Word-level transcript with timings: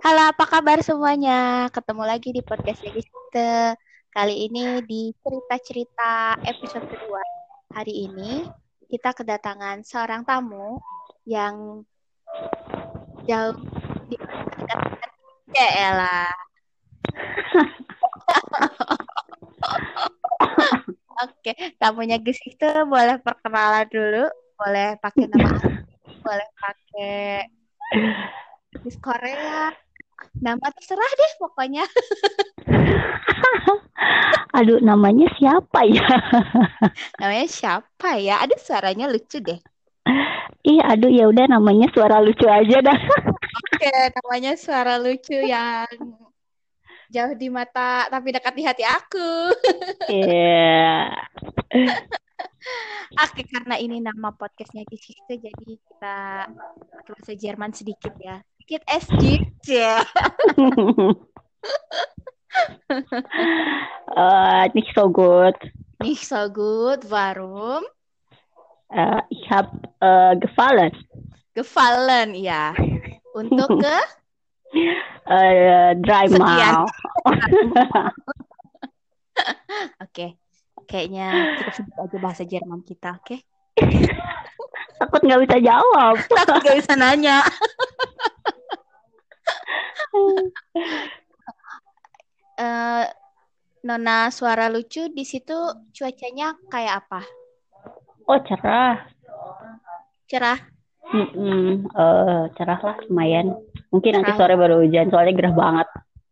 Halo, 0.00 0.32
apa 0.32 0.48
kabar 0.48 0.80
semuanya? 0.80 1.68
Ketemu 1.68 2.02
lagi 2.08 2.32
di 2.32 2.40
podcast 2.40 2.80
Legiste. 2.80 3.76
Kali 4.08 4.48
ini 4.48 4.80
di 4.88 5.12
cerita-cerita 5.20 6.40
episode 6.40 6.88
kedua. 6.88 7.20
Hari 7.76 8.08
ini 8.08 8.48
kita 8.88 9.12
kedatangan 9.12 9.84
seorang 9.84 10.24
tamu 10.24 10.80
yang 11.28 11.84
jauh 13.28 13.60
di 14.08 14.16
ya. 15.52 16.32
Oke, 21.20 21.52
tamunya 21.76 22.16
Gus 22.16 22.40
itu 22.48 22.68
boleh 22.88 23.20
perkenalan 23.20 23.84
dulu, 23.92 24.24
boleh 24.56 24.96
pakai 24.96 25.28
nama 25.28 25.80
boleh 26.20 26.48
pakai 26.56 27.44
Gus 28.80 28.96
Korea, 29.02 29.72
nama 30.38 30.66
terserah 30.72 31.12
deh 31.16 31.32
pokoknya. 31.40 31.84
Aduh, 34.58 34.82
namanya 34.82 35.30
siapa 35.38 35.86
ya? 35.86 36.04
Namanya 37.22 37.46
siapa 37.48 38.18
ya? 38.18 38.42
Ada 38.42 38.56
suaranya 38.58 39.06
lucu 39.06 39.38
deh. 39.38 39.60
Ih, 40.60 40.80
aduh 40.84 41.08
ya 41.08 41.24
udah 41.30 41.48
namanya 41.48 41.88
suara 41.92 42.20
lucu 42.20 42.44
aja 42.44 42.84
dah. 42.84 42.98
Oke, 43.72 43.94
namanya 44.20 44.52
suara 44.60 45.00
lucu 45.00 45.32
yang 45.32 45.88
jauh 47.10 47.34
di 47.34 47.48
mata 47.48 48.06
tapi 48.12 48.28
dekat 48.30 48.54
di 48.54 48.62
hati 48.64 48.84
aku. 48.84 49.54
Iya. 50.08 51.16
Oke, 53.24 53.42
karena 53.48 53.74
ini 53.80 53.98
nama 53.98 54.30
podcastnya 54.36 54.86
Geschichte, 54.86 55.40
jadi 55.40 55.74
kita 55.80 56.18
bahasa 57.08 57.32
Jerman 57.34 57.72
sedikit 57.74 58.14
ya. 58.20 58.38
Sedikit 58.70 58.86
SG 58.86 59.24
ya. 59.66 59.98
Eh, 64.14 64.64
nicht 64.74 64.94
so 64.94 65.10
gut. 65.10 65.58
Nicht 65.98 66.22
so 66.22 66.46
gut, 66.54 67.02
warum? 67.10 67.82
Eh, 68.94 69.22
ich 69.30 69.50
hab 69.50 69.74
eh, 69.98 70.38
gefallen. 70.38 70.94
Gefallen, 71.54 72.34
ya. 72.38 72.74
Untuk 73.34 73.82
ke 73.82 73.98
Eh, 75.34 75.98
dreimal. 75.98 76.86
Oke, 80.06 80.38
kayaknya 80.86 81.58
cukup 81.58 81.74
sedikit 81.74 81.98
aja 82.06 82.16
bahasa 82.22 82.42
Jerman 82.46 82.86
kita, 82.86 83.18
oke? 83.18 83.34
Takut 84.98 85.20
nggak 85.26 85.42
bisa 85.42 85.58
jawab. 85.58 86.22
Takut 86.22 86.62
gak 86.62 86.78
bisa 86.78 86.94
nanya. 86.94 87.42
Eh, 92.60 93.06
Nona 93.86 94.28
suara 94.28 94.68
lucu 94.68 95.08
di 95.08 95.24
situ 95.24 95.56
cuacanya 95.96 96.52
kayak 96.68 96.94
apa? 97.06 97.22
Oh, 98.28 98.38
cerah. 98.44 99.08
Cerah. 100.28 100.58
Mm-mm. 101.10 101.90
Eh, 101.90 102.44
cerah 102.54 102.80
lah 102.84 102.96
lumayan. 103.08 103.50
Mungkin 103.90 104.20
nanti 104.20 104.30
Cerah. 104.36 104.38
sore 104.38 104.54
baru 104.60 104.84
hujan 104.84 105.10
soalnya 105.10 105.34
gerah 105.34 105.54
banget. 105.56 105.88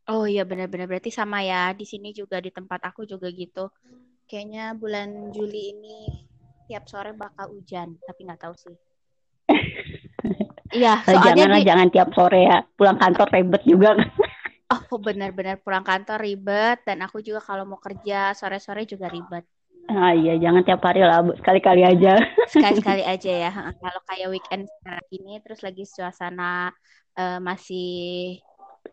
Oh 0.09 0.25
iya 0.25 0.45
benar-benar 0.47 0.87
berarti 0.87 1.11
sama 1.11 1.43
ya. 1.43 1.73
Di 1.75 1.89
sini 1.89 2.15
juga 2.15 2.39
di 2.39 2.53
tempat 2.53 2.84
aku 2.87 3.09
juga 3.09 3.27
gitu. 3.33 3.73
Kayaknya 4.29 4.77
bulan 4.77 5.33
Juli 5.33 5.73
ini 5.73 5.99
tiap 6.69 6.84
sore 6.84 7.17
bakal 7.17 7.56
hujan, 7.56 7.97
tapi 8.05 8.28
nggak 8.28 8.41
tahu 8.44 8.55
sih. 8.55 8.77
Iya, 10.77 10.91
Eh, 11.09 11.17
soalnya 11.17 11.25
janganlah 11.25 11.61
di 11.61 11.62
jangan 11.69 11.89
tiap 11.95 12.09
sore 12.17 12.41
ya. 12.45 12.59
Pulang 12.77 12.99
kantor 13.01 13.27
ribet 13.33 13.62
juga. 13.65 13.91
oh 14.93 14.99
benar-benar 15.06 15.56
pulang 15.65 15.84
kantor 15.91 16.19
ribet 16.27 16.77
dan 16.89 16.99
aku 17.06 17.19
juga 17.27 17.41
kalau 17.49 17.65
mau 17.71 17.81
kerja 17.87 18.15
sore-sore 18.39 18.83
juga 18.93 19.06
ribet. 19.15 19.45
Ah 19.89 20.12
iya, 20.12 20.37
jangan 20.37 20.62
tiap 20.67 20.81
hari 20.84 21.01
lah, 21.01 21.25
sekali-kali 21.41 21.81
aja. 21.81 22.12
Sekali-sekali 22.53 23.03
aja 23.12 23.31
ya. 23.45 23.51
Kalau 23.83 24.01
kayak 24.09 24.29
weekend 24.33 24.65
sekarang 24.81 25.09
ini 25.17 25.31
terus 25.45 25.61
lagi 25.67 25.83
suasana 25.84 26.73
eh, 27.19 27.39
masih 27.49 27.87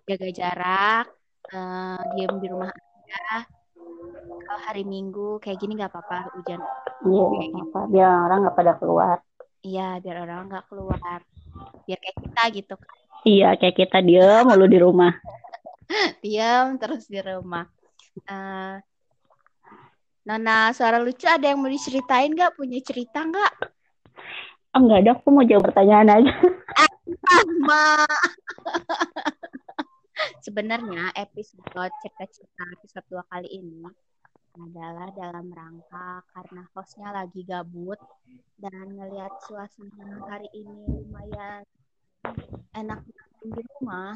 jaga 0.07 0.27
jarak, 0.39 1.05
eh, 1.53 1.99
diem 2.15 2.33
di 2.41 2.47
rumah 2.53 2.69
aja. 2.73 3.45
Kalau 4.45 4.61
hari 4.67 4.83
Minggu 4.93 5.41
kayak 5.43 5.57
gini 5.61 5.71
nggak 5.77 5.91
apa-apa 5.93 6.17
hujan. 6.35 6.61
Iya, 7.07 7.21
nggak 7.31 7.49
apa-apa. 7.53 7.79
Biar 7.93 8.09
orang 8.25 8.37
nggak 8.43 8.57
pada 8.59 8.73
keluar. 8.79 9.17
Iya, 9.67 9.81
biar 10.03 10.17
orang 10.23 10.39
nggak 10.49 10.65
keluar. 10.69 11.19
Biar 11.85 11.99
kayak 12.01 12.17
kita 12.21 12.43
gitu. 12.53 12.75
Iya, 13.25 13.57
kayak 13.57 13.75
kita 13.77 13.97
diem 14.05 14.45
mulu 14.45 14.65
di 14.69 14.77
rumah. 14.77 15.13
Diam 16.21 16.77
terus 16.81 17.09
di 17.09 17.21
rumah. 17.21 17.65
Eh, 18.25 18.75
Nona, 20.25 20.73
suara 20.73 20.97
lucu 20.97 21.29
ada 21.29 21.45
yang 21.45 21.61
mau 21.61 21.69
diceritain 21.69 22.33
nggak? 22.33 22.57
Punya 22.57 22.81
cerita 22.81 23.21
nggak? 23.21 23.53
Oh, 24.73 24.81
enggak 24.81 25.05
ada, 25.05 25.11
aku 25.13 25.29
mau 25.29 25.45
jawab 25.45 25.69
pertanyaan 25.69 26.09
aja. 26.21 26.33
Ma. 27.69 28.03
Sebenarnya 30.45 31.13
episode 31.13 31.93
cerita-cerita 32.01 32.63
episode 32.73 33.05
dua 33.07 33.23
kali 33.29 33.49
ini 33.51 33.85
adalah 34.55 35.11
dalam 35.11 35.47
rangka 35.51 36.23
karena 36.31 36.63
hostnya 36.71 37.09
lagi 37.11 37.43
gabut 37.43 37.99
dan 38.55 38.95
ngelihat 38.95 39.35
suasana 39.43 40.23
hari 40.31 40.47
ini 40.55 41.03
lumayan 41.03 41.63
enak 42.71 43.03
di 43.43 43.51
rumah 43.75 44.15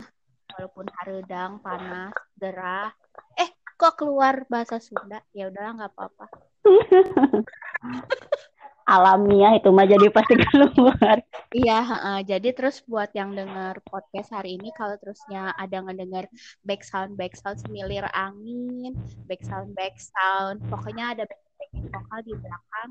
walaupun 0.55 0.87
haredang 0.99 1.59
panas 1.59 2.15
gerah. 2.39 2.89
Eh 3.35 3.51
kok 3.75 3.99
keluar 3.99 4.47
bahasa 4.47 4.79
Sunda? 4.79 5.21
Ya 5.35 5.51
udahlah 5.51 5.75
nggak 5.75 5.93
apa-apa 5.95 6.25
Alamiah 8.89 9.53
itu 9.53 9.69
mah 9.69 9.85
jadi 9.85 10.09
pasti 10.09 10.33
keluar. 10.49 11.21
Iya, 11.53 11.77
heeh. 11.85 12.17
jadi 12.25 12.49
terus 12.57 12.81
buat 12.89 13.13
yang 13.13 13.37
dengar 13.37 13.77
podcast 13.85 14.33
hari 14.33 14.57
ini, 14.57 14.73
kalau 14.73 14.97
terusnya 14.97 15.53
ada 15.53 15.85
ngedengar 15.85 16.25
back 16.65 16.81
sound 16.81 17.13
back 17.13 17.37
sound 17.37 17.61
semilir 17.61 18.09
angin, 18.17 18.97
back 19.29 19.45
sound 19.45 19.77
back 19.77 19.93
sound, 20.01 20.57
pokoknya 20.73 21.13
ada 21.13 21.23
backing 21.29 21.85
vokal 21.93 22.19
di 22.25 22.33
belakang, 22.33 22.89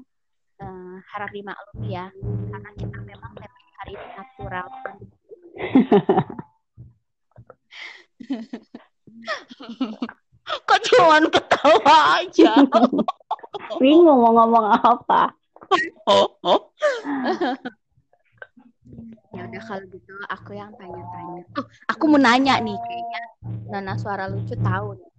eh, 0.62 0.96
harap 1.10 1.30
dimaklumi 1.34 1.98
ya, 1.98 2.06
karena 2.54 2.70
kita 2.78 2.98
memang 3.02 3.32
tema 3.34 3.58
hari 3.82 3.92
ini 3.94 4.06
natural. 4.14 4.66
Kok 10.48 10.80
cuman 10.90 11.22
ketawa 11.28 11.96
aja? 12.22 12.52
Bingung 13.82 14.18
mau 14.24 14.32
ngomong 14.34 14.66
apa. 14.80 15.37
Ya 19.28 19.44
udah 19.44 19.62
kalau 19.68 19.84
gitu 19.92 20.12
aku 20.32 20.56
yang 20.56 20.72
tanya-tanya. 20.80 21.44
Oh, 21.60 21.66
aku 21.84 22.04
mau 22.08 22.16
nanya 22.16 22.56
nih 22.64 22.74
kayaknya 22.80 23.22
Nana 23.68 23.94
suara 24.00 24.24
lucu 24.24 24.56
tahu 24.56 24.96
nih. 24.96 25.10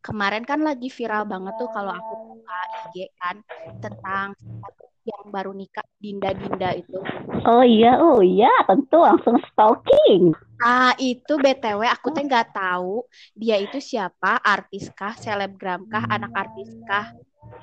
Kemarin 0.00 0.46
kan 0.46 0.62
lagi 0.62 0.88
viral 0.88 1.26
banget 1.26 1.58
tuh 1.58 1.68
kalau 1.74 1.90
aku 1.92 2.14
buka 2.38 2.58
IG 2.86 3.10
kan 3.18 3.36
tentang 3.82 4.38
yang 5.02 5.26
baru 5.28 5.50
nikah 5.50 5.84
Dinda-Dinda 5.98 6.70
itu. 6.78 7.02
Oh 7.44 7.66
iya, 7.66 7.98
oh 7.98 8.22
iya, 8.22 8.52
tentu 8.64 9.02
langsung 9.02 9.36
stalking. 9.50 10.32
Ah, 10.62 10.94
itu 11.00 11.40
BTW 11.40 11.88
aku 11.88 12.12
teh 12.14 12.24
nggak 12.24 12.52
tahu 12.52 13.04
dia 13.32 13.56
itu 13.58 13.80
siapa, 13.80 14.38
artis 14.44 14.92
kah, 14.92 15.16
selebgram 15.18 15.88
kah, 15.88 16.04
anak 16.06 16.32
artis 16.36 16.70
kah 16.84 17.10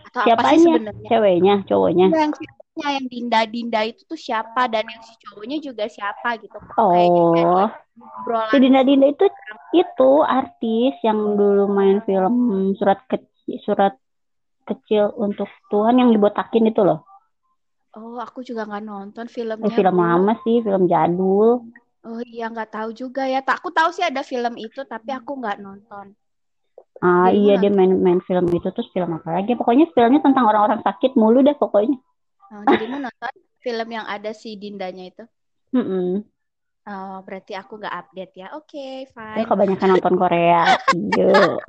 atau 0.08 0.22
apa 0.30 0.42
sih 0.50 0.60
Siapanya? 0.60 0.64
sebenarnya? 0.66 1.10
Ceweknya, 1.10 1.54
cowoknya. 1.70 2.08
Yang 2.12 2.32
ceweknya 2.40 2.88
yang 2.98 3.06
Dinda-Dinda 3.14 3.80
itu 3.92 4.02
tuh 4.12 4.20
siapa 4.28 4.62
dan 4.74 4.84
yang 4.94 5.02
si 5.08 5.14
cowoknya 5.24 5.58
juga 5.68 5.84
siapa 5.96 6.30
gitu. 6.44 6.58
Kayak 6.92 7.12
Oh, 7.18 7.68
obrolan 8.20 8.50
si 8.50 8.56
Dinda 8.64 8.82
Dinda 8.88 9.08
itu 9.14 9.26
itu 9.82 10.10
artis 10.40 10.94
yang 11.08 11.20
dulu 11.40 11.64
main 11.78 11.98
film 12.08 12.36
surat 12.80 13.00
kecil, 13.12 13.58
surat 13.68 13.94
kecil 14.70 15.06
untuk 15.26 15.50
Tuhan 15.72 15.96
yang 16.02 16.10
dibotakin 16.16 16.66
itu 16.72 16.82
loh. 16.90 17.00
Oh, 18.00 18.16
aku 18.26 18.40
juga 18.48 18.62
nggak 18.68 18.84
nonton 18.90 19.28
Eh, 19.66 19.72
filmnya, 19.76 19.78
film 19.78 19.96
Bu. 19.96 20.04
lama 20.04 20.34
sih, 20.44 20.56
film 20.66 20.84
jadul. 20.92 21.48
Oh 22.10 22.20
iya, 22.34 22.44
nggak 22.54 22.70
tahu 22.76 22.90
juga 23.02 23.22
ya. 23.34 23.40
Tak, 23.48 23.56
aku 23.60 23.70
tahu 23.78 23.90
sih 23.96 24.06
ada 24.10 24.22
film 24.32 24.54
itu, 24.66 24.80
tapi 24.94 25.10
aku 25.18 25.32
nggak 25.40 25.58
nonton. 25.66 26.06
Ah 27.02 27.30
iya 27.30 27.58
mau 27.58 27.62
dia 27.62 27.72
main 27.72 27.94
main 28.02 28.20
film 28.26 28.50
itu 28.50 28.68
terus 28.74 28.90
film 28.90 29.14
apa 29.14 29.30
lagi? 29.42 29.54
Pokoknya 29.54 29.86
filmnya 29.94 30.22
tentang 30.24 30.50
orang-orang 30.50 30.82
sakit 30.82 31.14
mulu 31.14 31.46
deh 31.46 31.54
pokoknya. 31.54 31.98
Oh, 32.48 32.64
jadi 32.64 32.86
mau 32.88 33.00
nonton 33.04 33.34
film 33.60 33.88
yang 33.92 34.08
ada 34.08 34.32
si 34.32 34.56
Dindanya 34.56 35.06
itu. 35.12 35.24
Mm-mm. 35.76 36.24
Oh, 36.88 37.20
berarti 37.28 37.52
aku 37.52 37.76
nggak 37.84 37.96
update 38.00 38.34
ya. 38.40 38.48
Oke, 38.56 39.04
Dia 39.12 39.44
fine. 39.44 39.44
kebanyakan 39.44 39.88
nonton 40.00 40.16
Korea. 40.16 40.62
Iya. 40.96 41.60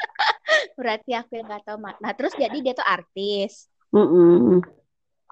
Berarti 0.80 1.14
aku 1.14 1.38
yang 1.38 1.46
nggak 1.46 1.62
tahu 1.62 1.78
makna. 1.78 2.10
Terus 2.18 2.34
jadi 2.34 2.56
dia 2.58 2.74
tuh 2.74 2.82
artis. 2.82 3.70
Mm-mm. 3.94 4.58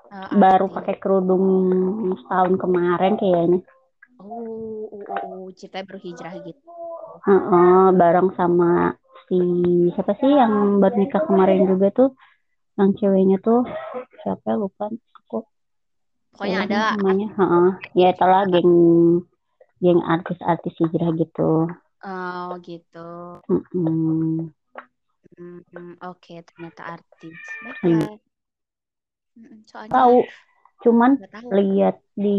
Oh, 0.09 0.29
Baru 0.39 0.71
pakai 0.71 0.97
kerudung 1.03 1.45
setahun 2.25 2.55
kemarin 2.57 3.19
kayaknya. 3.19 3.61
Oh, 4.23 4.87
uh, 4.89 5.03
uh, 5.03 5.21
uh, 5.27 5.47
ceritanya 5.55 5.85
berhijrah 5.95 6.35
gitu. 6.43 6.63
Heeh, 7.27 7.85
bareng 7.99 8.31
sama 8.39 8.95
si 9.29 9.39
siapa 9.93 10.13
sih 10.17 10.33
yang 10.33 10.81
baru 10.81 10.97
nikah 10.99 11.23
kemarin 11.29 11.69
juga 11.69 11.89
tuh 11.93 12.11
yang 12.81 12.97
ceweknya 12.97 13.39
tuh 13.45 13.63
siapa 14.25 14.57
lupa 14.57 14.89
aku 14.89 15.45
Pokoknya 16.33 16.59
ada 16.65 16.81
namanya 16.97 17.29
Heeh. 17.37 17.69
ya 17.99 18.07
itulah 18.15 18.43
geng 18.49 18.73
geng 19.85 20.01
artis-artis 20.03 20.75
hijrah 20.81 21.13
gitu 21.15 21.69
oh 22.05 22.51
gitu. 22.63 23.11
Mm-mm. 23.51 24.51
Hmm, 25.39 25.61
hmm, 25.71 25.95
oke, 26.03 26.35
ternyata 26.47 26.99
artis. 26.99 27.39
Baiklah. 27.63 28.19
Mm, 29.39 29.63
Soalnya 29.71 29.93
tahu 29.95 30.17
cuman 30.83 31.11
tahu. 31.31 31.49
lihat 31.55 32.03
di 32.15 32.39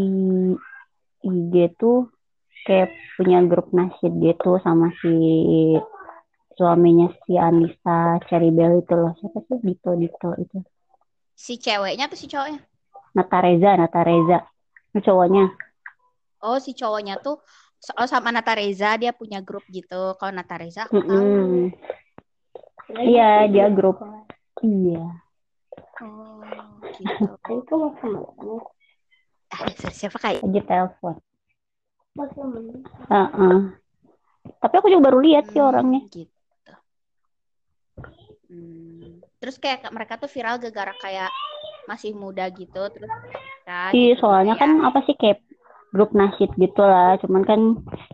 IG 1.24 1.54
tuh 1.80 2.08
kayak 2.68 2.92
punya 3.16 3.40
grup 3.44 3.72
nasyid 3.72 4.16
gitu 4.20 4.60
sama 4.60 4.92
si 5.00 5.12
suaminya 6.60 7.08
si 7.24 7.32
Anissa 7.40 8.20
Cherry 8.28 8.50
Bell 8.52 8.84
itu 8.84 8.92
loh 9.00 9.12
siapa 9.18 9.38
sih 9.48 9.58
Dito 9.64 9.90
Dito 9.96 10.28
itu 10.44 10.56
Si 11.44 11.54
ceweknya 11.64 12.04
atau 12.06 12.18
si 12.20 12.26
cowoknya? 12.32 12.60
Nata 13.16 13.38
Reza 13.44 13.70
Nata 13.80 14.00
Reza 14.08 14.38
cowoknya 15.04 15.44
Oh, 16.44 16.58
si 16.64 16.72
cowoknya 16.80 17.14
tuh 17.24 17.36
oh, 18.00 18.08
sama 18.12 18.28
Nata 18.34 18.52
Reza 18.60 18.88
dia 19.00 19.12
punya 19.20 19.38
grup 19.48 19.64
gitu. 19.76 20.16
Kalau 20.18 20.32
Nata 20.36 20.54
Reza 20.60 20.80
aku 20.88 21.00
tahu. 21.08 21.24
Mm-mm. 21.24 21.72
iya 23.10 23.46
dia 23.52 23.66
grup 23.76 23.96
iya 24.64 25.02
Oh, 26.00 26.40
gitu. 26.96 27.30
itu 27.56 27.76
Ah, 29.52 29.60
dasar 29.66 29.92
siapa 29.92 30.18
kayak? 30.22 30.42
lagi 30.44 30.60
telepon 30.68 31.14
Heeh. 33.10 33.56
tapi 34.60 34.74
aku 34.78 34.88
juga 34.92 35.04
baru 35.12 35.18
lihat 35.24 35.44
sih 35.52 35.60
Hmm, 35.60 35.68
orangnya 35.70 36.00
gitu. 36.12 36.39
Hmm. 38.50 39.22
Terus 39.38 39.56
kayak 39.62 39.86
mereka 39.94 40.18
tuh 40.18 40.26
viral 40.26 40.58
gara-gara 40.58 40.90
kayak 40.98 41.30
masih 41.86 42.12
muda 42.18 42.50
gitu, 42.50 42.82
terus 42.90 43.10
Iya, 43.94 44.18
gitu 44.18 44.26
soalnya 44.26 44.58
ya. 44.58 44.60
kan 44.66 44.70
apa 44.82 44.98
sih 45.06 45.14
kayak 45.14 45.38
grup 45.94 46.10
nasyid 46.10 46.50
gitu 46.58 46.82
lah. 46.82 47.14
Cuman 47.22 47.42
kan 47.46 47.60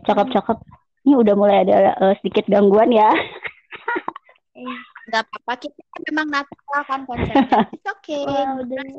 cakep-cakep. 0.05 0.57
Ini 1.07 1.13
udah 1.17 1.33
mulai 1.33 1.65
ada 1.65 1.97
eh, 1.97 2.13
sedikit 2.21 2.45
gangguan 2.45 2.93
ya. 2.93 3.09
nggak 5.07 5.23
apa-apa 5.23 5.53
kita 5.63 5.79
kan 5.79 6.01
memang 6.11 6.27
natural 6.27 6.81
kan 6.83 6.99
konsepnya. 7.07 7.63
It's 7.75 7.87
okay. 7.87 8.27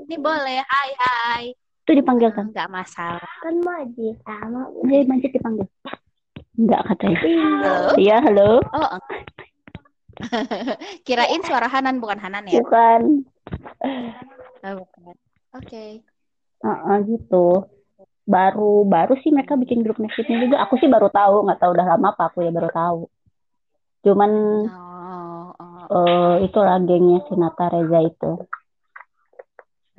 Ini 0.09 0.17
boleh. 0.19 0.59
Hai 0.65 0.91
hai. 0.99 1.45
Itu 1.85 1.93
dipanggil 1.95 2.33
kan? 2.33 2.51
Nggak 2.51 2.71
masalah. 2.73 3.33
kan 3.45 3.55
Majid 3.61 4.17
sama 4.25 4.67
Jadi 4.89 5.05
Majid 5.07 5.31
dipanggil. 5.37 5.67
Enggak 6.59 6.83
katanya. 6.91 7.19
Iya, 7.95 8.17
halo. 8.25 8.59
Oh. 8.75 8.99
Kirain 11.07 11.43
suara 11.47 11.71
Hanan 11.71 12.03
bukan 12.03 12.19
Hanan 12.19 12.45
ya? 12.51 12.59
Bukan. 12.63 13.23
Oh, 14.67 14.75
bukan. 14.83 15.15
Oke. 15.55 16.03
Heeh, 16.59 16.97
gitu. 17.07 17.67
Baru 18.29 18.85
baru 18.85 19.17
sih 19.25 19.33
mereka 19.33 19.57
bikin 19.57 19.81
grup 19.81 19.97
nasyidnya 20.03 20.45
juga. 20.45 20.57
Aku 20.67 20.77
sih 20.77 20.91
baru 20.91 21.09
tahu, 21.09 21.49
nggak 21.49 21.61
tahu 21.63 21.71
udah 21.73 21.87
lama 21.97 22.13
apa 22.13 22.29
aku 22.29 22.45
ya 22.45 22.51
baru 22.53 22.69
tahu. 22.69 23.01
Cuman 24.05 24.31
Oh, 24.69 25.55
oh. 25.57 25.87
eh 25.89 26.35
itulah 26.45 26.77
gengnya 26.85 27.25
si 27.25 27.35
Nata 27.39 27.73
Reza 27.73 27.99
itu. 28.05 28.33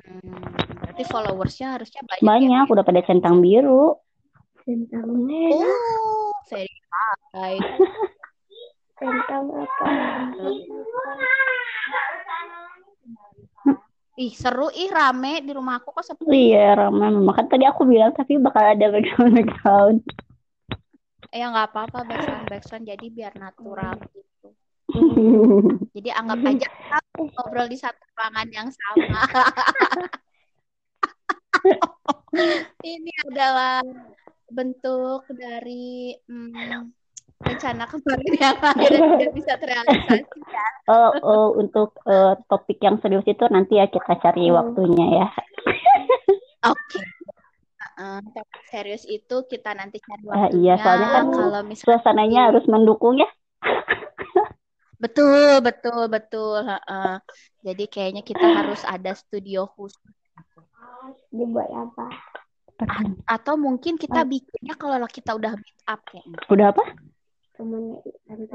Hmm, 0.06 0.42
berarti 0.78 1.04
followersnya 1.10 1.74
harusnya 1.74 2.02
banyak 2.06 2.22
ya? 2.22 2.26
Banyak, 2.28 2.66
udah 2.70 2.84
pada 2.86 3.00
centang 3.02 3.42
biru. 3.42 3.98
tentang 4.60 5.08
merah 5.26 5.66
Oh, 5.66 6.30
very 6.46 6.70
high. 7.34 7.58
tentang 9.00 9.44
apa 9.48 9.84
Ih, 14.20 14.36
seru 14.36 14.68
ih 14.68 14.92
rame 14.92 15.40
di 15.40 15.56
rumah 15.56 15.80
aku 15.80 15.96
kok 15.96 16.12
sepi. 16.12 16.28
Iya, 16.28 16.76
ramai. 16.76 17.08
Makan 17.08 17.48
tadi 17.48 17.64
aku 17.64 17.88
bilang 17.88 18.12
tapi 18.12 18.36
bakal 18.36 18.76
ada 18.76 18.92
background-background. 18.92 20.04
Eh, 21.32 21.40
ya 21.40 21.48
nggak 21.48 21.72
apa-apa 21.72 22.04
backsound 22.04 22.44
backsound 22.52 22.84
jadi 22.84 23.06
biar 23.08 23.32
natural 23.40 23.96
gitu. 24.12 24.52
Jadi 25.96 26.10
anggap 26.10 26.42
aja 26.42 26.66
kita 26.66 26.98
ngobrol 27.16 27.70
di 27.70 27.78
satu 27.78 28.02
ruangan 28.18 28.48
yang 28.50 28.68
sama. 28.68 29.22
Ini 32.82 33.12
adalah 33.30 33.78
bentuk 34.50 35.22
dari 35.30 36.18
hmm, 36.26 36.90
rencana 37.40 37.84
kemarin 37.88 38.32
yang 38.36 38.58
akhirnya 38.60 39.00
tidak 39.16 39.30
bisa 39.32 39.52
terrealisasi 39.56 40.38
ya. 40.44 40.64
Oh, 40.90 41.10
oh, 41.22 41.46
untuk 41.56 41.96
eh, 42.04 42.34
topik 42.50 42.78
yang 42.82 42.96
serius 43.00 43.24
itu 43.24 43.44
nanti 43.48 43.78
ya 43.80 43.86
kita 43.88 44.12
cari 44.20 44.50
waktunya 44.52 45.06
ya. 45.24 45.26
Oke. 46.72 47.00
Heeh, 47.80 48.18
topik 48.36 48.62
serius 48.68 49.04
itu 49.08 49.36
kita 49.48 49.72
nanti 49.72 49.96
cari 50.04 50.24
Ah, 50.28 50.46
waktunya. 50.52 50.76
iya, 50.76 50.84
soalnya 50.84 51.08
kan 51.16 51.24
kalau 51.32 51.60
misalnya 51.64 51.86
Suasananya 51.86 52.40
harus 52.52 52.64
mendukung 52.68 53.14
ya. 53.16 53.28
betul 55.02 55.64
betul 55.64 56.00
betul. 56.12 56.60
heeh. 56.60 57.12
Jadi 57.64 57.84
kayaknya 57.88 58.22
kita 58.24 58.46
harus 58.60 58.80
ada 58.84 59.12
studio 59.16 59.64
khusus. 59.72 59.96
dibuat 61.30 61.70
apa 61.70 62.04
Atau 63.28 63.54
mungkin 63.60 63.94
kita 64.00 64.24
bikinnya 64.26 64.74
kalau 64.74 65.06
kita 65.06 65.36
udah 65.36 65.52
meet 65.56 65.78
up 65.86 66.00
kayaknya. 66.08 66.38
Udah 66.50 66.66
apa? 66.74 66.84
Temennya 67.60 68.00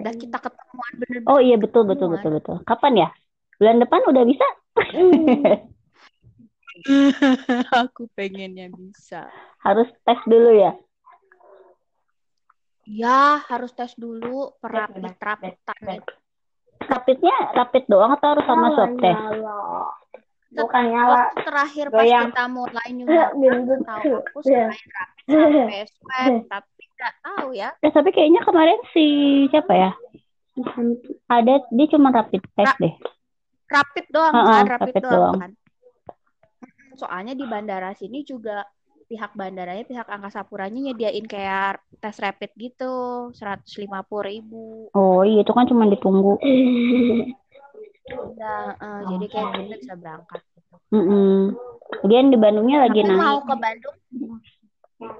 Udah 0.01 0.13
kita 0.17 0.37
ketemuan 0.41 0.93
bener-bener. 0.97 1.29
Oh 1.29 1.37
iya 1.37 1.61
betul 1.61 1.85
betul 1.85 2.09
betul 2.17 2.41
betul. 2.41 2.57
Kapan 2.65 3.05
ya? 3.05 3.09
Bulan 3.61 3.77
depan 3.77 4.01
udah 4.09 4.23
bisa? 4.25 4.47
Aku 7.85 8.09
pengennya 8.17 8.67
bisa. 8.73 9.29
Harus 9.61 9.87
tes 10.03 10.19
dulu 10.25 10.51
ya. 10.57 10.73
Ya, 12.85 13.41
harus 13.49 13.73
tes 13.73 13.93
dulu 13.97 14.53
perapit 14.61 15.17
rapitan 15.17 16.01
itu. 16.01 16.13
Rapidnya 16.85 17.33
rapid 17.55 17.89
doang 17.89 18.13
atau 18.13 18.35
harus 18.35 18.45
sama 18.45 18.67
swab 18.77 18.93
test? 19.01 19.25
Bukan 20.55 20.83
nyala 20.87 21.23
terakhir 21.35 21.85
pas 21.91 21.99
Goyang. 22.07 22.29
kita 22.31 22.43
mulai 22.47 22.87
nyumbang, 22.95 23.31
Gendut. 23.43 23.79
tahu 23.83 24.11
aku 24.23 24.39
selain 24.41 24.71
rapid 24.71 25.25
sampai 25.27 25.81
swab, 25.91 26.33
tapi 26.47 26.83
nggak 26.95 27.13
tahu 27.19 27.47
ya. 27.51 27.69
Eh, 27.83 27.91
tapi 27.91 28.09
kayaknya 28.15 28.41
kemarin 28.47 28.79
si 28.95 29.05
siapa 29.51 29.73
ya? 29.75 29.91
Ada 31.27 31.67
dia 31.67 31.87
cuma 31.91 32.15
rapid 32.15 32.41
test 32.55 32.71
Ra- 32.71 32.79
deh. 32.79 32.95
Rapid 33.65 34.05
doang 34.13 34.33
Heeh, 34.33 34.45
kan, 34.45 34.65
rapid, 34.69 34.93
rapid 34.93 35.03
doang, 35.03 35.19
doang. 35.19 35.39
kan. 35.41 35.51
Soalnya 36.95 37.33
di 37.35 37.43
bandara 37.43 37.91
sini 37.91 38.23
juga 38.23 38.63
pihak 39.05 39.35
bandaranya, 39.37 39.83
pihak 39.85 40.07
angkasa 40.07 40.41
puranya 40.47 40.79
nyediain 40.81 41.25
kayak 41.27 41.77
tes 42.01 42.17
rapid 42.17 42.51
gitu, 42.57 42.93
150 43.35 44.23
ribu. 44.25 44.89
Oh 44.95 45.21
iya 45.21 45.43
itu 45.43 45.51
kan 45.53 45.67
cuma 45.69 45.85
ditunggu. 45.91 46.39
Udah, 48.05 48.77
eh, 48.77 49.01
jadi 49.09 49.25
kayak 49.33 49.49
kita 49.57 49.75
bisa 49.81 49.93
berangkat 49.97 50.41
gitu. 50.53 50.75
Mm-mm. 50.93 51.57
Lagian 52.05 52.29
di 52.29 52.37
Bandungnya 52.37 52.77
lagi 52.85 53.01
mau 53.01 53.41
naik. 53.41 53.49
ke 53.49 53.55
Bandung. 53.57 53.97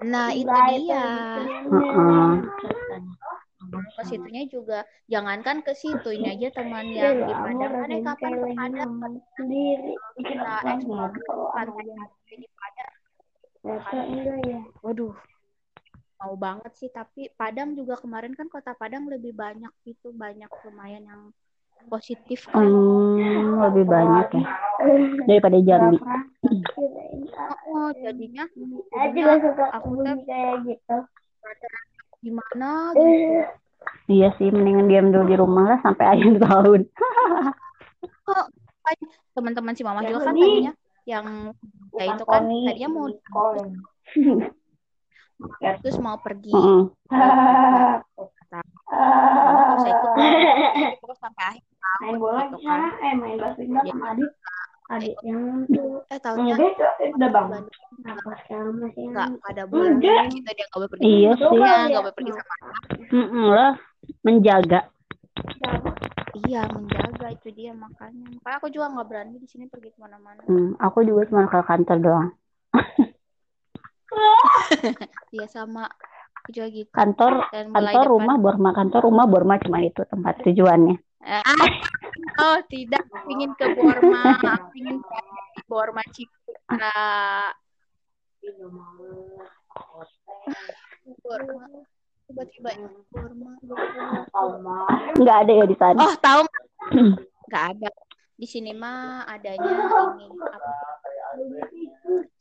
Nah, 0.06 0.28
itu 0.32 0.56
dia. 0.86 1.08
Heeh. 1.66 2.32
Ke 3.66 4.04
situnya 4.06 4.46
juga 4.46 4.86
jangankan 5.10 5.66
ke 5.66 5.74
situ, 5.74 6.14
ini 6.14 6.38
aja 6.38 6.54
teman 6.54 6.86
yang 6.94 7.26
di 7.26 7.34
Padang 7.34 7.74
ada 7.82 7.98
kapan 8.14 8.32
ke 8.38 8.48
Padang 8.54 8.92
sendiri 9.34 9.94
kita 10.22 10.54
eksplor 10.70 11.10
ke 11.10 11.34
pantai-pantai 11.50 12.36
di 12.38 12.48
Padang. 12.54 12.94
enggak 14.06 14.38
ya 14.46 14.62
Waduh, 14.86 15.18
mau 16.22 16.34
banget 16.38 16.72
sih. 16.78 16.94
Tapi 16.94 17.34
Padang 17.34 17.74
juga 17.74 17.98
kemarin 17.98 18.38
kan 18.38 18.46
kota 18.54 18.78
Padang 18.78 19.10
lebih 19.10 19.34
banyak 19.34 19.74
itu 19.90 20.14
banyak 20.14 20.52
lumayan 20.70 21.04
yang 21.10 21.22
positif 21.88 22.50
kan. 22.50 22.66
Hmm, 22.66 23.62
lebih 23.62 23.86
banyak 23.86 24.28
ya 24.36 24.46
daripada 25.26 25.58
Jambi. 25.62 25.98
Oh, 27.72 27.90
jadinya 27.96 28.46
aja 28.46 29.10
jadinya 29.10 29.36
suka 29.42 29.66
aku 29.74 29.90
tuh 30.00 30.18
kayak 30.26 30.56
gitu 30.68 30.98
gimana 32.26 32.70
gitu. 32.98 33.46
Iya 34.10 34.34
sih, 34.42 34.50
mendingan 34.50 34.90
diam 34.90 35.14
dulu 35.14 35.30
di 35.30 35.38
rumah 35.38 35.76
lah 35.76 35.80
sampai 35.86 36.06
akhir 36.18 36.42
tahun. 36.42 36.82
Kok 38.26 38.46
teman-teman 39.38 39.74
si 39.78 39.84
Mama 39.86 40.02
juga 40.06 40.30
kan 40.30 40.34
tadinya 40.34 40.74
yang 41.06 41.54
ya 41.94 42.18
itu 42.18 42.26
kan 42.26 42.50
tadinya 42.50 42.90
mau 42.90 43.06
terus 45.84 45.98
mau 46.02 46.18
pergi 46.18 46.50
"Mama, 48.62 49.62
nggak 49.66 49.78
usah 49.80 49.92
ikut 49.92 50.12
lah." 50.16 50.28
Pokoknya 51.02 51.18
sampai 51.20 51.44
akhir 51.50 51.64
tahun 51.66 52.00
main 52.02 52.16
bola 52.20 52.42
gitu 52.46 52.58
di 52.60 52.66
kan. 52.68 52.82
Eh 53.02 53.14
main 53.18 53.38
basket 53.40 53.68
sama 53.72 54.06
adik. 54.14 54.32
Adik 54.86 55.18
yang 55.26 55.66
tuh 55.66 56.06
eh 56.14 56.18
itu 56.22 56.66
udah 57.18 57.30
bangun 57.34 57.64
Apa 58.06 58.32
sekarang 58.46 58.78
masih 58.78 59.04
nggak 59.10 59.30
ada 59.50 59.64
bulan 59.66 59.98
gitu 60.30 60.46
dia 60.46 60.66
nggak 60.70 60.78
boleh 60.78 60.90
pergi 60.94 61.06
Iya 61.06 61.32
sih. 61.42 61.60
nggak 61.90 62.04
boleh 62.06 62.16
pergi 62.16 62.32
sama 62.38 62.56
Mm-mm 63.16 63.48
lah, 63.50 63.74
menjaga. 64.26 64.80
iya 66.46 66.62
menjaga 66.70 67.28
itu 67.32 67.50
dia 67.56 67.72
makanya. 67.72 68.28
Makanya 68.38 68.58
aku 68.60 68.68
juga 68.70 68.86
nggak 68.92 69.08
berani 69.08 69.36
di 69.40 69.48
sini 69.48 69.66
pergi 69.72 69.90
ke 69.96 69.98
mana-mana. 69.98 70.44
Hmm, 70.46 70.76
aku 70.78 71.02
juga 71.08 71.26
cuma 71.32 71.48
ke 71.48 71.60
kantor 71.64 71.98
doang. 72.04 72.30
iya 75.36 75.48
sama 75.50 75.90
juga 76.52 76.68
gitu 76.70 76.92
Kantor, 76.94 77.34
dan 77.50 77.66
kantor 77.74 78.04
depan 78.06 78.12
rumah 78.14 78.36
Borma, 78.38 78.70
kantor 78.74 79.02
rumah 79.10 79.26
Borma 79.26 79.56
cuma 79.62 79.80
itu 79.82 80.02
tempat 80.06 80.42
tujuannya. 80.46 80.96
Ah, 81.26 81.42
oh 82.46 82.60
tidak 82.70 83.04
ingin 83.30 83.52
ke 83.58 83.66
Borma 83.74 84.38
ingin 84.78 84.98
ke 85.02 85.18
Borma 85.66 86.04
Citra 86.14 86.94
Borma 91.22 91.66
tiba-tiba 92.26 92.70
Borma 93.10 93.52
Borma. 93.62 94.78
Nggak 95.18 95.38
ada 95.46 95.52
ya 95.54 95.66
di 95.66 95.76
sana. 95.78 96.00
oh 96.02 96.16
tahu 96.22 96.42
nggak? 96.46 96.64
nggak 97.46 97.66
ada 97.78 97.90
di 98.36 98.48
sini 98.50 98.76
mah 98.76 99.24
adanya 99.32 99.64
ini 99.64 100.28
apa 100.52 100.72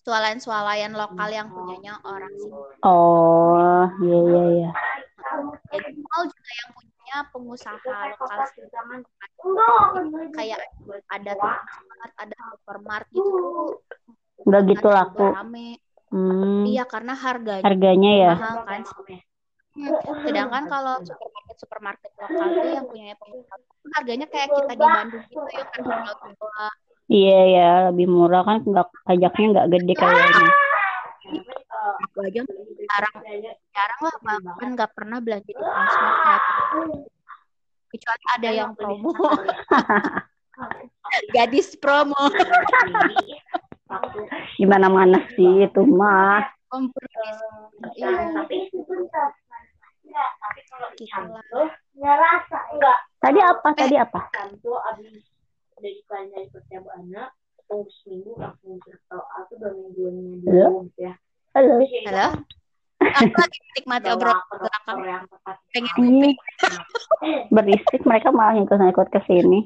swalayan-swalayan 0.05 0.93
lokal 0.93 1.29
yang 1.33 1.49
punyanya 1.49 1.97
orang 2.05 2.33
sini. 2.37 2.61
Oh, 2.85 3.89
iya 4.05 4.19
iya 4.29 4.43
iya. 4.53 4.71
jadi 5.73 5.91
mall 5.97 6.29
juga 6.29 6.53
yang 6.61 6.71
punya 6.77 7.17
pengusaha 7.33 7.81
lokal 8.13 8.39
sini. 8.53 8.69
Kayak 10.37 10.61
ada 11.09 11.33
supermart 11.33 12.13
ada 12.21 12.37
supermart 12.53 13.07
gitu. 13.17 13.33
Tuh 13.33 14.45
Nggak 14.45 14.63
gitu 14.77 14.89
laku. 14.93 15.25
rame. 15.33 15.69
Hmm, 16.15 16.63
iya 16.69 16.85
karena 16.87 17.17
harganya 17.17 17.65
harganya 17.67 18.11
ya. 18.15 18.35
mahal 18.39 18.57
kan 18.69 18.83
Hmm, 19.75 19.91
sedangkan 20.23 20.71
kalau 20.71 21.03
supermarket 21.03 21.57
supermarket 21.59 22.13
lokal 22.15 22.49
tuh 22.55 22.71
yang 22.71 22.87
punya 22.87 23.19
pengusaha 23.19 23.59
harganya 23.99 24.27
kayak 24.31 24.55
kita 24.55 24.73
di 24.79 24.87
Bandung 24.87 25.25
gitu 25.27 25.43
yang 25.51 25.67
kan 25.75 25.83
tua 26.39 26.69
Iya 27.05 27.41
ya, 27.53 27.71
lebih 27.93 28.09
murah 28.09 28.49
kan 28.49 28.65
nggak 28.65 28.89
pajaknya 29.05 29.47
nggak 29.53 29.69
gede 29.77 29.95
kayaknya. 29.97 30.53
aku 31.85 32.19
aja 32.25 32.41
jarang 32.89 33.15
jarang 33.77 34.01
lah 34.01 34.15
bahkan 34.25 34.69
nggak 34.73 34.93
pernah 34.97 35.21
belanja 35.21 35.45
di 35.45 35.53
Transmart 35.53 36.45
kecuali 37.95 38.25
ada 38.35 38.51
yang 38.51 38.75
promo. 38.75 39.15
Gadis 41.35 41.79
promo. 41.79 42.19
Gimana 44.59 44.91
mana 44.91 45.23
sih 45.39 45.71
itu 45.71 45.83
mah. 45.87 46.43
kompromis 46.67 47.39
iya. 47.95 48.43
Gitu 48.51 48.95
lah. 49.15 49.31
Ngerasa 51.95 52.59
enggak. 52.75 52.99
Tadi 53.23 53.39
apa? 53.39 53.69
Tadi 53.79 53.95
apa? 53.95 54.21
Abis 55.79 55.97
dari 56.31 56.47
percobaan 56.51 57.05
tunggu 57.65 57.89
seminggu 58.03 58.33
langsung 58.39 58.77
cerita 58.85 59.17
aku 59.19 59.53
dua 59.59 59.73
mingguannya 59.73 60.35
Halo? 60.45 60.67
dulu 60.69 60.81
gitu 60.87 61.01
ya. 61.03 61.15
Halo. 61.55 61.75
halo. 61.81 62.27
aku 63.05 63.37
lagi 63.37 63.59
menikmati 63.73 64.09
obrolan 64.15 64.41
belakang 64.49 64.99
dokter 65.01 65.09
yang 65.09 65.25
tepat. 65.29 65.57
Pengen 65.75 65.95
Ini 65.99 66.31
berisik 67.51 68.03
mereka 68.07 68.29
malah 68.31 68.55
ikut-ikut 68.59 69.09
ke 69.11 69.21
sini. 69.27 69.61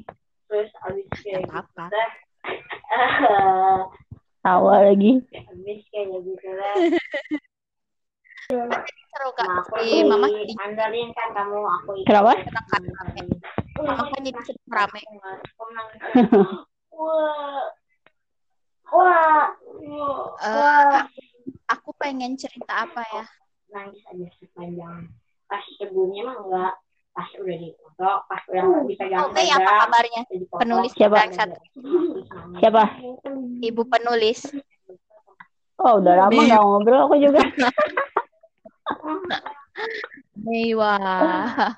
terus 0.49 0.73
abis 0.81 1.05
kayak 1.21 1.45
gitu 1.45 1.85
eh, 1.93 3.77
Tawa 4.45 4.75
lagi. 4.89 5.21
abis 5.29 5.79
kayak 5.93 6.07
gitu 6.25 6.47
deh 6.49 6.75
seru 8.49 9.29
kak. 9.37 9.45
Nah, 9.45 9.61
mama 10.09 10.25
di 10.25 10.53
kan 11.13 11.29
kamu 11.37 11.57
aku 11.59 11.91
ikut. 12.01 12.07
Kenapa? 12.09 12.33
Kan 13.85 14.21
jadi 14.21 14.39
sedang 14.43 14.71
rame 14.71 15.01
wah 16.91 17.63
wah 18.91 19.45
wah 20.43 21.03
aku 21.69 21.89
pengen 21.99 22.35
cerita 22.35 22.87
apa 22.87 23.01
ya 23.13 23.25
nangis 23.69 24.01
aja 24.09 24.27
sepanjang 24.41 25.07
pas 25.45 25.63
sebelumnya 25.77 26.21
mah 26.25 26.37
enggak 26.45 26.73
pas 27.13 27.29
udah 27.35 27.57
di 27.57 27.69
foto 27.75 28.11
pas 28.29 28.41
udah 28.47 28.63
nggak 28.63 28.85
bisa 28.87 29.03
jangan 29.09 29.27
Oke, 29.33 29.43
apa 29.43 29.71
kabarnya? 29.83 30.21
Penulis 30.55 30.91
Siapa? 30.95 31.15
yang 31.19 31.33
satu. 31.35 31.59
Siapa? 32.63 32.83
Ibu 33.59 33.81
penulis. 33.91 34.39
Oh, 35.79 35.99
udah 35.99 36.13
lama 36.15 36.39
nggak 36.39 36.63
ngobrol 36.63 37.01
aku 37.09 37.15
juga. 37.19 37.43
Mewah. 40.47 41.75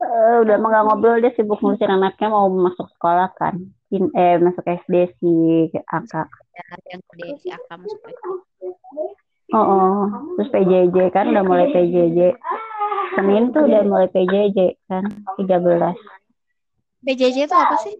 Eh, 0.00 0.36
udah 0.40 0.56
lama 0.56 0.66
nggak 0.72 0.84
ngobrol 0.88 1.20
dia 1.20 1.32
sibuk 1.36 1.60
ngurusin 1.60 1.92
anaknya 1.92 2.32
mau 2.32 2.48
masuk 2.48 2.88
sekolah 2.96 3.28
kan. 3.36 3.60
In, 3.92 4.08
eh 4.16 4.40
masuk 4.40 4.64
SD 4.64 5.12
si 5.20 5.32
Aka. 5.92 6.24
Ya, 6.56 6.64
yang 6.96 7.04
gede 7.12 7.36
si 7.44 7.48
Aka 7.52 7.76
masuk 7.76 8.00
ke 8.00 8.16
Oh, 9.50 9.58
oh. 9.58 10.02
terus 10.38 10.46
PJJ 10.54 11.10
kan 11.10 11.34
udah 11.34 11.42
mulai 11.42 11.74
PJJ. 11.74 12.38
Senin 13.18 13.50
tuh 13.50 13.66
udah 13.66 13.82
mulai 13.82 14.06
PJJ 14.14 14.78
kan 14.86 15.04
13. 15.36 15.98
PJJ 17.02 17.50
itu 17.50 17.56
apa 17.58 17.76
sih? 17.82 17.98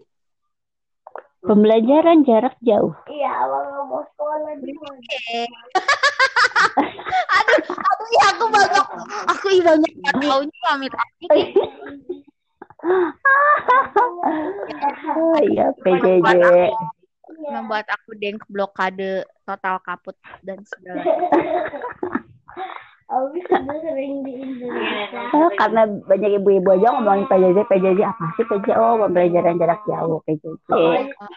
Pembelajaran 1.41 2.21
jarak 2.21 2.53
jauh. 2.61 2.93
iya 3.09 3.33
awal 3.33 3.65
nggak 3.65 3.85
mau 3.89 4.05
sekolah 4.13 4.53
di 4.61 4.77
Oke. 4.77 5.41
Aduh, 7.41 7.61
aku 7.65 8.03
ya 8.13 8.23
aku 8.29 8.45
banyak 8.53 8.85
aku 9.25 9.45
ih 9.49 9.61
banyak 9.65 9.91
nggak 9.97 10.15
taunya 10.21 10.67
amit 10.69 10.93
amit. 10.93 11.29
Oh 15.21 15.37
iya 15.45 15.69
PJJ. 15.85 16.29
Membuat 17.45 17.85
aku 17.93 18.17
denk 18.17 18.41
blokade 18.49 19.21
total 19.45 19.77
kaput 19.85 20.17
dan 20.41 20.61
segala. 20.65 21.05
Udah 23.11 23.77
sering 23.83 24.23
di 24.23 24.39
Indonesia 24.39 25.19
Oh, 25.35 25.51
karena 25.59 25.83
banyak 26.07 26.39
ibu-ibu 26.39 26.71
aja 26.71 26.95
ngomongin 26.95 27.27
PJJ, 27.27 27.67
PJJ 27.67 27.99
apa 28.07 28.23
sih 28.39 28.45
PJJ? 28.47 28.71
Oh, 28.79 28.95
pembelajaran 29.03 29.59
jarak 29.59 29.83
jauh 29.83 30.23
PJJ. 30.23 30.67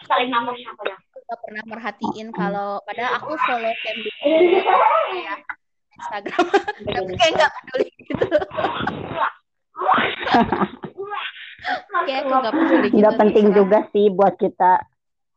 saling 0.07 0.31
nama 0.31 0.55
siapa 0.55 0.81
ya 0.87 0.95
Aku 0.95 1.19
nggak 1.19 1.39
pernah 1.43 1.63
merhatiin 1.67 2.27
kalau 2.31 2.79
padahal 2.87 3.11
aku 3.19 3.33
follow 3.43 3.73
Cambly 3.83 4.11
ya 5.25 5.35
Instagram 5.95 6.45
tapi 6.95 7.13
kayak 7.15 7.33
nggak 7.39 7.51
peduli 7.51 7.87
gitu. 8.03 8.27
Kayak 12.05 12.19
aku 12.23 12.29
nggak 12.29 12.53
peduli 12.55 12.87
gitu. 12.87 12.99
Nggak 12.99 13.15
penting 13.19 13.45
Instagram. 13.47 13.59
juga 13.59 13.79
sih 13.91 14.05
buat 14.11 14.35
kita. 14.39 14.73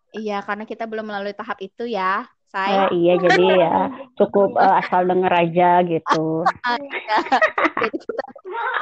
Iya, 0.09 0.39
karena 0.41 0.65
kita 0.65 0.85
belum 0.89 1.05
melalui 1.05 1.37
tahap 1.37 1.61
itu 1.61 1.85
ya, 1.85 2.25
Eh, 2.49 2.57
say. 2.57 2.89
iya, 2.97 3.15
jadi 3.29 3.45
ya 3.61 3.93
cukup 4.17 4.57
eh, 4.57 4.81
asal 4.81 5.05
denger 5.05 5.33
aja 5.33 5.85
gitu. 5.85 6.49
Iya. 6.49 7.17
Jadi 7.77 7.97
kita 8.01 8.25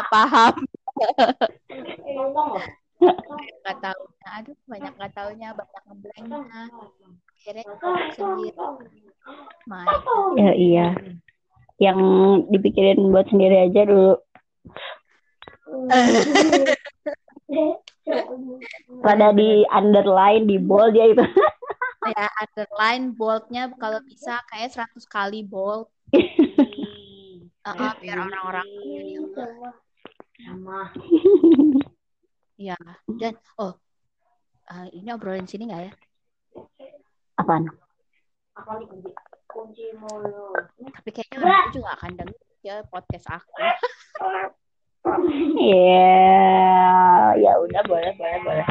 paham, 0.07 0.55
nggak 3.67 3.79
tahu. 3.83 4.03
Aduh, 4.27 4.57
banyak 4.71 4.93
nggak 4.95 5.13
taunya, 5.15 5.55
banyak 5.55 5.83
ngeblanknya. 5.91 6.63
Akhirnya 7.35 7.65
sendiri. 8.15 8.55
Ya 10.39 10.53
iya. 10.55 10.95
Yang 11.83 11.99
dipikirin 12.55 13.11
buat 13.11 13.27
sendiri 13.29 13.57
aja 13.67 13.85
dulu. 13.85 14.17
Pada 19.03 19.35
di 19.35 19.67
underline, 19.75 20.47
di 20.47 20.63
bold 20.63 20.95
ya 20.95 21.11
itu. 21.11 21.27
ya 22.13 22.27
underline 22.43 23.15
boldnya 23.17 23.73
kalau 23.81 23.99
bisa 24.05 24.39
kayak 24.53 24.75
100 24.75 25.03
kali 25.09 25.43
bold. 25.43 25.91
Uh-uh, 27.67 27.93
biar 27.99 28.23
orang-orang 28.23 28.69
sama. 30.39 30.95
Ya 32.55 32.79
dan 33.19 33.35
oh 33.59 33.75
uh, 34.71 34.87
ini 34.95 35.11
obrolin 35.11 35.51
sini 35.51 35.67
nggak 35.67 35.83
ya? 35.91 35.93
Apaan? 37.37 37.67
apa 38.57 38.81
nih 38.81 38.87
kunci? 38.89 39.11
Kunci 39.47 39.85
mulu. 40.01 40.57
Tapi 40.81 41.11
kayaknya 41.13 41.45
aku 41.45 41.69
juga 41.77 41.91
akan 42.01 42.11
denger 42.17 42.41
ya 42.65 42.75
podcast 42.89 43.27
aku. 43.31 43.53
Iya, 45.55 46.19
ya 47.39 47.53
udah 47.63 47.83
boleh, 47.87 48.11
boleh, 48.19 48.39
boleh. 48.43 48.67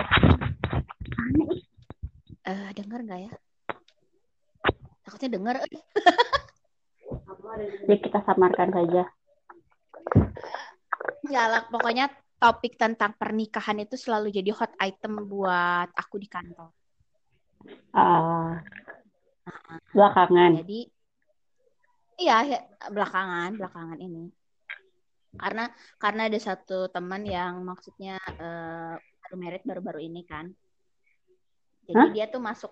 Eh 2.46 2.70
denger 2.78 3.02
nggak 3.06 3.22
ya 3.26 3.34
takutnya 5.06 5.30
eh. 5.30 5.38
ada 5.38 5.70
di 5.70 5.80
Jadi 7.86 7.96
kita 8.02 8.20
samarkan 8.26 8.74
saja. 8.74 9.04
ya 11.30 11.44
lah 11.50 11.66
pokoknya 11.70 12.10
topik 12.42 12.78
tentang 12.78 13.14
pernikahan 13.18 13.82
itu 13.82 13.98
selalu 13.98 14.34
jadi 14.34 14.50
hot 14.54 14.74
item 14.82 15.26
buat 15.30 15.90
aku 15.94 16.22
di 16.22 16.30
kantor 16.30 16.70
Ah, 17.96 18.60
belakangan. 19.94 20.62
jadi 20.62 20.90
Iya, 22.16 22.38
ya, 22.48 22.60
belakangan, 22.96 23.60
belakangan 23.60 24.00
ini. 24.00 24.32
Karena 25.36 25.68
karena 26.00 26.32
ada 26.32 26.40
satu 26.40 26.88
teman 26.88 27.28
yang 27.28 27.60
maksudnya 27.60 28.16
eh, 28.40 28.96
baru 28.96 29.36
merit 29.36 29.68
baru-baru 29.68 30.00
ini 30.00 30.24
kan. 30.24 30.48
Jadi 31.86 31.98
Hah? 32.02 32.12
dia 32.14 32.26
tuh 32.30 32.42
masuk 32.42 32.72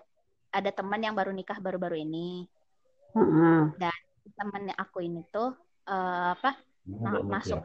ada 0.50 0.70
teman 0.70 1.02
yang 1.02 1.14
baru 1.14 1.30
nikah 1.30 1.58
baru-baru 1.58 2.02
ini. 2.02 2.46
Heeh. 3.14 3.74
Temennya 4.34 4.74
aku 4.80 5.04
ini 5.04 5.22
tuh 5.30 5.54
eh, 5.86 6.28
apa 6.34 6.58
ma- 6.88 7.38
masuk 7.38 7.62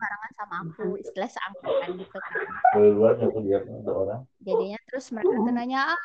barengan 0.00 0.32
sama 0.32 0.64
aku, 0.64 0.96
istilah 0.96 1.28
seangkatan 1.28 2.00
gitu 2.00 2.16
kan. 2.16 2.32
keluar 2.72 3.20
aku 3.20 3.38
lihat 3.44 3.68
ada 3.68 3.92
orang 3.92 4.22
Jadinya 4.40 4.78
terus 4.88 5.12
mereka 5.12 5.36
tuh 5.36 5.52
nanya, 5.52 5.92
ah, 5.92 6.02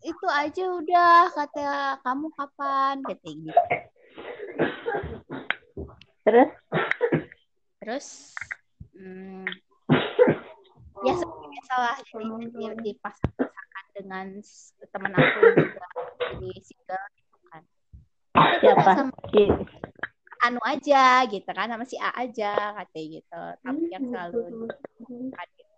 itu 0.00 0.26
aja 0.32 0.64
udah 0.72 1.16
kata 1.36 1.68
kamu 2.00 2.26
kapan? 2.32 2.94
Kata 3.04 3.28
gitu. 3.28 3.60
Terus 6.24 6.50
Terus 7.84 8.06
hmm, 8.96 9.44
ya 11.04 11.12
seperti 11.20 11.44
biasalah 11.52 11.94
jadi 12.00 12.26
jadi 12.56 12.80
dipasang-pasangkan 12.80 13.73
dengan 13.94 14.26
teman 14.90 15.12
aku 15.14 15.38
juga 15.54 15.86
jadi 16.34 16.50
single 16.60 17.06
gitu 17.14 17.36
kan. 17.48 17.62
siapa? 18.58 18.90
Sama 18.98 19.14
Anu 20.44 20.60
aja 20.60 21.24
gitu 21.30 21.48
kan 21.48 21.70
sama 21.72 21.84
si 21.88 21.96
A 21.96 22.10
aja 22.20 22.74
katanya 22.82 23.06
gitu. 23.22 23.42
Tapi 23.64 23.82
yang 23.88 24.04
selalu 24.10 24.68
kan 25.32 25.48
gitu. 25.56 25.74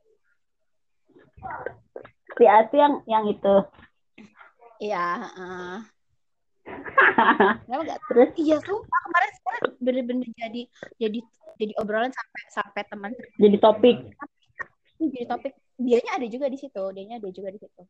si 2.36 2.44
Ati 2.44 2.76
yang 2.76 2.94
yang 3.06 3.24
itu. 3.28 3.56
Iya, 4.76 5.06
heeh. 5.22 5.76
Kenapa 7.64 7.82
nggak 7.86 8.00
Terus 8.10 8.30
Iya 8.36 8.56
sumpah 8.60 9.00
kemarin 9.06 9.30
kemarin 9.38 9.62
bener-bener 9.78 10.28
jadi 10.34 10.62
jadi 10.98 11.18
jadi 11.56 11.72
obrolan 11.80 12.12
sampai 12.12 12.42
sampai 12.50 12.82
teman 12.90 13.10
jadi 13.38 13.56
topik. 13.62 13.96
jadi 14.98 15.26
topik 15.30 15.52
dianya 15.76 16.10
ada 16.16 16.26
juga 16.28 16.46
di 16.48 16.58
situ 16.58 16.82
dianya 16.92 17.20
ada 17.20 17.28
juga 17.32 17.48
di 17.52 17.60
situ 17.60 17.82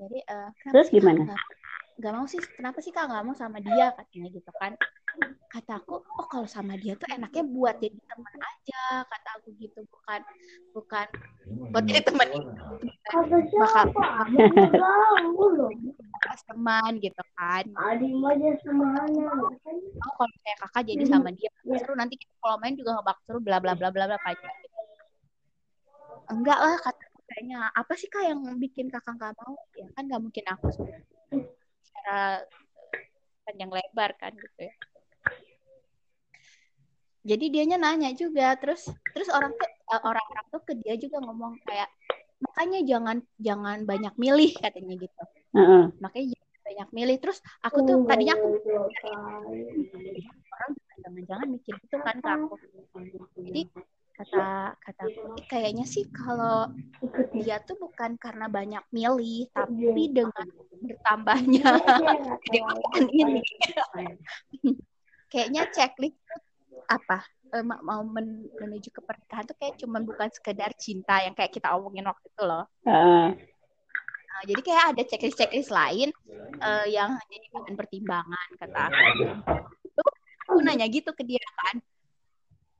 jadi 0.00 0.18
eh, 0.24 0.48
kenapa 0.58 0.74
Terus 0.74 0.88
sih, 0.88 0.96
gimana? 0.98 1.22
nggak 1.28 1.40
nggak 2.00 2.12
mau 2.16 2.26
sih 2.26 2.40
kenapa 2.56 2.78
sih 2.80 2.92
kak 2.96 3.04
nggak 3.12 3.24
mau 3.28 3.36
sama 3.36 3.60
dia 3.60 3.92
katanya 3.92 4.28
gitu 4.32 4.50
kan 4.56 4.72
kata 5.52 5.82
aku 5.82 6.00
oh 6.00 6.26
kalau 6.32 6.48
sama 6.48 6.78
dia 6.80 6.96
tuh 6.96 7.04
enaknya 7.12 7.44
buat 7.44 7.76
jadi 7.76 7.98
teman 8.08 8.34
aja 8.40 9.04
kata 9.04 9.28
aku 9.36 9.52
gitu 9.60 9.84
bukan 9.84 10.20
bukan 10.72 11.06
buat 11.74 11.84
jadi 11.84 12.00
teman 12.06 12.28
bakal 13.10 13.42
siapa? 13.50 13.90
Kamu 13.90 14.70
tahu 14.70 15.44
loh. 15.58 15.70
pas 16.22 16.40
teman 16.46 16.92
gitu 17.02 17.22
kan 17.36 17.64
Adi 17.68 18.08
aja 18.14 18.50
semana. 18.64 19.26
oh 20.00 20.12
kalau 20.16 20.34
kayak 20.46 20.58
kakak 20.64 20.82
jadi 20.88 21.04
sama 21.04 21.28
dia 21.36 21.50
seru 21.76 21.98
nanti 21.98 22.16
kita 22.16 22.32
kalau 22.40 22.56
main 22.62 22.78
juga 22.78 22.96
nggak 22.96 23.06
bakal 23.12 23.22
seru 23.28 23.38
bla 23.44 23.58
bla 23.60 23.76
bla 23.76 23.92
bla 23.92 24.08
bla 24.08 24.16
gitu. 24.16 24.48
enggak 26.32 26.58
lah 26.62 26.78
kata 26.80 27.09
kayaknya. 27.30 27.70
Apa 27.70 27.94
sih 27.94 28.10
kak 28.10 28.26
yang 28.26 28.42
bikin 28.58 28.90
kakak 28.90 29.14
nggak 29.14 29.34
mau? 29.38 29.54
Ya 29.78 29.86
kan 29.94 30.02
nggak 30.10 30.22
mungkin 30.22 30.44
aku 30.50 30.66
secara 31.86 32.42
panjang 33.46 33.70
lebar 33.70 34.10
kan 34.18 34.34
gitu 34.34 34.60
ya. 34.66 34.74
Jadi 37.20 37.44
dianya 37.52 37.76
nanya 37.78 38.10
juga 38.16 38.56
terus 38.58 38.90
terus 39.14 39.28
orang 39.30 39.52
tuh 39.54 39.68
eh, 39.68 40.02
orang-orang 40.02 40.46
tuh 40.50 40.62
ke 40.66 40.72
dia 40.82 40.96
juga 40.98 41.20
ngomong 41.22 41.60
kayak 41.68 41.88
makanya 42.40 42.80
jangan 42.82 43.16
jangan 43.36 43.78
banyak 43.84 44.14
milih 44.18 44.50
katanya 44.58 44.94
gitu. 44.98 45.22
Heeh. 45.50 45.84
makanya 46.00 46.26
jangan 46.34 46.60
banyak 46.66 46.88
milih. 46.96 47.16
Terus 47.22 47.38
aku 47.62 47.78
tuh 47.84 47.96
tadinya 48.08 48.34
aku 48.34 48.48
orang 50.60 50.70
jangan-jangan 51.00 51.48
mikir 51.48 51.74
gitu 51.80 51.96
kan 52.04 52.16
ke 52.20 52.28
aku 52.28 52.54
jadi 53.40 53.62
kata 54.20 54.76
kata 54.84 55.00
aku 55.08 55.20
"Ih, 55.40 55.46
kayaknya 55.48 55.84
sih 55.88 56.04
kalau 56.12 56.68
dia 57.32 57.56
tuh 57.64 57.76
bukan 57.80 58.20
karena 58.20 58.46
banyak 58.52 58.84
milih 58.92 59.48
tapi 59.56 60.02
dengan 60.12 60.46
bertambahnya 60.84 61.64
kedewasaan 62.44 63.04
ini 63.08 63.40
kayaknya 65.32 65.62
checklist 65.72 66.20
apa 66.90 67.24
eh, 67.56 67.64
ma- 67.64 67.80
mau 67.80 68.02
men- 68.04 68.50
menuju 68.60 68.92
ke 68.92 69.00
pernikahan 69.00 69.44
tuh 69.48 69.56
kayak 69.56 69.74
cuman 69.80 70.02
bukan 70.04 70.28
sekedar 70.36 70.70
cinta 70.76 71.24
yang 71.24 71.32
kayak 71.32 71.52
kita 71.56 71.72
omongin 71.72 72.04
waktu 72.04 72.26
itu 72.28 72.42
loh 72.44 72.68
Heeh. 72.84 73.28
Nah, 74.30 74.42
jadi 74.46 74.60
kayak 74.62 74.84
ada 74.94 75.02
checklist-checklist 75.04 75.70
lain 75.74 76.08
eh, 76.62 76.86
yang 76.92 77.10
jadi 77.28 77.46
bahan 77.56 77.74
pertimbangan 77.74 78.48
kata 78.60 78.80
aku. 78.88 80.04
Aku 80.48 80.58
nanya 80.66 80.86
gitu 80.90 81.10
ke 81.14 81.22
dia 81.26 81.42
kan. 81.60 81.76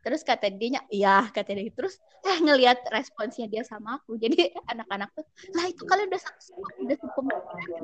Terus 0.00 0.24
kata 0.24 0.48
dia, 0.48 0.80
iya 0.88 1.28
kata 1.28 1.52
dia. 1.52 1.68
Terus 1.68 2.00
eh 2.24 2.38
ngelihat 2.40 2.88
responsnya 2.88 3.46
dia 3.46 3.60
sama 3.64 4.00
aku. 4.00 4.16
Jadi 4.16 4.48
anak-anak 4.72 5.12
tuh, 5.12 5.24
lah 5.52 5.64
itu 5.68 5.82
kalian 5.84 6.08
udah 6.08 6.20
satu 6.20 6.40
udah 6.84 6.96
sepemikiran 6.96 7.42
kalian. 7.44 7.82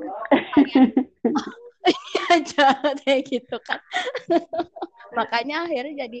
Oh, 1.29 1.49
iya 1.87 2.23
aja 2.41 2.67
kayak 3.05 3.21
gitu 3.29 3.57
kan. 3.61 3.79
Makanya 5.17 5.69
akhirnya 5.69 6.09
jadi 6.09 6.19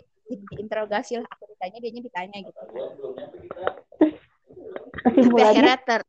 diinterogasi 0.53 1.17
lah. 1.21 1.27
Aku 1.33 1.49
ditanya, 1.49 1.77
dia 1.81 1.91
ditanya 1.91 2.37
gitu 2.45 2.61
kan. 2.61 2.81
Kesimpulannya 4.97 5.49
akhirnya 5.49 5.77
ter 5.81 6.01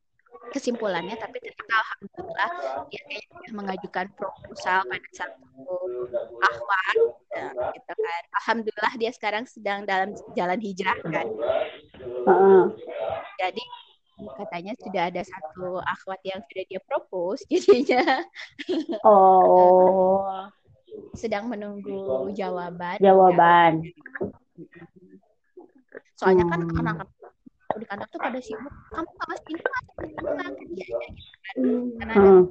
kesimpulannya 0.53 1.17
tapi 1.19 1.37
ternyata 1.43 1.75
alhamdulillah 1.77 2.53
dia 2.89 3.01
kayaknya 3.05 3.29
sudah 3.29 3.53
mengajukan 3.53 4.07
proposal 4.17 4.79
pada 4.89 5.09
satu 5.13 5.67
akhwat 6.41 6.97
ya, 7.35 7.49
gitu 7.77 7.93
kan. 7.93 8.23
Alhamdulillah 8.43 8.95
dia 8.97 9.11
sekarang 9.13 9.45
sedang 9.45 9.85
dalam 9.85 10.17
jalan 10.33 10.59
hijrah 10.61 10.99
kan. 11.05 11.27
Jadi 13.39 13.65
katanya 14.35 14.73
sudah 14.83 15.03
ada 15.15 15.23
satu 15.23 15.79
akhwat 15.79 16.21
yang 16.27 16.41
sudah 16.43 16.65
dia 16.67 16.81
propose 16.83 17.47
jadinya. 17.47 18.27
Oh, 19.07 20.49
sedang 21.21 21.47
menunggu 21.47 22.33
jawaban. 22.35 22.99
Jawaban. 22.99 23.73
soalnya 26.19 26.51
kan 26.51 26.67
Hmm. 26.67 27.07
Di 27.77 27.85
kantor 27.85 28.09
tuh 28.09 28.21
pada 28.25 28.41
sibuk 28.41 28.73
kamu 28.89 29.11
nggak 29.13 29.29
masih 29.29 29.47
ini 29.53 29.63
masih 29.69 29.93
kan 30.17 30.53
dia 30.73 30.87
aja 30.89 31.09
gitu 31.13 31.37
kan 31.45 31.55
karena 32.01 32.13
ada 32.17 32.17
Heeh. 32.17 32.43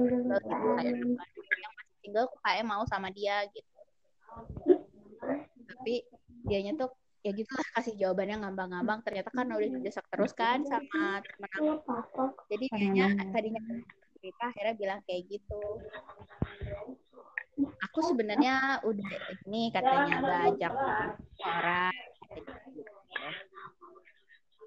single 0.00 0.40
gitu 0.40 0.66
kayak 0.80 0.94
yang 0.96 1.12
masih 1.12 1.42
single 2.00 2.26
kok 2.32 2.40
kayak 2.40 2.64
mau 2.64 2.82
sama 2.88 3.08
dia 3.12 3.36
gitu. 3.52 3.70
Tapi 5.68 5.94
dianya 6.48 6.72
tuh 6.80 6.90
ya 7.20 7.36
gitulah 7.36 7.66
kasih 7.76 7.94
jawabannya 8.00 8.36
ngambang-ngambang. 8.40 9.04
Ternyata 9.04 9.28
kan 9.28 9.52
udah 9.52 9.70
didesak 9.76 10.06
terus 10.08 10.32
kan 10.32 10.64
sama 10.64 11.20
temen 11.20 11.50
aku. 11.52 12.24
Jadi 12.48 12.64
kayaknya 12.72 13.06
tadinya 13.36 13.60
cerita 14.16 14.44
akhirnya 14.48 14.74
bilang 14.80 15.00
kayak 15.04 15.22
gitu. 15.28 15.60
Aku 17.60 18.00
sebenarnya 18.00 18.80
udah 18.88 19.10
ini 19.44 19.68
katanya 19.68 20.16
bajak 20.24 20.72
orang 21.44 21.92
gitu. 22.32 22.52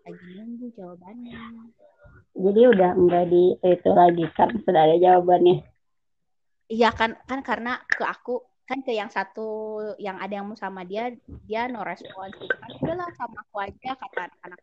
Lagi 0.03 0.27
nunggu 0.35 0.67
jawabannya. 0.75 1.39
Jadi 2.35 2.61
udah 2.75 2.91
enggak 2.97 3.25
di 3.31 3.43
itu 3.55 3.89
lagi 3.95 4.25
kan 4.35 4.49
sudah 4.51 4.81
ada 4.83 4.97
jawabannya. 4.99 5.63
Iya 6.67 6.89
kan 6.91 7.15
kan 7.23 7.39
karena 7.39 7.79
ke 7.87 8.03
aku 8.03 8.43
kan 8.63 8.79
ke 8.83 8.95
yang 8.95 9.11
satu 9.11 9.79
yang 9.99 10.19
ada 10.19 10.39
yang 10.39 10.47
sama 10.59 10.83
dia 10.83 11.15
dia 11.47 11.71
no 11.71 11.87
respon. 11.87 12.31
Kan 12.35 12.71
udahlah 12.83 13.11
sama 13.15 13.43
aku 13.47 13.57
aja 13.63 13.91
kata 13.95 14.19
anak-anak 14.27 14.59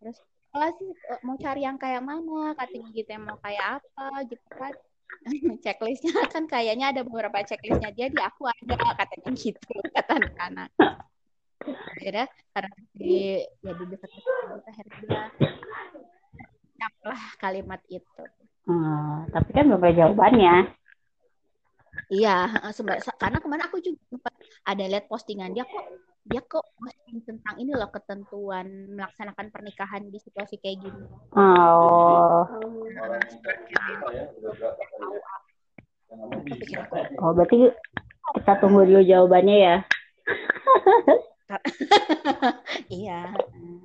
terus 0.00 0.18
"Ah, 0.52 0.68
sih 0.76 0.92
eh, 0.92 1.20
mau 1.24 1.36
cari 1.40 1.64
yang 1.64 1.80
kayak 1.80 2.04
mana? 2.04 2.52
Katanya 2.52 2.88
gitu 2.92 3.08
yang 3.08 3.24
mau 3.24 3.40
kayak 3.40 3.80
apa? 3.80 4.06
Gitu 4.28 4.48
kan. 4.52 4.72
Checklistnya 5.64 6.12
kan 6.28 6.44
kayaknya 6.48 6.92
ada 6.92 7.00
beberapa 7.04 7.36
checklistnya 7.44 7.92
dia 7.92 8.08
di 8.08 8.20
aku 8.20 8.48
ada 8.48 8.76
katanya 8.96 9.30
gitu 9.36 9.72
kata 9.92 10.12
anak-anak 10.18 10.68
akhirnya 11.70 12.26
karena 12.52 12.72
di 12.94 13.42
ya 13.62 13.72
di 13.76 13.84
dekat 13.90 14.10
akhirnya 14.66 15.30
lah 17.06 17.22
kalimat 17.38 17.78
itu 17.86 18.22
Hmm, 18.62 19.26
tapi 19.34 19.50
kan 19.50 19.66
belum 19.66 19.82
ada 19.82 20.06
jawabannya. 20.06 20.54
Iya, 22.08 22.46
karena 23.18 23.38
kemarin 23.42 23.66
aku 23.66 23.82
juga 23.82 24.00
sempat 24.06 24.34
ada 24.64 24.84
lihat 24.86 25.10
postingan 25.10 25.50
dia 25.50 25.66
kok 25.66 25.86
dia 26.22 26.38
kok 26.46 26.62
posting 26.78 27.18
tentang 27.26 27.58
ini 27.58 27.74
loh 27.74 27.90
ketentuan 27.90 28.94
melaksanakan 28.94 29.50
pernikahan 29.50 30.06
di 30.06 30.18
situasi 30.22 30.62
kayak 30.62 30.78
gini. 30.78 31.02
Oh, 31.34 32.46
oh 37.18 37.30
berarti 37.34 37.74
kita 38.38 38.52
tunggu 38.62 38.86
dulu 38.86 39.02
jawabannya 39.02 39.56
ya. 39.58 39.76
iya, 43.02 43.32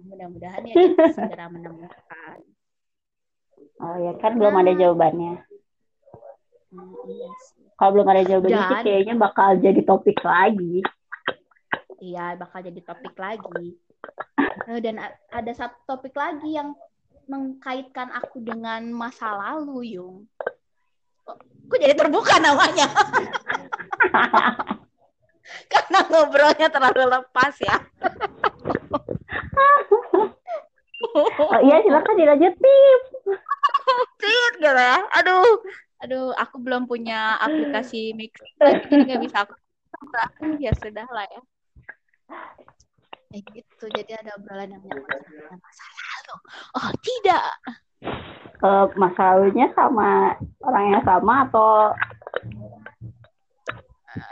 mudah-mudahan 0.07 0.63
ya 0.67 0.75
kita 0.93 1.07
segera 1.15 1.45
menemukan. 1.51 2.37
Oh 3.77 3.97
ya 4.01 4.13
kan 4.17 4.39
belum 4.39 4.55
ada 4.57 4.73
jawabannya. 4.73 5.45
Hmm, 6.73 6.93
iya 7.07 7.29
sih. 7.45 7.65
Kalau 7.77 7.91
belum 7.93 8.07
ada 8.09 8.23
jawabannya 8.25 8.63
sih 8.65 8.85
kayaknya 8.85 9.15
bakal 9.15 9.49
jadi 9.61 9.81
topik 9.85 10.17
lagi. 10.25 10.81
Iya, 11.97 12.37
bakal 12.37 12.65
jadi 12.65 12.81
topik 12.85 13.15
lagi. 13.17 13.77
Eh, 14.69 14.79
Dan 14.81 15.01
ada 15.33 15.51
satu 15.53 15.77
topik 15.85 16.13
lagi 16.13 16.57
yang 16.57 16.73
mengkaitkan 17.27 18.13
aku 18.13 18.41
dengan 18.41 18.85
masa 18.93 19.33
lalu, 19.33 19.97
Yung. 19.97 20.29
Kok 21.67 21.79
jadi 21.81 21.97
terbuka 21.97 22.39
namanya? 22.39 22.87
Karena 25.71 25.99
ngobrolnya 26.07 26.67
terlalu 26.67 27.03
lepas 27.07 27.53
ya. 27.63 27.77
Oh 31.37 31.59
iya 31.63 31.81
silakan 31.85 32.15
dilanjutin. 32.17 32.99
Tit, 34.17 34.53
gitu 34.59 34.67
ya. 34.67 34.99
Aduh, 35.21 35.61
aduh, 36.03 36.33
aku 36.35 36.59
belum 36.59 36.89
punya 36.89 37.37
aplikasi 37.39 38.11
mix, 38.17 38.35
jadi 38.59 38.83
nggak 39.07 39.21
bisa 39.23 39.37
aku. 39.45 39.55
Ya 40.61 40.69
sudah 40.77 41.07
lah 41.09 41.25
ya. 41.25 41.41
Kayak 43.33 43.43
gitu, 43.55 43.85
jadi 43.91 44.21
ada 44.21 44.37
obrolan 44.37 44.71
yang 44.71 44.81
menyangkut 44.83 45.19
masa 45.57 45.83
lalu. 45.89 46.35
Oh 46.77 46.91
tidak, 47.01 47.43
Eh, 48.57 48.85
masa 48.97 49.37
lalunya 49.37 49.69
sama 49.77 50.33
orang 50.65 50.85
yang 50.89 51.03
sama 51.05 51.45
atau 51.45 51.93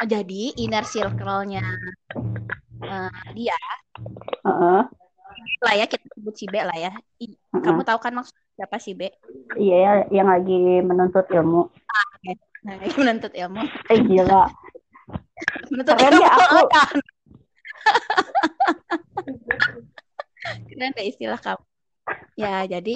jadi 0.06 0.42
inner 0.60 0.86
circle-nya 0.88 1.64
eh, 2.84 3.12
dia 3.36 3.58
Heeh, 4.46 4.82
lah 5.66 5.74
ya 5.74 5.86
kita 5.90 6.06
sebut 6.14 6.36
si 6.38 6.46
B 6.46 6.62
lah 6.62 6.78
ya. 6.78 6.94
I- 7.18 7.34
heeh. 7.34 7.64
Kamu 7.66 7.82
tahu 7.82 7.98
kan 7.98 8.14
maksud 8.14 8.36
siapa 8.54 8.78
si 8.78 8.94
B? 8.94 9.10
Iya 9.58 9.76
ya, 9.82 9.92
yang 10.22 10.30
lagi 10.30 10.86
menuntut 10.86 11.26
ilmu. 11.34 11.66
Nah, 12.66 12.74
ini 12.82 12.94
menuntut 12.98 13.34
ilmu. 13.34 13.62
Eh 13.90 13.98
gila. 14.06 14.46
Menuntut 15.70 15.94
Keren 15.98 16.14
ilmu 16.14 16.22
ya 16.22 16.30
aku. 16.34 16.58
kan? 16.70 16.96
Keren 20.70 20.92
deh 20.94 21.06
istilah 21.10 21.40
kamu. 21.42 21.64
Ya, 22.38 22.66
jadi 22.70 22.94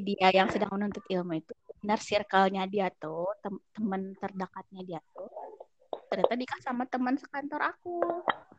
dia 0.00 0.28
yang 0.32 0.48
sedang 0.48 0.72
menuntut 0.72 1.04
ilmu 1.08 1.36
itu 1.36 1.52
inner 1.80 2.00
circle-nya 2.00 2.64
dia 2.68 2.88
tuh, 2.92 3.28
tem- 3.44 3.60
teman 3.72 4.12
terdekatnya 4.20 4.80
dia 4.84 5.00
tuh 5.16 5.28
ternyata 6.10 6.34
nikah 6.34 6.60
sama 6.60 6.84
teman 6.90 7.14
sekantor 7.14 7.62
aku. 7.62 8.02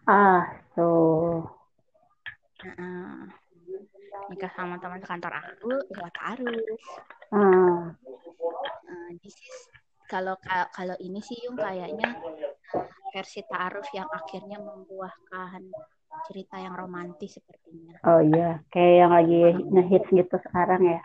Ah, 0.07 0.47
tuh. 0.73 1.43
Nah, 2.63 3.27
nikah 4.31 4.51
sama 4.55 4.79
teman 4.79 5.03
sekantor 5.03 5.33
aku 5.35 5.71
lewat 5.91 6.15
arus. 6.37 6.83
Ah, 7.35 7.91
this 9.19 9.35
is 9.35 9.57
kalau 10.07 10.35
ka- 10.39 10.71
kalau 10.71 10.95
ini 10.99 11.19
sih 11.23 11.39
Yung 11.47 11.55
kayaknya 11.59 12.15
versi 13.11 13.43
ta'aruf 13.43 13.87
yang 13.91 14.07
akhirnya 14.07 14.59
membuahkan 14.59 15.63
cerita 16.27 16.55
yang 16.59 16.75
romantis 16.75 17.35
sepertinya. 17.39 17.95
oh 18.07 18.21
iya, 18.23 18.63
kayak 18.71 18.93
yang 19.03 19.11
lagi 19.11 19.39
ngehits 19.71 20.09
gitu 20.11 20.35
sekarang 20.47 20.81
ya. 20.87 20.99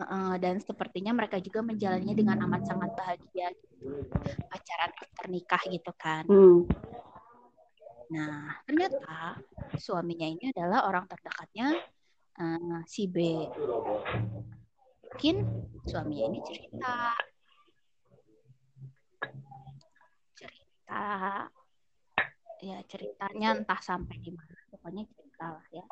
Uh, 0.00 0.34
dan 0.40 0.56
sepertinya 0.56 1.12
mereka 1.12 1.36
juga 1.36 1.60
menjalannya 1.60 2.14
dengan 2.16 2.40
amat 2.48 2.64
sangat 2.64 2.90
bahagia 2.96 3.52
gitu. 3.52 4.08
pacaran 4.48 4.90
after 4.96 5.26
nikah 5.28 5.62
gitu 5.68 5.92
kan. 5.96 6.24
Hmm. 6.24 6.64
Nah 8.12 8.56
ternyata 8.64 9.40
suaminya 9.76 10.28
ini 10.28 10.52
adalah 10.52 10.88
orang 10.88 11.04
terdekatnya 11.08 11.76
uh, 12.40 12.80
si 12.88 13.04
B. 13.08 13.46
Mungkin 15.12 15.36
suaminya 15.84 16.24
ini 16.32 16.40
cerita 16.40 16.96
cerita 20.32 21.02
ya 22.62 22.78
ceritanya 22.86 23.58
entah 23.58 23.80
sampai 23.82 24.16
di 24.22 24.30
mana 24.32 24.56
pokoknya 24.70 25.04
cerita 25.10 25.46
lah 25.58 25.66
ya 25.74 25.84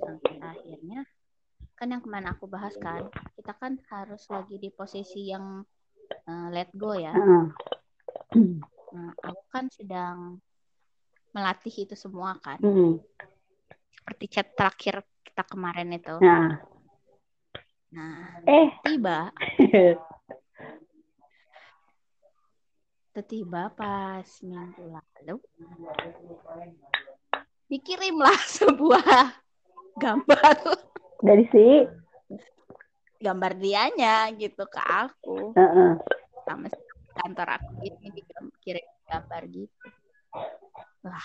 sampai 0.00 0.34
akhirnya 0.40 1.00
kan 1.76 1.92
yang 1.92 2.00
kemarin 2.00 2.32
aku 2.32 2.48
bahas 2.48 2.72
kan 2.80 3.04
kita 3.36 3.52
kan 3.60 3.76
harus 3.92 4.24
lagi 4.32 4.56
di 4.56 4.72
posisi 4.72 5.28
yang 5.28 5.60
uh, 6.24 6.48
let 6.48 6.72
go 6.72 6.96
ya. 6.96 7.12
Nah, 8.96 9.12
aku 9.20 9.42
kan 9.52 9.68
sedang 9.68 10.40
melatih 11.36 11.84
itu 11.84 11.92
semua 11.92 12.40
kan. 12.40 12.56
Hmm. 12.64 12.96
seperti 13.92 14.38
chat 14.38 14.48
terakhir 14.54 15.02
kita 15.26 15.42
kemarin 15.42 15.90
itu. 15.90 16.14
Nah, 16.22 16.62
nah 17.90 18.38
eh, 18.46 18.70
tiba 18.86 19.34
tiba 23.26 23.72
pas 23.72 24.28
minggu 24.44 24.84
lalu 24.92 25.40
dikirimlah 27.66 28.38
sebuah 28.60 29.42
gambar 29.98 30.56
dari 31.20 31.44
si, 31.48 31.66
gambar 33.20 33.52
dianya 33.56 34.28
gitu 34.36 34.64
ke 34.68 34.80
aku 34.80 35.56
Heeh. 35.56 35.90
sama 36.44 36.68
si 36.68 36.82
kantor 37.16 37.48
aku 37.56 37.70
ini 37.80 38.12
dikirim 38.12 38.84
gambar 39.08 39.42
gitu 39.48 39.86
lah 41.06 41.24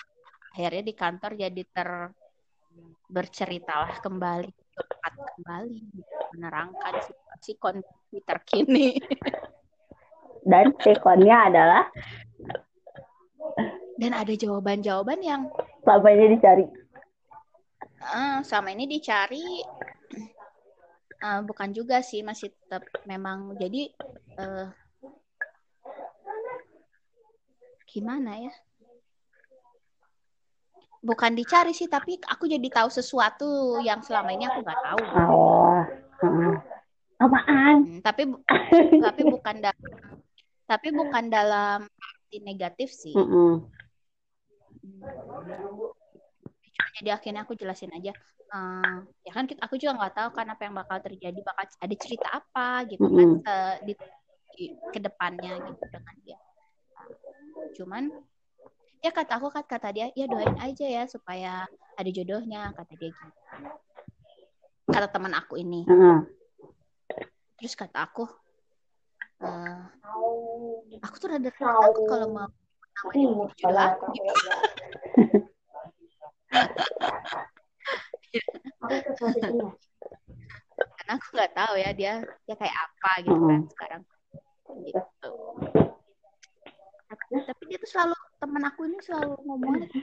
akhirnya 0.55 0.83
di 0.87 0.93
kantor 0.95 1.31
jadi 1.35 1.63
ter 1.67 1.89
berceritalah 3.11 3.99
kembali 3.99 4.47
curhat 4.71 5.13
kembali 5.35 5.83
menerangkan 6.31 6.95
situasi 7.03 7.51
kondisi 7.59 8.17
terkini 8.23 8.95
dan 10.51 10.71
sekonnya 10.79 11.51
adalah 11.51 11.83
dan 13.99 14.17
ada 14.17 14.33
jawaban-jawaban 14.33 15.19
yang 15.21 15.41
selama 15.85 16.09
ini 16.09 16.33
dicari. 16.33 16.65
Eh, 18.01 18.37
selama 18.41 18.69
ini 18.73 18.85
dicari 18.97 19.61
eh, 21.21 21.41
bukan 21.45 21.69
juga 21.71 22.01
sih 22.01 22.25
masih 22.25 22.49
tetap 22.49 22.83
memang. 23.05 23.53
Jadi 23.55 23.93
eh, 24.41 24.67
gimana 27.85 28.41
ya? 28.41 28.53
Bukan 31.01 31.33
dicari 31.33 31.73
sih 31.73 31.89
tapi 31.89 32.21
aku 32.21 32.45
jadi 32.45 32.67
tahu 32.69 32.89
sesuatu 32.93 33.81
yang 33.81 34.05
selama 34.05 34.37
ini 34.37 34.45
aku 34.45 34.61
nggak 34.61 34.81
tahu. 34.85 35.01
Oh, 35.33 35.81
apaan? 37.21 37.75
Hmm, 37.85 38.01
tapi 38.05 38.29
tapi 39.01 39.21
bukan 39.25 39.55
dalam 39.61 39.89
tapi 40.69 40.87
bukan 40.93 41.25
dalam 41.27 41.89
arti 41.89 42.37
negatif 42.41 42.89
sih. 42.93 43.17
Heeh. 43.17 43.53
Jadi 47.01 47.17
akhirnya 47.17 47.41
aku 47.43 47.57
jelasin 47.57 47.91
aja 47.97 48.13
Eh, 48.51 48.97
ya 49.23 49.31
kan 49.31 49.47
kita, 49.47 49.63
aku 49.63 49.79
juga 49.79 49.95
nggak 49.95 50.11
tahu 50.11 50.29
kan 50.35 50.43
apa 50.51 50.67
yang 50.67 50.75
bakal 50.75 50.99
terjadi 50.99 51.39
bakal 51.39 51.63
ada 51.71 51.95
cerita 51.95 52.27
apa 52.35 52.83
gitu 52.83 53.07
kan 53.07 53.39
Mm-mm. 53.39 53.47
eh, 53.47 53.75
di, 53.87 53.93
di 54.51 54.63
ke 54.91 54.99
depannya 54.99 55.55
gitu 55.71 55.83
dengan 55.87 56.15
dia 56.27 56.39
cuman 57.79 58.03
ya 58.99 59.15
kata 59.15 59.39
aku 59.39 59.55
kan 59.55 59.63
kata 59.63 59.95
dia 59.95 60.11
ya 60.11 60.27
doain 60.27 60.59
aja 60.59 60.83
ya 60.83 61.07
supaya 61.07 61.63
ada 61.95 62.09
jodohnya 62.11 62.75
kata 62.75 62.91
dia 62.99 63.15
gitu 63.15 63.31
kata 64.91 65.07
teman 65.07 65.31
aku 65.31 65.55
ini 65.55 65.87
Heeh. 65.87 66.19
terus 67.55 67.71
kata 67.79 68.03
aku 68.03 68.27
eh, 69.47 69.79
aku 70.99 71.15
tuh 71.23 71.27
rada 71.31 71.47
takut 71.55 72.03
kalau 72.03 72.27
mau 72.35 72.51
namanya 72.99 73.47
jodoh 73.55 73.79
aku 73.95 74.05
gitu. 74.11 74.51
karena 80.97 81.11
aku 81.19 81.27
nggak 81.35 81.53
tahu 81.53 81.73
ya 81.77 81.89
dia 81.93 82.13
dia 82.47 82.55
kayak 82.55 82.75
apa 82.75 83.11
gitu 83.21 83.35
kan 83.35 83.59
Mm-mm. 83.59 83.69
sekarang 83.75 84.01
gitu 84.87 85.33
tapi, 87.11 87.63
dia 87.67 87.77
tuh 87.83 87.89
selalu 87.91 88.15
teman 88.39 88.63
aku 88.65 88.87
ini 88.87 88.97
selalu 89.03 89.35
ngomong 89.43 89.73
gitu 89.83 89.99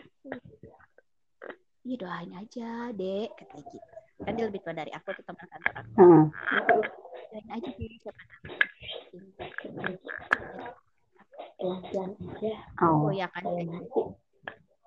iya 1.89 1.97
doain 1.97 2.33
aja 2.37 2.93
dek 2.93 3.29
kata 3.33 3.57
gitu 3.65 3.79
kan 4.21 4.33
dia 4.37 4.45
lebih 4.45 4.61
tua 4.61 4.75
dari 4.77 4.93
aku 4.93 5.09
tuh 5.17 5.25
teman 5.25 5.47
kantor 5.49 5.73
aku 5.73 5.91
Heeh. 5.97 6.25
doain 7.33 7.49
aja 7.49 7.69
deh 7.73 7.91
siapa 7.97 8.23
tahu 8.29 8.45
oh 11.59 11.81
Oh. 12.79 13.11
ya 13.11 13.27
kan 13.35 13.43
Kayak 13.43 13.67
nanti. 13.67 14.01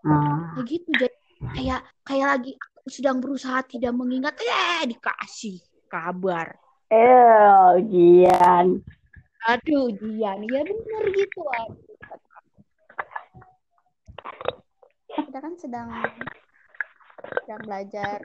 Ah. 0.01 0.55
kayak 0.55 0.65
gitu 0.65 0.89
jadi 0.97 1.17
kayak 1.53 1.79
kayak 2.07 2.27
lagi 2.31 2.51
sedang 2.85 3.21
berusaha 3.21 3.61
tidak 3.63 3.93
mengingat 3.93 4.35
eh 4.39 4.87
dikasih 4.87 5.59
kabar 5.85 6.57
Eh, 6.87 7.79
ujian. 7.79 8.83
aduh 9.41 9.89
Dian 9.95 10.43
ya 10.45 10.61
bener 10.61 11.03
gitu 11.11 11.41
aduh. 11.47 11.79
kita 15.07 15.39
kan 15.39 15.53
sedang 15.55 15.87
sedang 17.41 17.61
belajar 17.63 18.19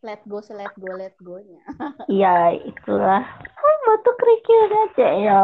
let 0.00 0.20
go 0.24 0.38
let 0.52 0.72
go 0.76 0.90
let 0.94 1.14
go 1.18 1.36
nya 1.40 1.62
Iya, 2.08 2.34
itulah. 2.72 3.22
Oh, 3.56 3.76
batu 3.86 4.10
kerikil 4.16 4.62
aja 4.68 5.08
ya. 5.16 5.40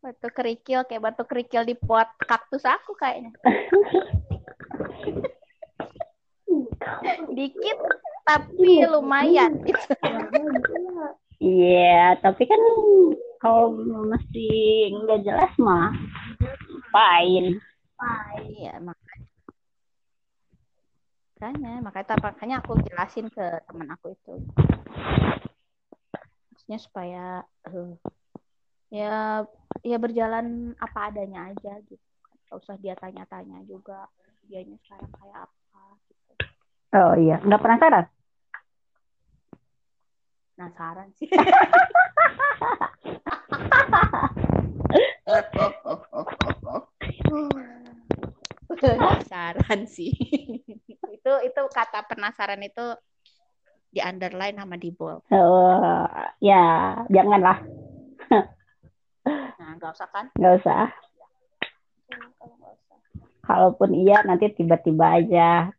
batu 0.00 0.28
kerikil 0.30 0.80
kayak 0.84 1.02
batu 1.02 1.22
kerikil 1.24 1.62
di 1.62 1.74
pot 1.74 2.06
kaktus 2.22 2.62
aku 2.62 2.94
kayaknya. 2.94 3.32
Dikit 7.36 7.78
tapi 8.26 8.82
lumayan. 8.88 9.62
Iya, 11.36 12.16
tapi 12.24 12.48
kan 12.48 12.60
kalau 13.38 13.76
masih 14.08 14.90
nggak 15.04 15.20
jelas 15.22 15.52
mah, 15.60 15.92
fine. 16.90 17.60
Iya, 18.56 18.80
makanya. 18.80 19.26
Makanya, 21.36 21.72
makanya, 21.84 22.16
makanya 22.24 22.56
aku 22.64 22.80
jelasin 22.80 23.28
ke 23.28 23.44
teman 23.68 23.92
aku 23.92 24.16
itu. 24.16 24.34
Maksudnya 26.48 26.78
supaya 26.80 27.24
eh, 27.68 27.92
ya 28.88 29.44
ya 29.84 29.96
berjalan 30.00 30.72
apa 30.80 31.12
adanya 31.12 31.52
aja 31.52 31.76
gitu. 31.84 32.00
Gak 32.48 32.56
usah 32.62 32.80
dia 32.80 32.96
tanya-tanya 32.96 33.60
juga 33.68 34.08
dianya 34.46 34.76
sekarang 34.86 35.10
kayak 35.14 35.36
apa 35.46 35.82
gitu. 36.08 36.32
Oh 36.96 37.12
iya, 37.18 37.36
nggak 37.42 37.62
penasaran? 37.62 38.04
Penasaran 40.56 41.08
sih. 41.12 41.28
penasaran 48.76 49.80
sih. 49.90 50.12
itu 51.16 51.32
itu 51.42 51.62
kata 51.74 52.06
penasaran 52.06 52.62
itu 52.62 52.86
di 53.90 54.00
underline 54.04 54.56
sama 54.56 54.76
di 54.76 54.90
bold. 54.92 55.24
Oh, 55.32 56.06
ya, 56.38 56.94
janganlah, 57.08 57.58
Nah, 59.26 59.74
nggak 59.82 59.90
usah 59.98 60.08
kan? 60.14 60.30
nggak 60.38 60.54
usah. 60.62 60.86
Kalaupun 63.46 63.94
iya, 63.94 64.26
nanti 64.26 64.50
tiba-tiba 64.50 65.22
aja. 65.22 65.70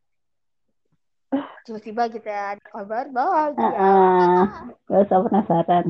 Tiba-tiba 1.67 2.07
kita 2.07 2.31
ada 2.31 2.63
kabar 2.71 3.11
bahagia. 3.11 3.59
Heeh. 3.59 4.39
Nggak 4.87 5.03
usah 5.03 5.19
penasaran. 5.27 5.85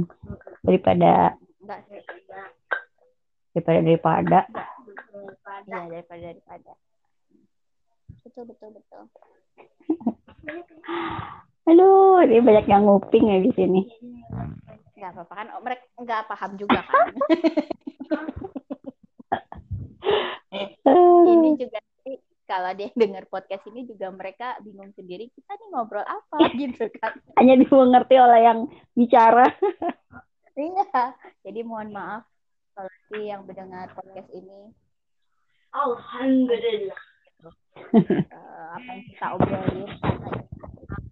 Daripada 0.66 1.38
Enggak 1.62 1.80
sih. 1.86 2.02
daripada 3.54 3.80
daripada. 3.86 4.40
Iya, 5.70 5.80
daripada 5.86 6.22
daripada. 6.34 6.72
Betul, 8.26 8.44
betul, 8.50 8.70
betul. 8.74 9.04
Aduh, 11.68 12.26
ini 12.26 12.42
banyak 12.42 12.66
yang 12.66 12.90
nguping 12.90 13.30
ya 13.30 13.38
di 13.44 13.52
sini. 13.54 13.82
Nggak 14.98 15.14
apa-apa 15.14 15.34
kan? 15.38 15.48
Mereka 15.62 15.84
nggak 16.02 16.26
paham 16.26 16.52
juga 16.58 16.82
kan? 16.82 17.14
ini 21.28 21.50
juga 21.60 21.78
nanti 21.80 22.14
kalau 22.48 22.72
dia 22.74 22.90
dengar 22.96 23.24
podcast 23.28 23.64
ini 23.68 23.84
juga 23.86 24.08
mereka 24.10 24.56
bingung 24.64 24.92
sendiri 24.96 25.28
kita 25.36 25.52
nih 25.58 25.68
ngobrol 25.72 26.06
apa? 26.06 26.38
Gitu 26.56 26.88
kan. 26.98 27.16
Hanya 27.40 27.60
dimengerti 27.60 28.16
oleh 28.18 28.40
yang 28.44 28.60
bicara. 28.96 29.48
iya. 30.56 31.14
Jadi 31.44 31.60
mohon 31.64 31.92
maaf 31.92 32.24
kalau 32.78 32.92
si 33.10 33.28
yang 33.28 33.44
mendengar 33.44 33.92
podcast 33.94 34.30
ini. 34.32 34.72
Alhamdulillah. 35.76 37.02
eh, 37.94 38.68
apa 38.74 38.90
yang 38.90 39.04
kita 39.06 39.26
obrolin 39.38 39.92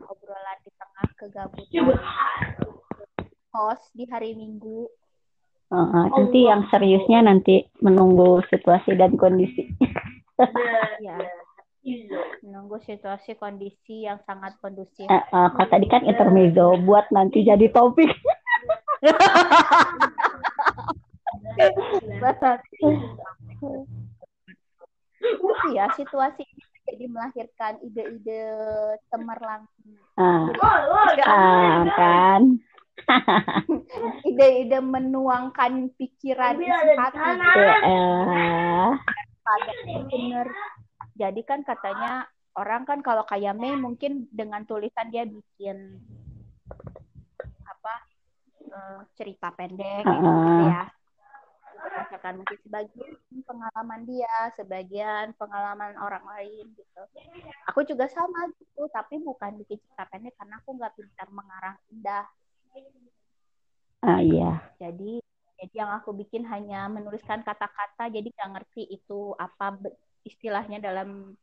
obrolan 0.10 0.58
di 0.66 0.72
tengah 0.74 1.08
kegabutan 1.22 1.86
host 3.54 3.86
di 3.96 4.04
hari 4.10 4.36
Minggu 4.36 4.90
Heeh, 5.76 6.06
nanti 6.08 6.40
yang 6.48 6.64
seriusnya 6.72 7.20
nanti 7.20 7.68
menunggu 7.84 8.40
situasi 8.48 8.96
dan 8.96 9.20
kondisi. 9.20 9.76
ya 11.04 11.20
menunggu 12.42 12.82
situasi 12.82 13.38
kondisi 13.38 14.10
yang 14.10 14.18
sangat 14.26 14.58
kondusif 14.58 15.06
Eh, 15.06 15.22
eh, 15.22 15.48
kalau 15.54 15.70
tadi 15.70 15.86
kan 15.86 16.02
intermezzo 16.08 16.80
buat 16.82 17.12
nanti 17.12 17.44
jadi 17.44 17.68
topik. 17.76 18.10
Tapi 25.46 25.78
ya 25.78 25.86
situasi 25.94 26.42
ini 26.46 26.66
jadi 26.86 27.06
melahirkan 27.10 27.82
ide-ide 27.82 28.46
cemerlang 29.10 29.66
Ah, 30.16 30.48
ah, 31.28 31.84
kan. 31.98 32.42
ide-ide 34.30 34.80
menuangkan 34.82 35.94
pikiran 35.96 36.58
isi 36.60 36.92
hati 36.98 37.30
gitu. 37.40 37.62
Ya, 37.62 38.98
Pada 39.46 39.72
bener. 40.10 40.48
Jadi 41.16 41.42
kan 41.48 41.62
katanya 41.64 42.28
orang 42.58 42.84
kan 42.84 43.00
kalau 43.06 43.24
kayak 43.28 43.56
Mei 43.56 43.76
mungkin 43.78 44.28
dengan 44.32 44.66
tulisan 44.68 45.12
dia 45.14 45.24
bikin 45.28 46.02
apa 47.64 47.94
eh, 48.66 49.00
cerita 49.16 49.54
pendek 49.54 50.04
gitu 50.04 50.22
Heeh. 50.26 50.72
ya. 50.72 50.84
Berdasarkan 51.76 52.42
mungkin 52.42 52.58
sebagian 52.66 53.14
pengalaman 53.46 54.02
dia 54.10 54.36
sebagian 54.58 55.38
pengalaman 55.38 55.94
orang 56.02 56.26
lain 56.26 56.66
gitu. 56.74 57.04
Aku 57.70 57.86
juga 57.86 58.10
sama 58.10 58.50
gitu 58.58 58.90
tapi 58.90 59.22
bukan 59.22 59.62
bikin 59.62 59.78
cerita 59.78 60.04
pendek 60.10 60.34
karena 60.36 60.58
aku 60.60 60.70
nggak 60.76 60.96
pintar 60.98 61.28
mengarang 61.30 61.78
indah 61.94 62.26
ah 64.06 64.22
iya. 64.22 64.62
jadi 64.78 65.18
jadi 65.56 65.74
yang 65.74 65.92
aku 65.98 66.14
bikin 66.14 66.46
hanya 66.46 66.86
menuliskan 66.92 67.42
kata-kata 67.42 68.12
jadi 68.12 68.28
nggak 68.28 68.52
ngerti 68.60 68.86
itu 68.92 69.34
apa 69.40 69.80
istilahnya 70.22 70.78
dalam 70.84 71.34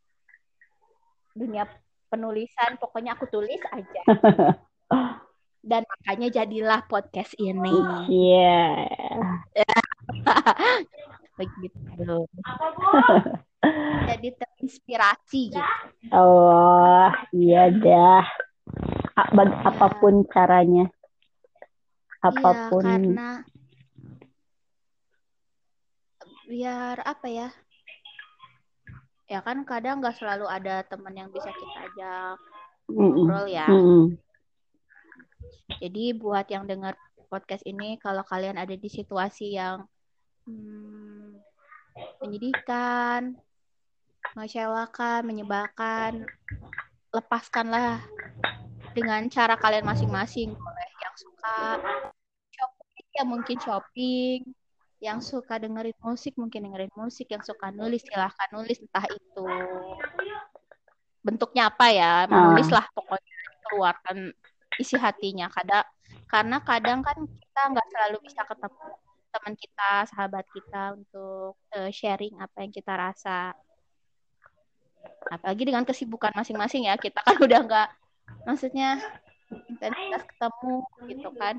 dunia 1.33 1.64
penulisan 2.12 2.77
pokoknya 2.77 3.16
aku 3.16 3.27
tulis 3.33 3.59
aja 3.73 4.03
dan 5.71 5.83
makanya 5.88 6.42
jadilah 6.42 6.85
podcast 6.87 7.33
ini 7.40 7.73
Iya. 8.11 8.87
begitu 11.40 12.29
jadi 14.07 14.29
terinspirasi 14.37 15.57
gitu 15.57 15.73
Oh, 16.12 17.09
iya 17.33 17.71
dah. 17.73 18.27
Apa 19.16 19.87
pun 20.03 20.27
caranya. 20.29 20.90
Iya, 22.23 22.31
Apa 22.31 22.51
pun. 22.71 22.85
karena 22.87 23.31
biar 26.47 26.97
apa 27.03 27.27
ya? 27.27 27.49
Ya 29.27 29.41
kan 29.43 29.67
kadang 29.67 29.99
nggak 29.99 30.21
selalu 30.21 30.47
ada 30.47 30.87
teman 30.87 31.17
yang 31.17 31.29
bisa 31.35 31.51
kita 31.51 31.79
ajak 31.91 32.37
ngobrol 32.87 33.47
ya. 33.51 33.67
Mm-mm. 33.67 34.15
Jadi 35.83 36.15
buat 36.15 36.47
yang 36.47 36.69
dengar 36.69 36.95
podcast 37.27 37.65
ini, 37.67 37.99
kalau 37.99 38.23
kalian 38.23 38.61
ada 38.61 38.77
di 38.77 38.87
situasi 38.87 39.57
yang 39.57 39.83
hmm, 40.47 41.41
menyedihkan, 42.23 43.35
mengecewakan, 44.37 45.27
menyebalkan, 45.27 46.29
lepaskanlah 47.11 48.05
dengan 48.93 49.27
cara 49.33 49.57
kalian 49.57 49.89
masing-masing. 49.89 50.53
Boleh 50.53 50.92
suka 51.43 51.59
shopping, 52.55 53.07
ya 53.11 53.25
mungkin 53.27 53.57
shopping. 53.59 54.41
Yang 55.03 55.19
suka 55.35 55.59
dengerin 55.59 55.99
musik, 55.99 56.39
mungkin 56.39 56.71
dengerin 56.71 56.95
musik. 56.95 57.27
Yang 57.27 57.51
suka 57.51 57.75
nulis, 57.75 58.07
silahkan 58.07 58.49
nulis. 58.55 58.79
Entah 58.79 59.07
itu 59.11 59.47
bentuknya 61.27 61.75
apa 61.75 61.87
ya. 61.91 62.13
Menulis 62.31 62.71
lah 62.71 62.87
pokoknya. 62.95 63.35
Keluarkan 63.67 64.31
isi 64.79 64.95
hatinya. 64.95 65.51
Kadang, 65.51 65.87
karena 66.31 66.57
kadang 66.63 67.03
kan 67.03 67.19
kita 67.27 67.61
nggak 67.75 67.89
selalu 67.91 68.17
bisa 68.23 68.47
ketemu 68.47 68.87
teman 69.33 69.55
kita, 69.57 69.93
sahabat 70.13 70.45
kita 70.53 70.83
untuk 70.95 71.57
eh, 71.75 71.91
sharing 71.91 72.39
apa 72.39 72.63
yang 72.63 72.71
kita 72.71 72.95
rasa. 72.95 73.59
Apalagi 75.27 75.67
dengan 75.67 75.83
kesibukan 75.83 76.31
masing-masing 76.31 76.87
ya. 76.87 76.95
Kita 76.95 77.19
kan 77.27 77.35
udah 77.47 77.61
nggak, 77.67 77.89
maksudnya 78.47 79.03
intensitas 79.69 80.23
ketemu 80.29 80.75
gitu 81.11 81.31
kan 81.37 81.57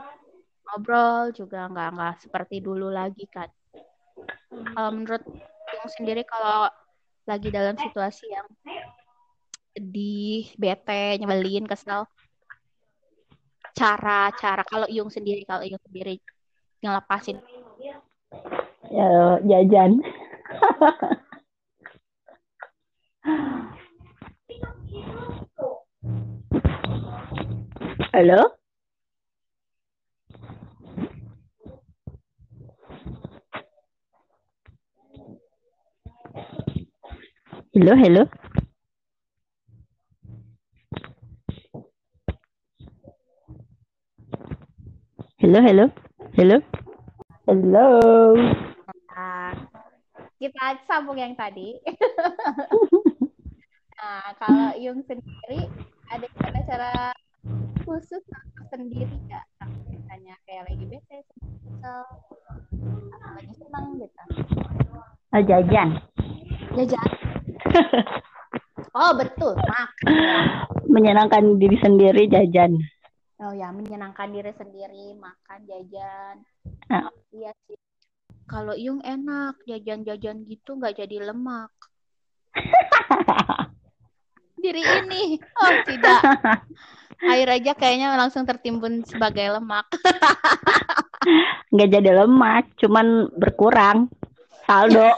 ngobrol 0.63 1.29
juga 1.36 1.67
nggak 1.67 1.89
nggak 1.95 2.15
seperti 2.23 2.63
dulu 2.63 2.88
lagi 2.89 3.27
kan. 3.27 3.49
Kalau 4.49 4.91
menurut 4.95 5.23
Yung 5.73 5.89
sendiri 5.89 6.21
kalau 6.21 6.69
lagi 7.25 7.49
dalam 7.49 7.73
situasi 7.73 8.29
yang 8.29 8.45
sedih 9.73 10.53
bete 10.53 11.17
nyebelin 11.17 11.65
kesel 11.65 12.06
cara 13.73 14.29
cara 14.38 14.62
kalau 14.62 14.86
Yung 14.93 15.10
sendiri 15.10 15.41
kalau 15.49 15.65
Yung 15.65 15.82
sendiri 15.82 16.21
ngelepasin? 16.86 17.41
Ya, 18.93 19.41
jajan. 19.41 19.97
Halo? 28.13 28.45
Halo, 37.73 37.93
halo. 37.97 38.23
Halo, 45.41 45.60
halo. 45.65 45.86
Halo. 46.38 46.58
Halo. 47.49 47.88
Nah, 49.10 49.58
kita 50.38 50.86
sambung 50.86 51.17
yang 51.17 51.34
tadi. 51.34 51.82
nah, 53.97 54.38
kalau 54.38 54.78
Yung 54.78 55.02
sendiri 55.10 55.65
ada 56.13 56.30
cara-cara 56.38 56.93
khusus 57.84 58.24
untuk 58.24 58.65
sendiri 58.72 59.15
nggak? 59.28 59.46
Misalnya 59.91 60.36
kayak 60.48 60.63
lagi 60.72 60.86
bete, 60.88 61.17
kesel, 61.28 62.02
atau 63.12 63.30
lagi 63.36 63.54
senang 63.60 63.86
gitu. 64.00 64.24
Oh, 65.34 65.43
jajan. 65.43 65.89
Jajan. 66.76 67.10
Oh 68.93 69.10
betul, 69.17 69.58
makan. 69.58 69.89
Menyenangkan 70.86 71.58
diri 71.58 71.82
sendiri 71.82 72.30
jajan. 72.30 72.78
Oh 73.41 73.50
ya, 73.50 73.74
menyenangkan 73.74 74.30
diri 74.30 74.54
sendiri, 74.54 75.17
makan, 75.17 75.65
jajan. 75.65 76.36
Ah. 76.93 77.10
Iya 77.34 77.58
sih. 77.65 77.78
Kalau 78.46 78.78
Yung 78.78 79.02
enak, 79.02 79.58
jajan-jajan 79.65 80.46
gitu 80.46 80.78
nggak 80.78 81.02
jadi 81.02 81.26
lemak. 81.26 81.74
Diri 84.63 84.80
ini, 84.80 85.36
oh 85.60 85.71
tidak. 85.84 86.23
Air 87.19 87.47
aja 87.52 87.76
kayaknya 87.76 88.15
langsung 88.15 88.47
tertimbun 88.47 89.04
sebagai 89.04 89.60
lemak. 89.60 89.84
Nggak 91.76 91.89
jadi 91.91 92.12
lemak, 92.23 92.71
cuman 92.80 93.28
berkurang. 93.36 94.08
Saldo. 94.63 95.12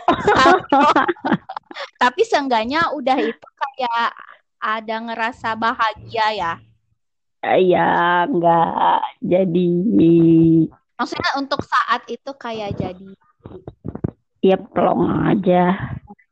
Tapi 2.01 2.21
seenggaknya 2.25 2.89
udah 2.97 3.17
itu 3.21 3.47
kayak 3.53 4.09
ada 4.57 4.95
ngerasa 5.05 5.53
bahagia 5.53 6.27
ya. 6.33 6.53
ya, 7.61 8.25
nggak 8.25 9.01
jadi. 9.21 9.69
Maksudnya 10.97 11.31
untuk 11.37 11.61
saat 11.61 12.01
itu 12.09 12.31
kayak 12.33 12.81
jadi 12.81 13.13
Ya, 14.41 14.57
pelong 14.57 15.25
aja. 15.29 15.73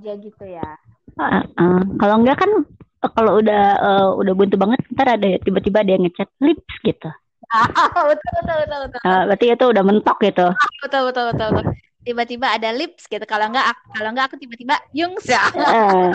aja 0.02 0.12
gitu 0.17 0.45
ya. 0.45 0.78
Ah, 1.17 1.45
ah. 1.58 1.82
Kalau 2.02 2.21
enggak 2.21 2.41
kan 2.41 2.52
eh, 2.54 2.65
kalau 3.11 3.43
udah 3.43 3.63
eh, 3.75 4.07
udah 4.23 4.33
buntu 4.37 4.55
banget 4.55 4.79
ntar 4.95 5.19
ada 5.19 5.27
tiba-tiba 5.43 5.83
ada 5.83 5.91
yang 5.95 6.03
ngechat 6.07 6.29
lips 6.39 6.73
gitu. 6.87 7.09
Ah, 7.51 7.67
betul 8.09 8.31
betul 8.39 8.55
betul 8.63 8.79
betul. 8.87 8.99
Ah, 9.03 9.21
berarti 9.27 9.45
itu 9.51 9.65
udah 9.67 9.83
mentok 9.83 10.17
gitu. 10.23 10.47
betul 10.81 11.01
betul 11.11 11.23
betul 11.35 11.49
betul 11.59 11.73
tiba-tiba 12.03 12.47
ada 12.51 12.69
lips 12.75 13.07
gitu 13.07 13.23
kalau 13.23 13.47
enggak 13.47 13.71
kalau 13.95 14.09
enggak 14.11 14.27
aku 14.27 14.35
tiba-tiba 14.35 14.75
Yung 14.91 15.15
ya 15.23 15.47
Eh. 15.55 16.11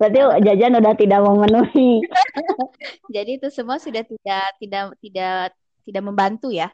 berarti 0.00 0.18
jajan 0.46 0.78
udah 0.80 0.94
tidak 0.96 1.20
memenuhi. 1.20 2.00
jadi 3.14 3.36
itu 3.36 3.50
semua 3.52 3.76
sudah 3.76 4.00
tidak 4.06 4.46
tidak 4.62 4.84
tidak 5.02 5.52
tidak 5.84 6.02
membantu 6.06 6.48
ya 6.54 6.70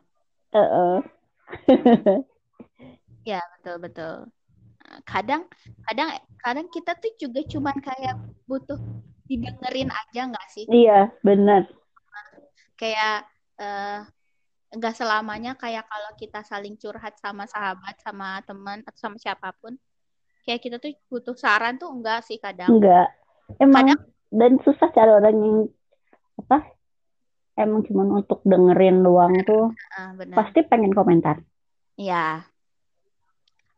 Heeh. 0.55 1.01
ya 3.27 3.41
betul 3.59 3.77
betul 3.83 4.15
kadang 5.03 5.43
kadang 5.85 6.09
kadang 6.39 6.67
kita 6.69 6.95
tuh 6.95 7.13
juga 7.19 7.41
cuman 7.43 7.77
kayak 7.79 8.15
butuh 8.45 8.79
didengerin 9.27 9.91
aja 9.91 10.31
nggak 10.31 10.47
sih 10.49 10.65
Iya, 10.67 11.11
benar. 11.21 11.67
kayak 12.77 13.27
eh, 13.59 14.01
nggak 14.77 14.95
selamanya 14.95 15.57
kayak 15.57 15.89
kalau 15.89 16.11
kita 16.15 16.45
saling 16.45 16.77
curhat 16.77 17.17
sama 17.17 17.49
sahabat 17.49 17.97
sama 18.03 18.39
teman 18.45 18.85
atau 18.85 18.99
sama 18.99 19.17
siapa 19.17 19.55
pun 19.57 19.75
kayak 20.45 20.61
kita 20.61 20.77
tuh 20.77 20.93
butuh 21.09 21.35
saran 21.35 21.81
tuh 21.81 21.91
enggak 21.91 22.23
sih 22.23 22.39
kadang 22.39 22.77
Enggak. 22.77 23.11
Emang 23.59 23.95
Kadang- 23.95 24.07
dan 24.35 24.53
susah 24.63 24.91
cari 24.91 25.11
orang 25.11 25.37
yang 25.39 25.57
apa? 26.37 26.67
Emang 27.57 27.81
cuma 27.89 28.05
untuk 28.05 28.45
dengerin 28.45 29.01
doang 29.01 29.33
tuh 29.47 29.73
benar 30.19 30.37
pasti 30.37 30.61
pengen 30.67 30.93
komentar. 30.93 31.41
Iya. 31.97 32.45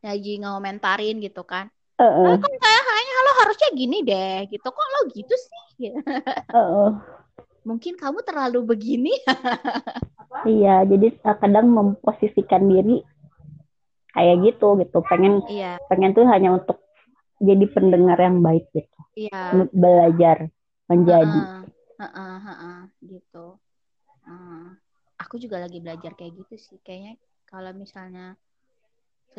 Lagi 0.04 0.38
ngomentarin 0.42 1.18
gitu 1.18 1.42
kan. 1.42 1.66
Heeh. 1.98 2.26
Oh, 2.30 2.37
kok 2.38 2.50
kayak 2.62 2.82
kayaknya 2.87 3.14
lo 3.26 3.32
harusnya 3.42 3.68
gini 3.74 3.98
deh 4.06 4.38
gitu. 4.52 4.68
Kok 4.70 4.88
lo 4.94 5.00
gitu 5.11 5.34
sih? 5.34 5.64
Heeh. 6.54 6.88
Mungkin 7.66 7.94
kamu 7.98 8.22
terlalu 8.24 8.61
begini. 8.64 9.12
Iya, 10.46 10.87
jadi 10.87 11.18
eh, 11.18 11.37
kadang 11.42 11.66
memposisikan 11.74 12.70
diri 12.70 13.02
kayak 14.14 14.37
gitu 14.46 14.78
gitu. 14.78 14.98
Pengen 15.02 15.42
Iya, 15.50 15.82
pengen 15.90 16.14
tuh 16.14 16.24
hanya 16.30 16.54
untuk 16.62 16.78
jadi 17.42 17.66
pendengar 17.70 18.18
yang 18.22 18.38
baik 18.38 18.70
gitu. 18.70 18.98
iya. 19.18 19.66
Belajar 19.74 20.46
menjadi. 20.87 21.40
Heeh, 21.98 22.06
heeh, 22.06 22.37
heeh, 22.46 22.78
gitu. 23.02 23.46
Heeh. 24.26 24.62
Aku 25.26 25.34
juga 25.42 25.58
lagi 25.58 25.82
belajar 25.82 26.14
kayak 26.14 26.38
gitu 26.46 26.54
sih. 26.54 26.78
Kayaknya 26.87 27.18
kalau 27.50 27.74
misalnya 27.74 28.38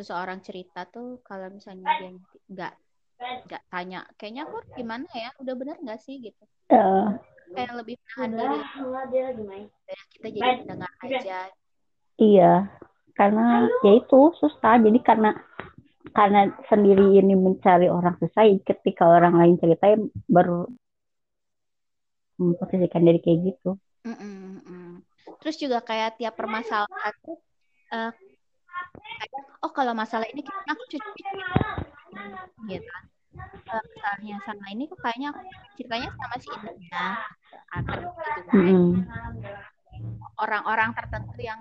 seseorang 0.00 0.40
cerita 0.40 0.88
tuh 0.88 1.20
kalau 1.20 1.52
misalnya 1.52 1.92
dia 2.00 2.10
nggak 2.48 2.74
nggak 3.44 3.62
tanya, 3.68 4.00
kayaknya 4.16 4.48
aku 4.48 4.56
gimana 4.72 5.04
ya? 5.12 5.28
Udah 5.36 5.54
bener 5.60 5.76
nggak 5.84 6.00
sih 6.00 6.16
gitu? 6.24 6.44
Eh, 6.72 7.06
Kayak 7.52 7.84
lebih 7.84 8.00
menahan 8.00 8.30
diri. 8.32 8.58
Enggak, 8.80 9.04
dia 9.12 9.22
lagi 9.28 9.42
main. 9.44 9.66
Kayak 9.84 10.04
kita 10.08 10.26
jadi 10.32 10.50
pendengar 10.64 10.92
aja. 11.04 11.38
iya, 12.20 12.52
karena 13.12 13.68
ya 13.84 13.92
itu 14.00 14.20
susah. 14.40 14.74
Jadi 14.80 14.98
karena 15.04 15.30
karena 16.16 16.40
sendiri 16.72 17.20
ini 17.20 17.36
mencari 17.36 17.92
orang 17.92 18.16
susah, 18.16 18.48
ketika 18.64 19.04
orang 19.04 19.36
lain 19.36 19.54
ceritain 19.60 20.08
baru 20.24 20.64
memposisikan 22.40 23.04
diri 23.04 23.20
kayak 23.20 23.38
gitu. 23.52 23.76
Mm-mm, 24.08 24.64
mm. 24.64 24.92
Terus 25.44 25.56
juga 25.60 25.84
kayak 25.84 26.16
tiap 26.16 26.34
permasalahan 26.40 27.14
tuh 27.20 27.36
kayak, 27.92 28.16
oh 29.60 29.70
kalau 29.72 29.92
masalah 29.92 30.26
ini 30.32 30.40
kayaknya 30.40 30.72
aku 30.72 30.84
cuci 30.88 31.20
gitu. 32.68 32.92
Kalau 33.40 33.82
misalnya 33.86 34.36
sama 34.42 34.66
ini 34.74 34.84
kok 34.90 34.98
kayaknya 34.98 35.28
aku 35.30 35.40
ceritanya 35.78 36.08
sama 36.16 36.36
si 36.40 36.48
ini 36.50 36.88
ya. 36.90 37.08
Gitu 37.78 38.50
kan. 38.50 38.76
Orang-orang 40.40 40.90
tertentu 40.96 41.38
yang 41.38 41.60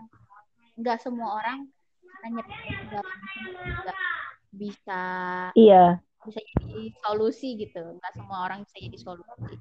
nggak 0.80 0.98
semua 1.04 1.44
orang 1.44 1.68
hanya 2.24 2.44
juga 2.44 3.02
bisa 4.50 5.02
Iya, 5.56 6.00
bisa 6.26 6.40
jadi 6.40 6.92
solusi 7.04 7.60
gitu. 7.60 8.00
Nggak 8.00 8.14
semua 8.16 8.48
orang 8.48 8.64
bisa 8.66 8.78
jadi 8.80 8.98
solusi. 8.98 9.56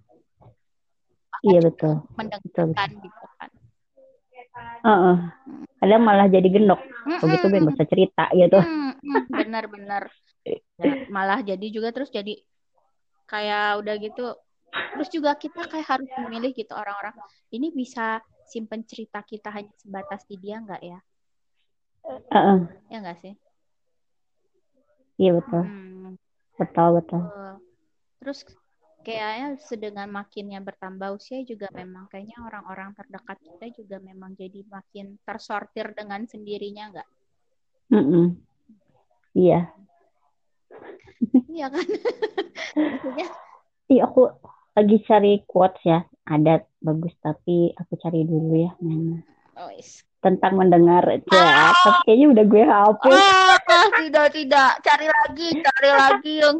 iya 1.46 1.62
betul. 1.62 2.02
Mendengarkan 2.18 2.90
gitu 2.98 3.26
kan. 3.38 3.50
Heeh. 4.82 5.18
Kadang 5.78 6.02
malah 6.02 6.26
jadi 6.26 6.48
gendok. 6.50 6.80
Begitu 7.22 7.44
gue 7.50 7.58
nggak 7.62 7.76
usah 7.78 7.88
cerita 7.88 8.24
gitu. 8.34 8.58
Hmm, 8.58 8.90
benar-benar 9.30 10.10
malah 11.10 11.42
jadi 11.42 11.66
juga 11.74 11.90
terus 11.90 12.10
jadi 12.12 12.38
kayak 13.26 13.82
udah 13.82 13.94
gitu 13.98 14.26
terus 14.94 15.08
juga 15.12 15.34
kita 15.36 15.66
kayak 15.68 15.86
harus 15.98 16.08
memilih 16.24 16.54
gitu 16.54 16.72
orang-orang 16.72 17.12
ini 17.52 17.68
bisa 17.74 18.22
simpen 18.48 18.86
cerita 18.88 19.20
kita 19.26 19.52
hanya 19.52 19.72
sebatas 19.76 20.24
di 20.24 20.40
dia 20.40 20.62
nggak 20.62 20.80
ya 20.80 20.98
Heeh. 22.32 22.58
ya 22.88 22.96
nggak 23.02 23.18
sih 23.20 23.34
Iya 25.18 25.34
betul. 25.34 25.66
Hmm, 25.66 26.14
Betul 26.62 26.88
betul. 26.94 27.20
betul. 27.26 27.52
terus 28.22 28.38
kayaknya 29.06 29.58
sedengan 29.62 30.08
makinnya 30.10 30.60
bertambah 30.62 31.14
usia 31.14 31.42
juga 31.46 31.70
memang 31.74 32.10
kayaknya 32.10 32.38
orang-orang 32.44 32.92
terdekat 32.94 33.38
kita 33.40 33.66
juga 33.78 33.96
memang 34.02 34.34
jadi 34.34 34.62
makin 34.68 35.16
tersortir 35.22 35.94
dengan 35.94 36.26
sendirinya 36.26 36.84
nggak 36.92 37.08
Mm-mm. 37.88 38.26
Iya. 39.32 39.70
iya 41.48 41.66
kan 41.72 41.86
maksudnya 42.76 43.28
Iya 43.88 44.04
aku 44.04 44.28
lagi 44.76 44.96
cari 45.08 45.32
quotes 45.48 45.80
ya. 45.80 46.04
Ada 46.28 46.60
bagus 46.84 47.16
tapi 47.24 47.72
aku 47.72 47.96
cari 47.96 48.20
dulu 48.28 48.68
ya 48.68 48.70
mana. 48.84 49.24
oh, 49.56 49.72
is. 49.72 50.04
Tentang 50.20 50.60
mendengar 50.60 51.08
ya. 51.08 51.24
Tapi 51.24 52.04
kayaknya 52.04 52.26
udah 52.36 52.44
gue 52.44 52.64
hapus. 52.68 53.16
Ah, 53.16 53.56
tidak, 53.96 54.28
tidak. 54.36 54.70
Cari 54.84 55.06
lagi, 55.08 55.48
cari 55.64 55.88
lagi, 55.88 56.34
Yung. 56.44 56.58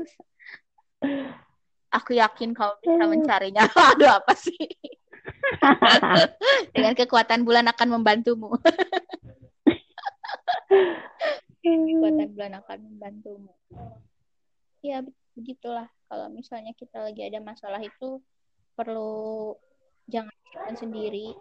Aku 1.88 2.12
yakin 2.12 2.52
kau 2.52 2.76
bisa 2.84 3.04
mencarinya. 3.08 3.64
Aduh, 3.94 4.20
apa 4.20 4.36
sih? 4.36 4.56
Dengan 6.74 6.92
kekuatan 6.92 7.48
bulan 7.48 7.64
akan 7.72 7.88
membantumu. 8.00 8.52
kekuatan 11.64 12.28
bulan 12.32 12.52
akan 12.64 12.78
membantumu. 12.92 13.52
Ya, 14.84 15.00
begitulah. 15.32 15.88
Kalau 16.08 16.28
misalnya 16.32 16.72
kita 16.76 17.04
lagi 17.04 17.24
ada 17.24 17.40
masalah 17.40 17.80
itu, 17.80 18.20
perlu 18.76 19.56
jangan 20.08 20.74
sendiri. 20.76 21.36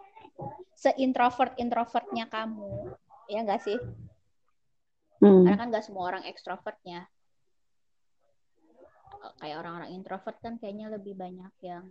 Se-introvert-introvertnya 0.76 2.28
kamu. 2.28 2.96
Ya 3.28 3.44
enggak 3.44 3.64
sih? 3.64 3.76
Hmm. 5.18 5.44
Karena 5.44 5.58
kan 5.58 5.68
nggak 5.72 5.84
semua 5.84 6.08
orang 6.08 6.24
ekstrovertnya. 6.28 7.08
Kayak 9.38 9.56
orang-orang 9.60 9.90
introvert 9.94 10.38
kan 10.40 10.56
kayaknya 10.58 10.92
lebih 10.92 11.14
banyak 11.18 11.52
yang 11.62 11.84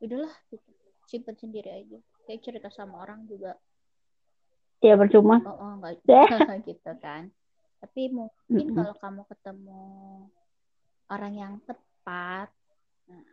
udahlah 0.00 0.32
gitu. 0.50 0.70
Simpen 1.06 1.38
sendiri 1.38 1.70
aja. 1.70 1.98
Kayak 2.26 2.40
cerita 2.42 2.68
sama 2.74 3.02
orang 3.06 3.24
juga. 3.30 3.54
Ya 4.82 4.98
percuma. 4.98 5.38
Oh, 5.46 5.54
oh 5.54 5.72
nggak 5.78 6.02
Deh. 6.08 6.28
gitu 6.68 6.92
kan. 6.98 7.30
Tapi 7.78 8.10
mungkin 8.10 8.66
Mm-mm. 8.72 8.74
kalau 8.74 8.94
kamu 8.98 9.22
ketemu 9.30 9.84
orang 11.06 11.34
yang 11.38 11.54
tepat 11.62 12.50
nah, 13.06 13.26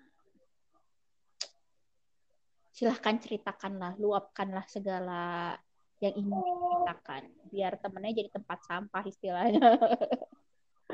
silahkan 2.69 3.17
ceritakanlah 3.17 3.97
luapkanlah 3.97 4.65
segala 4.69 5.57
yang 6.03 6.13
ingin 6.19 6.37
diceritakan. 6.37 7.21
Biar 7.49 7.73
temennya 7.81 8.13
jadi 8.21 8.29
tempat 8.33 8.59
sampah 8.67 9.03
istilahnya 9.07 9.61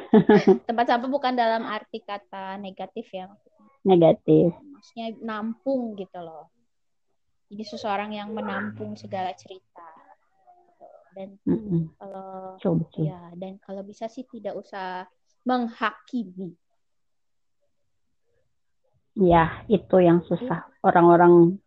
tempat 0.67 0.85
sampah 0.89 1.09
bukan 1.09 1.33
dalam 1.37 1.63
arti 1.65 2.01
kata 2.01 2.57
negatif 2.57 3.05
ya 3.13 3.29
negatif. 3.83 4.51
Maksudnya 4.59 5.07
nampung 5.23 5.95
gitu 5.95 6.19
loh. 6.19 6.51
Jadi 7.49 7.63
seseorang 7.65 8.13
yang 8.13 8.29
menampung 8.31 8.93
segala 8.99 9.33
cerita. 9.33 9.87
Dan 11.15 11.35
Mm-mm. 11.43 11.97
kalau 11.97 12.55
betul 12.55 12.85
betul. 12.85 13.03
ya 13.09 13.33
dan 13.33 13.57
kalau 13.57 13.81
bisa 13.81 14.05
sih 14.05 14.23
tidak 14.29 14.53
usah 14.55 15.09
menghakimi. 15.41 16.53
Ya 19.17 19.65
itu 19.65 19.97
yang 19.99 20.21
susah. 20.23 20.69
Orang-orang 20.85 21.57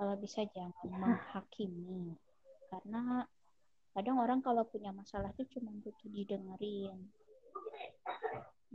kalau 0.00 0.16
bisa 0.16 0.42
jangan 0.50 0.72
menghakimi. 0.88 2.16
Karena 2.72 3.22
kadang 3.92 4.18
orang 4.18 4.40
kalau 4.40 4.64
punya 4.64 4.90
masalah 4.90 5.30
tuh 5.36 5.46
cuma 5.52 5.72
butuh 5.84 6.08
didengerin 6.10 6.96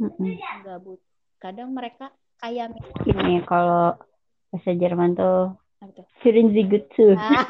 mm-mm. 0.02 0.34
kadang 1.42 1.70
mereka 1.74 2.10
kayak 2.42 2.74
ini 3.06 3.42
kalau 3.46 3.98
bahasa 4.50 4.72
Jerman 4.74 5.14
tuh 5.14 5.56
tuh? 5.90 6.06
Sie 6.22 6.64
gut 6.70 6.86
zu 6.94 7.18
Ah, 7.18 7.46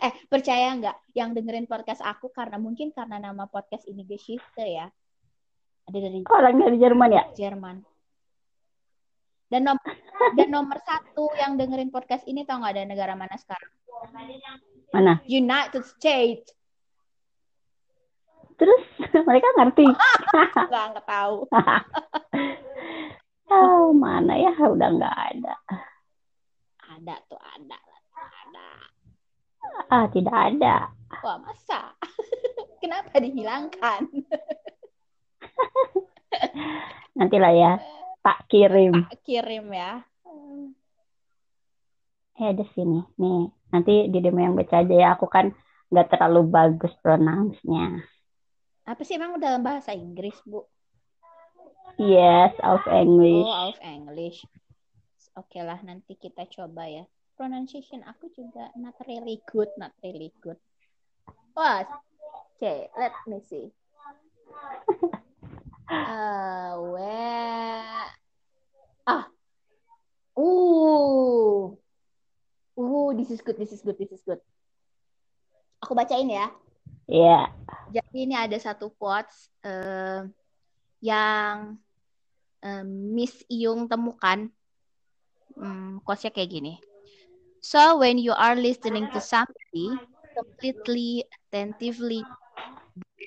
eh 0.00 0.12
percaya 0.28 0.76
nggak 0.76 0.96
yang 1.16 1.32
dengerin 1.32 1.68
podcast 1.68 2.04
aku? 2.04 2.28
Karena 2.32 2.60
mungkin 2.60 2.92
karena 2.92 3.16
nama 3.20 3.48
podcast 3.48 3.88
ini 3.88 4.04
Geschichte 4.04 4.64
ya. 4.64 4.88
Ada 5.88 5.98
dari 6.00 6.24
orang 6.28 6.60
dari 6.60 6.76
Jerman 6.80 7.10
ya? 7.12 7.24
Jerman. 7.36 7.76
Dan 9.48 9.68
nomor 9.68 9.92
dan 10.36 10.48
nomor 10.48 10.78
satu 10.80 11.28
yang 11.36 11.60
dengerin 11.60 11.92
podcast 11.92 12.24
ini 12.24 12.48
tau 12.48 12.60
nggak 12.60 12.72
ada 12.76 12.84
negara 12.88 13.12
mana 13.16 13.36
sekarang 13.36 13.72
mana? 14.94 15.18
United 15.26 15.82
States. 15.82 16.54
Terus 18.54 18.82
mereka 19.28 19.48
ngerti? 19.58 19.86
Nggak 20.70 20.84
nggak 20.94 21.06
tahu. 21.06 21.36
Oh, 23.54 23.92
mana 23.92 24.34
ya? 24.34 24.50
Udah 24.56 24.88
nggak 24.88 25.14
ada. 25.14 25.54
Ada 26.96 27.14
tuh 27.28 27.38
ada 27.38 27.76
ada. 28.16 28.68
Ah 29.92 30.08
tidak 30.10 30.32
ada. 30.32 30.90
Wah 31.22 31.38
masa? 31.38 31.92
Kenapa 32.82 33.20
dihilangkan? 33.20 34.10
Nantilah 37.14 37.52
ya 37.54 37.72
tak 38.24 38.48
kirim. 38.48 39.06
Pak 39.06 39.20
kirim 39.22 39.68
ya. 39.70 40.00
Eh 42.40 42.46
ada 42.48 42.64
sini. 42.72 43.04
Nih 43.20 43.52
nanti 43.74 44.06
di 44.06 44.18
demo 44.22 44.38
yang 44.38 44.54
baca 44.54 44.86
aja 44.86 44.94
ya 44.94 45.08
aku 45.18 45.26
kan 45.26 45.50
nggak 45.90 46.06
terlalu 46.14 46.46
bagus 46.46 46.94
pronounce-nya 47.02 48.06
apa 48.86 49.02
sih 49.02 49.18
emang 49.18 49.42
dalam 49.42 49.66
bahasa 49.66 49.90
Inggris 49.90 50.38
bu 50.46 50.62
yes 51.98 52.54
of 52.62 52.86
English 52.86 53.50
Oh, 53.50 53.74
of 53.74 53.78
English. 53.82 54.46
Oke 55.34 55.58
lah, 55.66 55.82
nanti 55.82 56.14
kita 56.14 56.46
coba 56.46 56.86
ya. 56.86 57.02
Pronunciation 57.34 58.06
aku 58.06 58.30
juga 58.30 58.70
not 58.78 58.94
really 59.10 59.42
good, 59.50 59.66
not 59.74 59.90
really 59.98 60.30
good. 60.38 60.54
Wah, 61.58 61.82
oke, 62.54 62.74
let 62.94 63.14
me 63.26 63.42
see. 63.42 63.74
Uh, 65.84 66.80
where... 66.96 68.08
Ah, 69.04 69.28
uh, 70.32 71.76
uh, 72.78 73.10
this 73.14 73.30
is 73.30 73.40
good, 73.40 73.56
this 73.58 73.72
is 73.72 73.82
good, 73.82 73.96
this 73.98 74.12
is 74.12 74.22
good. 74.22 74.40
Aku 75.84 75.92
bacain 75.92 76.30
ya. 76.30 76.48
ya 77.06 77.52
Jadi 77.92 78.24
ini 78.24 78.34
ada 78.34 78.56
satu 78.56 78.88
quotes 78.96 79.52
eh, 79.60 80.24
yang 81.04 81.76
eh, 82.64 82.84
Miss 82.86 83.44
Iyung 83.46 83.86
temukan. 83.86 84.48
Hmm, 85.54 86.02
quotesnya 86.02 86.34
kayak 86.34 86.50
gini. 86.50 86.74
So 87.62 88.00
when 88.00 88.20
you 88.20 88.34
are 88.36 88.58
listening 88.58 89.08
to 89.14 89.20
somebody 89.22 89.88
completely 90.34 91.24
attentively, 91.30 92.20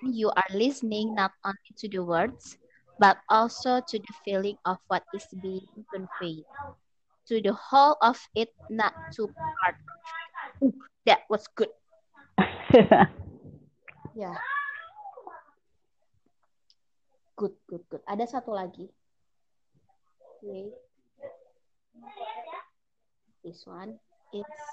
you 0.06 0.30
are 0.30 0.52
listening 0.54 1.16
not 1.16 1.34
only 1.42 1.72
to 1.82 1.88
the 1.90 2.04
words, 2.04 2.60
but 3.00 3.18
also 3.30 3.82
to 3.82 3.96
the 3.98 4.14
feeling 4.26 4.58
of 4.66 4.78
what 4.90 5.02
is 5.14 5.26
being 5.42 5.66
conveyed. 5.90 6.46
To 7.28 7.42
the 7.42 7.52
whole 7.52 7.98
of 8.02 8.16
it, 8.36 8.56
not 8.70 8.96
to 9.20 9.28
part. 9.28 9.76
Ooh, 10.64 10.74
that 11.06 11.28
was 11.30 11.48
good. 11.56 11.68
yeah. 14.16 14.36
Good, 17.36 17.54
good, 17.68 17.84
good. 17.92 18.02
Ada 18.08 18.26
satu 18.26 18.56
lagi. 18.56 18.88
Wait. 20.42 20.72
This 23.44 23.68
one. 23.68 24.00
It's 24.32 24.64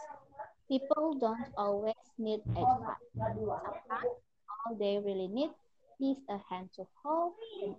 people 0.69 1.19
don't 1.21 1.51
always 1.57 1.99
need 2.19 2.41
advice. 2.55 3.05
Sometimes 3.19 4.15
all 4.49 4.73
they 4.79 4.99
really 5.03 5.29
need 5.29 5.53
is 6.01 6.19
a 6.31 6.39
hand 6.51 6.71
to 6.75 6.87
hold, 7.03 7.35
and 7.63 7.77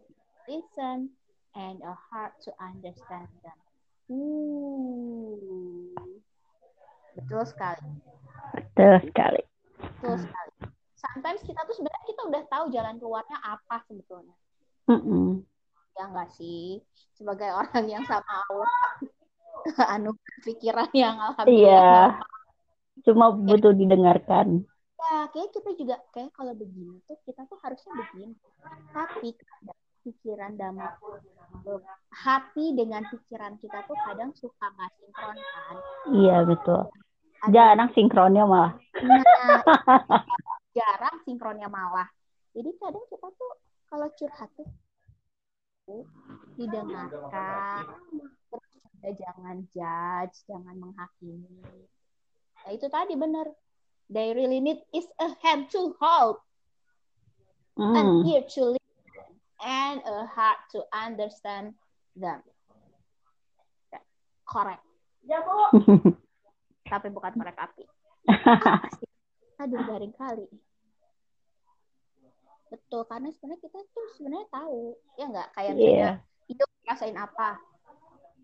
listen, 0.47 1.09
and 1.55 1.82
a 1.82 1.95
heart 2.11 2.34
to 2.45 2.51
understand 2.61 3.28
them. 3.43 3.57
Ooh. 4.09 5.95
Betul 7.15 7.41
sekali. 7.47 7.89
betul 8.55 8.93
sekali 9.07 9.41
Betul 9.99 10.15
sekali. 10.21 10.51
Sometimes 10.95 11.41
kita 11.43 11.61
tuh 11.67 11.75
sebenarnya 11.75 12.05
kita 12.07 12.21
udah 12.27 12.43
tahu 12.49 12.65
jalan 12.71 12.95
keluarnya 12.97 13.37
apa 13.41 13.83
sebetulnya. 13.87 14.35
Mm-mm. 14.89 15.41
Ya 15.95 16.05
enggak 16.11 16.29
sih? 16.35 16.83
Sebagai 17.15 17.49
orang 17.55 17.85
yang 17.87 18.03
sama 18.05 18.43
Allah 18.51 18.77
anu 19.95 20.13
pikiran 20.45 20.91
yang 20.93 21.17
alhamdulillah. 21.17 22.21
iya 22.21 22.21
cuma 23.03 23.33
butuh 23.33 23.73
didengarkan 23.75 24.63
Ya, 24.95 25.29
kayak 25.29 25.53
kita 25.53 25.69
juga 25.77 25.95
kayak 26.17 26.33
kalau 26.33 26.57
begini 26.57 26.97
tuh 27.05 27.13
kita 27.29 27.45
tuh 27.45 27.61
harusnya 27.61 27.93
begini. 27.93 28.33
Tapi 28.89 29.37
kadang 29.37 29.77
pikiran 30.05 30.53
dan 30.55 30.77
hati 32.13 32.77
dengan 32.77 33.01
pikiran 33.09 33.57
kita 33.57 33.81
tuh 33.89 33.97
kadang 34.05 34.29
suka 34.37 34.65
nggak 34.69 34.91
sinkron 35.01 35.37
kan. 35.41 35.75
iya 36.13 36.37
betul 36.45 36.81
Ada 37.41 37.51
jarang 37.51 37.89
sinkronnya 37.97 38.45
malah 38.45 38.73
Nah, 39.01 39.59
jarang 40.77 41.17
sinkronnya 41.27 41.67
malah. 41.67 42.07
Jadi 42.55 42.69
kadang 42.79 43.03
kita 43.11 43.27
tuh 43.35 43.51
kalau 43.91 44.07
curhat 44.15 44.49
tuh 44.55 44.69
didengarkan, 46.55 47.85
jangan 49.13 49.57
judge, 49.75 50.35
jangan 50.47 50.75
menghakimi. 50.79 51.85
Nah 52.65 52.71
itu 52.71 52.87
tadi 52.89 53.13
benar. 53.19 53.51
They 54.07 54.37
really 54.37 54.61
need 54.61 54.85
is 54.93 55.05
a 55.17 55.33
hand 55.41 55.73
to 55.73 55.97
hold, 55.97 56.37
an 57.75 58.21
Hmm. 58.21 58.29
ear 58.29 58.45
to 58.53 58.73
listen, 58.77 58.84
and 59.66 59.99
a 60.05 60.30
heart 60.30 60.61
to 60.70 60.86
understand 60.93 61.74
them. 62.13 62.39
Korek, 64.45 64.78
tapi 66.93 67.09
bukan 67.09 67.34
korek 67.34 67.57
api. 67.57 67.82
Aduh, 69.66 69.82
garing 69.89 70.13
kali. 70.13 70.45
Betul, 72.70 73.09
karena 73.09 73.34
sebenarnya 73.34 73.61
kita 73.66 73.80
tuh 73.89 74.05
sebenarnya 74.13 74.47
tahu, 74.53 74.93
ya 75.18 75.26
nggak 75.34 75.49
kayak 75.57 75.74
misalnya 75.74 76.13
hidup 76.45 76.70
ngerasain 76.86 77.18
apa. 77.18 77.57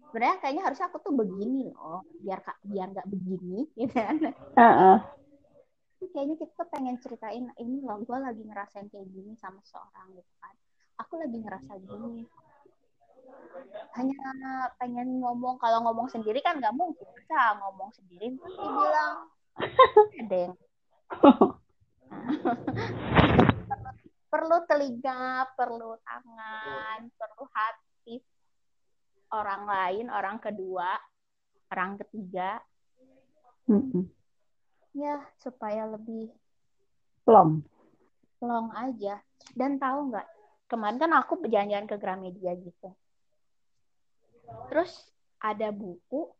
Sebenarnya 0.09 0.37
kayaknya 0.41 0.63
harusnya 0.65 0.87
aku 0.89 0.97
tuh 1.05 1.13
begini 1.13 1.69
loh, 1.69 2.01
biar 2.25 2.41
kak 2.41 2.57
biar 2.65 2.87
nggak 2.97 3.05
begini, 3.05 3.69
gitu 3.77 3.93
kan. 4.01 4.17
Heeh. 4.57 4.97
Kayaknya 6.01 6.35
kita 6.41 6.63
pengen 6.73 6.97
ceritain 6.97 7.45
ini 7.61 7.85
loh, 7.85 8.01
gue 8.01 8.17
lagi 8.17 8.41
ngerasain 8.41 8.89
kayak 8.89 9.05
gini 9.05 9.37
sama 9.37 9.61
seorang 9.61 10.17
gitu 10.17 10.33
kan. 10.41 10.57
Aku 11.05 11.17
lagi 11.17 11.37
ngerasa 11.41 11.71
gini. 11.81 12.25
Hanya 13.97 14.19
pengen 14.79 15.19
ngomong, 15.19 15.59
kalau 15.59 15.83
ngomong 15.83 16.07
sendiri 16.07 16.39
kan 16.39 16.61
nggak 16.61 16.75
mungkin. 16.75 17.07
Bisa 17.17 17.57
ngomong 17.59 17.89
sendiri, 17.95 18.37
terus 18.37 18.55
dibilang 18.55 19.13
ada 20.21 20.37
yang 20.37 20.55
perlu 24.31 24.57
telinga, 24.63 25.43
perlu 25.59 25.99
tangan, 26.07 27.11
perlu 27.19 27.43
hati 27.51 28.23
orang 29.31 29.63
lain, 29.67 30.05
orang 30.07 30.37
kedua, 30.39 30.95
orang 31.71 31.99
ketiga, 32.03 32.59
Mm-mm. 33.67 34.07
ya 34.91 35.23
supaya 35.39 35.87
lebih 35.87 36.31
Plong. 37.23 37.63
long 38.43 38.71
aja. 38.75 39.19
Dan 39.55 39.79
tahu 39.79 40.11
nggak, 40.11 40.27
kemarin 40.71 40.95
kan 40.95 41.11
aku 41.19 41.43
jalan-jalan 41.43 41.83
ke 41.83 41.99
Gramedia 41.99 42.55
gitu. 42.55 42.95
Terus 44.71 44.91
ada 45.43 45.67
buku, 45.75 46.31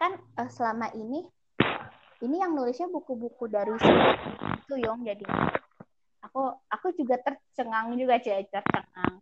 kan 0.00 0.16
eh, 0.16 0.48
selama 0.48 0.88
ini, 0.96 1.28
ini 2.24 2.36
yang 2.40 2.56
nulisnya 2.56 2.88
buku-buku 2.88 3.52
dari 3.52 3.76
itu 4.64 4.74
Yong, 4.80 5.04
jadi 5.04 5.24
aku 6.24 6.56
aku 6.72 6.86
juga 6.96 7.20
tercengang 7.20 7.92
juga 8.00 8.16
sih, 8.24 8.32
tercengang. 8.48 9.20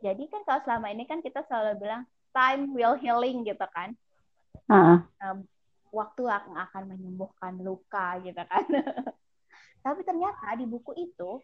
Jadi 0.00 0.24
kan 0.32 0.40
kalau 0.48 0.60
selama 0.64 0.88
ini 0.88 1.04
kan 1.04 1.20
kita 1.20 1.44
selalu 1.44 1.76
bilang 1.84 2.02
time 2.32 2.72
will 2.72 2.96
healing 2.96 3.44
gitu 3.44 3.66
kan. 3.68 3.92
Ah, 4.72 5.04
Em, 5.20 5.44
waktu 5.92 6.24
akan 6.24 6.56
akan 6.56 6.82
menyembuhkan 6.88 7.60
luka 7.60 8.16
gitu 8.24 8.40
kan. 8.48 8.64
Tapi 9.84 10.00
ternyata 10.08 10.56
di 10.56 10.64
buku 10.64 10.96
itu 10.96 11.42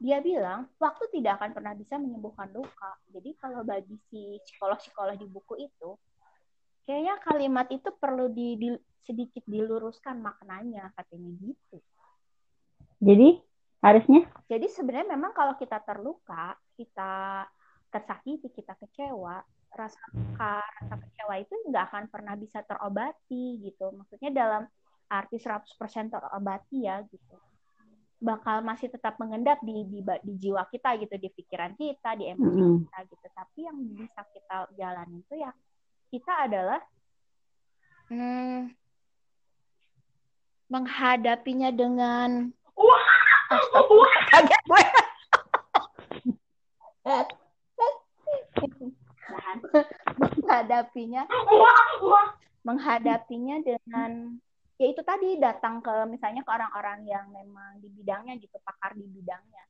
dia 0.00 0.18
bilang 0.24 0.64
waktu 0.80 1.12
tidak 1.12 1.36
akan 1.36 1.52
pernah 1.52 1.76
bisa 1.76 2.00
menyembuhkan 2.00 2.48
luka. 2.56 2.96
Jadi 3.12 3.36
kalau 3.36 3.60
bagi 3.60 4.00
si 4.08 4.40
psikolog-psikolog 4.48 5.20
di 5.20 5.28
buku 5.28 5.60
itu, 5.60 5.90
kayaknya 6.88 7.20
kalimat 7.20 7.68
itu 7.68 7.92
perlu 8.00 8.32
di, 8.32 8.56
di- 8.56 8.84
sedikit 9.04 9.44
diluruskan 9.44 10.24
maknanya 10.24 10.88
katanya 10.96 11.30
gitu. 11.40 11.78
jadi 13.00 13.40
harusnya 13.80 14.28
Jadi 14.44 14.66
sebenarnya 14.68 15.16
memang 15.16 15.32
kalau 15.32 15.54
kita 15.56 15.80
terluka, 15.84 16.58
kita 16.76 17.46
tersakiti, 17.88 18.50
kita 18.52 18.76
kecewa, 18.76 19.40
rasa 19.72 20.02
luka, 20.10 20.58
rasa 20.58 20.94
kecewa 20.98 21.34
itu 21.38 21.54
nggak 21.70 21.84
akan 21.86 22.04
pernah 22.10 22.34
bisa 22.34 22.60
terobati 22.66 23.62
gitu. 23.62 23.94
Maksudnya 23.94 24.30
dalam 24.34 24.62
arti 25.10 25.38
100% 25.38 26.10
terobati 26.10 26.86
ya 26.86 27.02
gitu. 27.06 27.36
Bakal 28.20 28.60
masih 28.60 28.92
tetap 28.92 29.16
mengendap 29.16 29.56
di, 29.64 29.80
di 29.88 30.04
di 30.04 30.32
jiwa 30.36 30.68
kita 30.68 30.92
gitu, 31.00 31.16
di 31.16 31.28
pikiran 31.32 31.72
kita, 31.72 32.20
di 32.20 32.28
emosi 32.28 32.60
Mm-mm. 32.60 32.84
kita 32.84 32.98
gitu. 33.08 33.26
Tapi 33.32 33.58
yang 33.64 33.76
bisa 33.96 34.20
kita 34.36 34.56
jalani 34.76 35.24
itu 35.24 35.34
ya 35.40 35.50
kita 36.12 36.32
adalah 36.50 36.80
hmm, 38.12 38.76
menghadapinya 40.68 41.70
dengan 41.72 42.52
Astagfirullah, 43.50 44.14
kaget 44.30 44.62
gue. 44.68 44.84
menghadapinya 50.20 51.22
menghadapinya 52.62 53.56
dengan 53.64 54.38
ya 54.80 54.86
itu 54.88 55.04
tadi 55.04 55.36
datang 55.36 55.84
ke 55.84 55.92
misalnya 56.08 56.40
ke 56.40 56.48
orang-orang 56.48 57.04
yang 57.04 57.28
memang 57.28 57.76
di 57.84 57.92
bidangnya 57.92 58.40
gitu 58.40 58.56
pakar 58.64 58.96
di 58.96 59.04
bidangnya. 59.04 59.64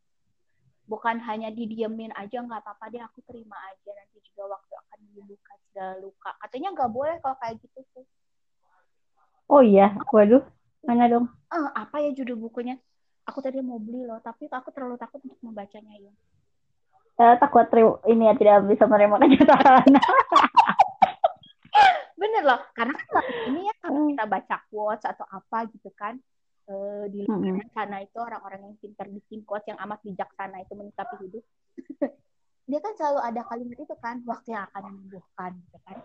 Bukan 0.86 1.18
hanya 1.26 1.50
didiemin 1.50 2.14
aja 2.14 2.38
nggak 2.38 2.62
apa-apa 2.62 2.94
deh 2.94 3.02
aku 3.02 3.18
terima 3.26 3.58
aja 3.66 3.90
nanti 3.90 4.22
juga 4.22 4.54
waktu 4.54 4.70
akan 4.70 4.98
menyembuhkan 5.10 5.58
segala 5.66 5.98
luka. 5.98 6.30
Katanya 6.38 6.68
nggak 6.78 6.90
boleh 6.94 7.16
kalau 7.18 7.36
kayak 7.42 7.58
gitu 7.58 7.82
tuh. 7.90 8.06
Oh 9.50 9.66
iya? 9.66 9.98
Waduh 10.14 10.46
mana 10.86 11.10
dong? 11.10 11.26
Eh, 11.50 11.70
apa 11.74 11.98
ya 11.98 12.14
judul 12.14 12.38
bukunya? 12.38 12.78
Aku 13.26 13.42
tadi 13.42 13.58
mau 13.58 13.82
beli 13.82 14.06
loh 14.06 14.22
tapi 14.22 14.46
aku 14.46 14.70
terlalu 14.70 14.94
takut 14.94 15.18
untuk 15.26 15.38
membacanya 15.42 15.94
ya 15.98 16.14
Eh, 17.20 17.36
takut 17.36 17.68
ini 18.08 18.32
ya 18.32 18.34
tidak 18.38 18.64
bisa 18.64 18.88
menerima 18.88 19.20
kenyataan 19.20 19.92
bener 22.20 22.42
loh 22.44 22.60
karena 22.76 22.92
kan 22.92 23.24
ini 23.48 23.64
ya 23.64 23.74
kalau 23.80 24.04
kita 24.12 24.24
baca 24.28 24.56
quotes 24.68 25.08
atau 25.08 25.24
apa 25.32 25.64
gitu 25.72 25.88
kan 25.96 26.20
eh, 26.68 27.04
di 27.08 27.24
luar 27.24 27.40
Mm-mm. 27.40 27.72
sana 27.72 28.04
itu 28.04 28.20
orang-orang 28.20 28.60
yang 28.68 28.76
pintar 28.76 29.08
bikin 29.08 29.40
quotes 29.48 29.64
yang 29.72 29.80
amat 29.80 30.04
bijaksana 30.04 30.60
itu 30.60 30.76
menyikapi 30.76 31.16
hidup. 31.24 31.44
Dia 32.70 32.78
kan 32.78 32.94
selalu 32.94 33.18
ada 33.18 33.42
kalimat 33.50 33.82
itu 33.82 33.96
kan 33.98 34.22
waktu 34.22 34.54
yang 34.54 34.62
akan 34.70 34.82
menyembuhkan 34.94 35.50
gitu 35.58 35.78
kan. 35.82 35.96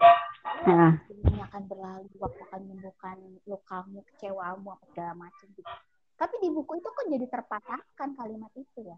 Nah 0.66 0.98
ini 1.14 1.38
akan 1.46 1.62
berlalu 1.70 2.10
waktu 2.18 2.42
akan 2.50 2.60
menyembuhkan 2.66 3.18
lukamu 3.46 4.02
kecewamu 4.10 4.74
apa 4.74 4.84
segala 4.90 5.14
macam 5.14 5.46
gitu. 5.54 5.74
Tapi 6.16 6.36
di 6.42 6.50
buku 6.50 6.80
itu 6.80 6.90
kan 6.90 7.06
jadi 7.12 7.26
terpatahkan 7.30 8.10
kalimat 8.18 8.50
itu 8.58 8.80
ya 8.82 8.98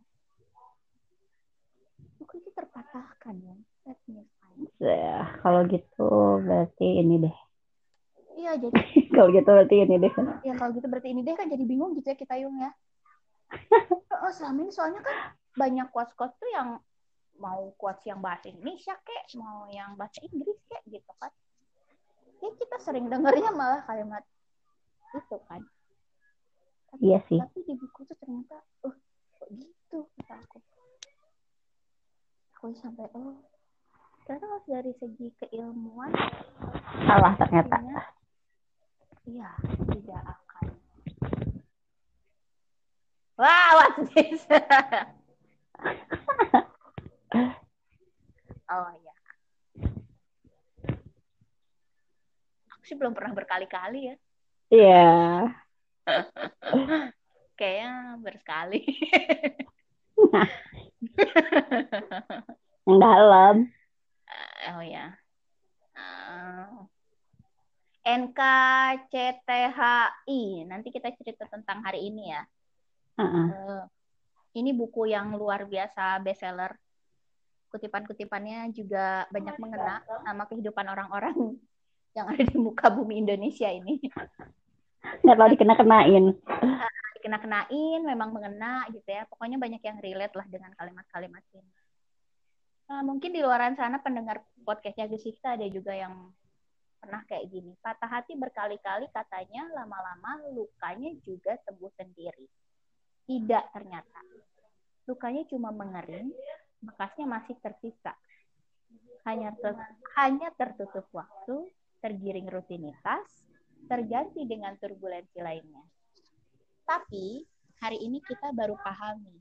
buku 2.17 2.33
itu 2.41 2.49
terpatahkan 2.53 3.35
ya 3.41 3.55
let 3.87 3.99
me 4.09 4.25
find 4.41 4.67
ya, 4.81 5.37
kalau 5.41 5.63
gitu 5.69 6.09
berarti 6.43 6.87
ini 7.01 7.15
deh. 7.23 7.37
Iya 8.37 8.51
jadi 8.61 8.77
kalau 9.15 9.29
gitu 9.33 9.49
berarti 9.49 9.75
ini 9.85 9.95
deh. 9.97 10.13
Ya 10.45 10.53
kalau 10.53 10.71
gitu 10.75 10.87
berarti 10.89 11.09
ini 11.13 11.21
deh 11.25 11.33
kan 11.33 11.49
jadi 11.49 11.63
bingung 11.65 11.97
gitu 11.97 12.07
ya 12.13 12.17
kita 12.17 12.35
yung 12.41 12.57
ya. 12.59 12.71
Oh 14.17 14.33
selama 14.33 14.65
ini 14.65 14.71
soalnya 14.73 15.01
kan 15.05 15.37
banyak 15.53 15.87
quotes-quotes 15.93 16.35
tuh 16.41 16.49
yang 16.49 16.81
mau 17.37 17.69
quotes 17.77 18.01
yang 18.09 18.17
bahasa 18.17 18.49
Indonesia 18.49 18.97
kek 18.97 19.29
mau 19.37 19.69
yang 19.69 19.93
bahasa 19.93 20.25
Inggris 20.25 20.57
kek 20.65 20.81
gitu 20.89 21.11
kan. 21.21 21.29
Ya 22.41 22.49
kita 22.57 22.77
sering 22.81 23.09
dengarnya 23.13 23.53
malah 23.53 23.85
kalimat 23.85 24.25
itu 25.13 25.37
kan. 25.45 25.61
Tapi, 26.89 27.01
iya 27.05 27.21
sih. 27.29 27.37
Tapi 27.37 27.61
di 27.61 27.73
buku 27.77 27.99
tuh 28.09 28.17
ternyata 28.17 28.57
oh 28.89 28.95
kok 29.37 29.49
gitu? 29.53 29.97
kata 30.17 30.33
aku 30.49 30.57
aku 32.57 32.73
sampai 32.81 33.05
oh 33.13 33.37
ternyata 34.25 34.49
kalau 34.49 34.65
dari 34.65 34.89
segi 34.97 35.29
keilmuan 35.37 36.09
salah 37.05 37.37
ternyata 37.37 37.77
Iya, 39.27 39.51
tidak 39.91 40.23
akan. 40.23 40.71
Wah, 43.35 43.69
what's 43.75 44.07
this? 44.15 44.39
oh 48.71 48.91
ya. 49.03 49.15
Aku 52.71 52.83
sih 52.87 52.95
belum 52.95 53.11
pernah 53.11 53.35
berkali-kali 53.35 54.15
ya. 54.15 54.15
iya 54.71 55.11
Kayaknya 57.59 58.15
bersekali. 58.23 58.79
yang 62.87 62.97
dalam 62.97 63.55
oh 64.73 64.83
ya. 64.83 65.13
Uh, 65.97 66.85
NKCTHI. 68.07 69.61
Nanti 70.63 70.89
kita 70.95 71.11
cerita 71.19 71.43
tentang 71.51 71.83
hari 71.83 72.07
ini 72.07 72.31
ya. 72.31 72.41
Heeh. 73.19 73.47
Eh, 73.51 73.83
ini 74.63 74.71
buku 74.71 75.11
yang 75.11 75.35
luar 75.35 75.67
biasa 75.67 76.23
bestseller. 76.23 76.71
Kutipan-kutipannya 77.67 78.71
juga 78.71 79.27
banyak 79.27 79.59
mengena 79.59 79.99
sama 80.23 80.47
kehidupan 80.47 80.87
orang-orang 80.87 81.35
yang 82.17 82.31
ada 82.31 82.43
di 82.47 82.55
muka 82.55 82.87
bumi 82.87 83.19
Indonesia 83.19 83.67
ini. 83.67 83.99
nggak 85.07 85.37
tahu 85.39 85.55
dikena 85.55 85.75
kenain 85.79 86.35
Dikena-kenain, 87.18 88.01
memang 88.05 88.30
mengena 88.30 88.86
gitu 88.93 89.09
ya. 89.09 89.26
Pokoknya 89.26 89.57
banyak 89.57 89.82
yang 89.82 89.97
relate 89.97 90.36
lah 90.38 90.45
dengan 90.45 90.72
kalimat-kalimat 90.78 91.43
ini. 91.57 91.74
Nah, 92.88 93.03
mungkin 93.03 93.36
di 93.36 93.43
luaran 93.43 93.76
sana 93.76 93.99
pendengar 93.99 94.45
podcastnya 94.63 95.11
Gesista 95.11 95.59
ada 95.59 95.68
juga 95.68 95.91
yang 95.91 96.32
pernah 97.01 97.20
kayak 97.28 97.45
gini. 97.51 97.76
Patah 97.84 98.09
hati 98.09 98.34
berkali-kali 98.39 99.11
katanya 99.11 99.68
lama-lama 99.76 100.45
lukanya 100.55 101.11
juga 101.26 101.57
sembuh 101.68 101.91
sendiri. 101.99 102.47
Tidak 103.28 103.63
ternyata. 103.76 104.22
Lukanya 105.07 105.43
cuma 105.51 105.76
mengering, 105.76 106.32
bekasnya 106.80 107.28
masih 107.28 107.59
tersisa. 107.59 108.15
Hanya 109.28 109.51
ter- 109.59 109.95
hanya 110.15 110.47
tertutup 110.55 111.11
waktu, 111.11 111.68
tergiring 111.99 112.47
rutinitas, 112.47 113.43
terganti 113.91 114.47
dengan 114.47 114.80
turbulensi 114.80 115.43
lainnya. 115.43 115.84
Tapi 116.88 117.43
hari 117.83 117.99
ini 117.99 118.23
kita 118.23 118.55
baru 118.55 118.79
pahami 118.79 119.35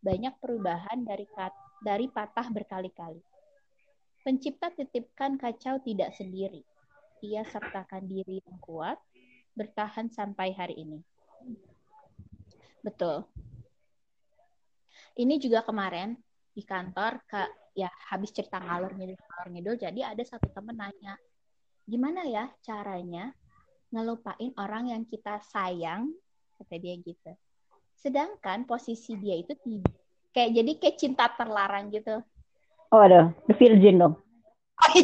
banyak 0.00 0.32
perubahan 0.40 1.04
dari 1.04 1.28
dari 1.84 2.08
patah 2.08 2.48
berkali-kali. 2.48 3.20
Pencipta 4.24 4.72
titipkan 4.72 5.36
kacau 5.36 5.78
tidak 5.84 6.16
sendiri. 6.16 6.64
Ia 7.20 7.44
sertakan 7.44 8.08
diri 8.08 8.40
yang 8.40 8.58
kuat, 8.64 8.96
bertahan 9.52 10.08
sampai 10.08 10.56
hari 10.56 10.80
ini. 10.80 11.00
Betul. 12.80 13.26
Ini 15.18 15.34
juga 15.42 15.66
kemarin 15.66 16.14
di 16.54 16.62
kantor 16.66 17.22
ke 17.26 17.42
ya 17.78 17.86
habis 18.10 18.34
cerita 18.34 18.58
ngalor 18.58 18.90
ngidul 18.98 19.14
ngalor 19.14 19.48
ngidul 19.54 19.76
jadi 19.78 20.00
ada 20.10 20.22
satu 20.26 20.50
temen 20.50 20.74
nanya 20.74 21.14
gimana 21.86 22.26
ya 22.26 22.50
caranya 22.66 23.30
ngelupain 23.94 24.50
orang 24.58 24.90
yang 24.90 25.06
kita 25.06 25.38
sayang 25.46 26.10
kata 26.58 26.74
dia 26.82 26.94
gitu. 26.98 27.32
Sedangkan 27.94 28.66
posisi 28.66 29.14
dia 29.18 29.38
itu 29.38 29.54
kayak 30.34 30.50
jadi 30.54 30.72
kayak 30.78 30.96
cinta 30.98 31.30
terlarang 31.34 31.90
gitu. 31.94 32.20
Oh, 32.90 33.00
ada. 33.02 33.32
The 33.46 33.54
Virgin 33.54 34.00
dong. 34.02 34.14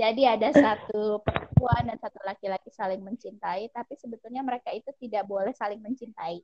jadi 0.00 0.36
ada 0.36 0.50
satu 0.50 1.22
perempuan 1.22 1.86
dan 1.86 1.96
satu 2.02 2.18
laki-laki 2.26 2.68
saling 2.74 3.00
mencintai 3.00 3.70
tapi 3.70 3.94
sebetulnya 3.94 4.42
mereka 4.42 4.74
itu 4.74 4.90
tidak 4.98 5.24
boleh 5.24 5.54
saling 5.54 5.78
mencintai. 5.80 6.42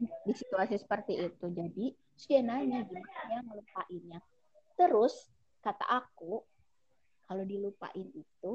Di 0.00 0.32
situasi 0.34 0.80
seperti 0.80 1.20
itu. 1.22 1.46
Jadi 1.52 1.94
terus 1.94 2.26
dia 2.26 2.40
nanya 2.42 2.82
gimana 2.82 3.44
ngelupainnya. 3.46 4.18
Terus 4.74 5.14
kata 5.62 5.86
aku 5.86 6.42
kalau 7.24 7.44
dilupain 7.46 8.08
itu 8.10 8.52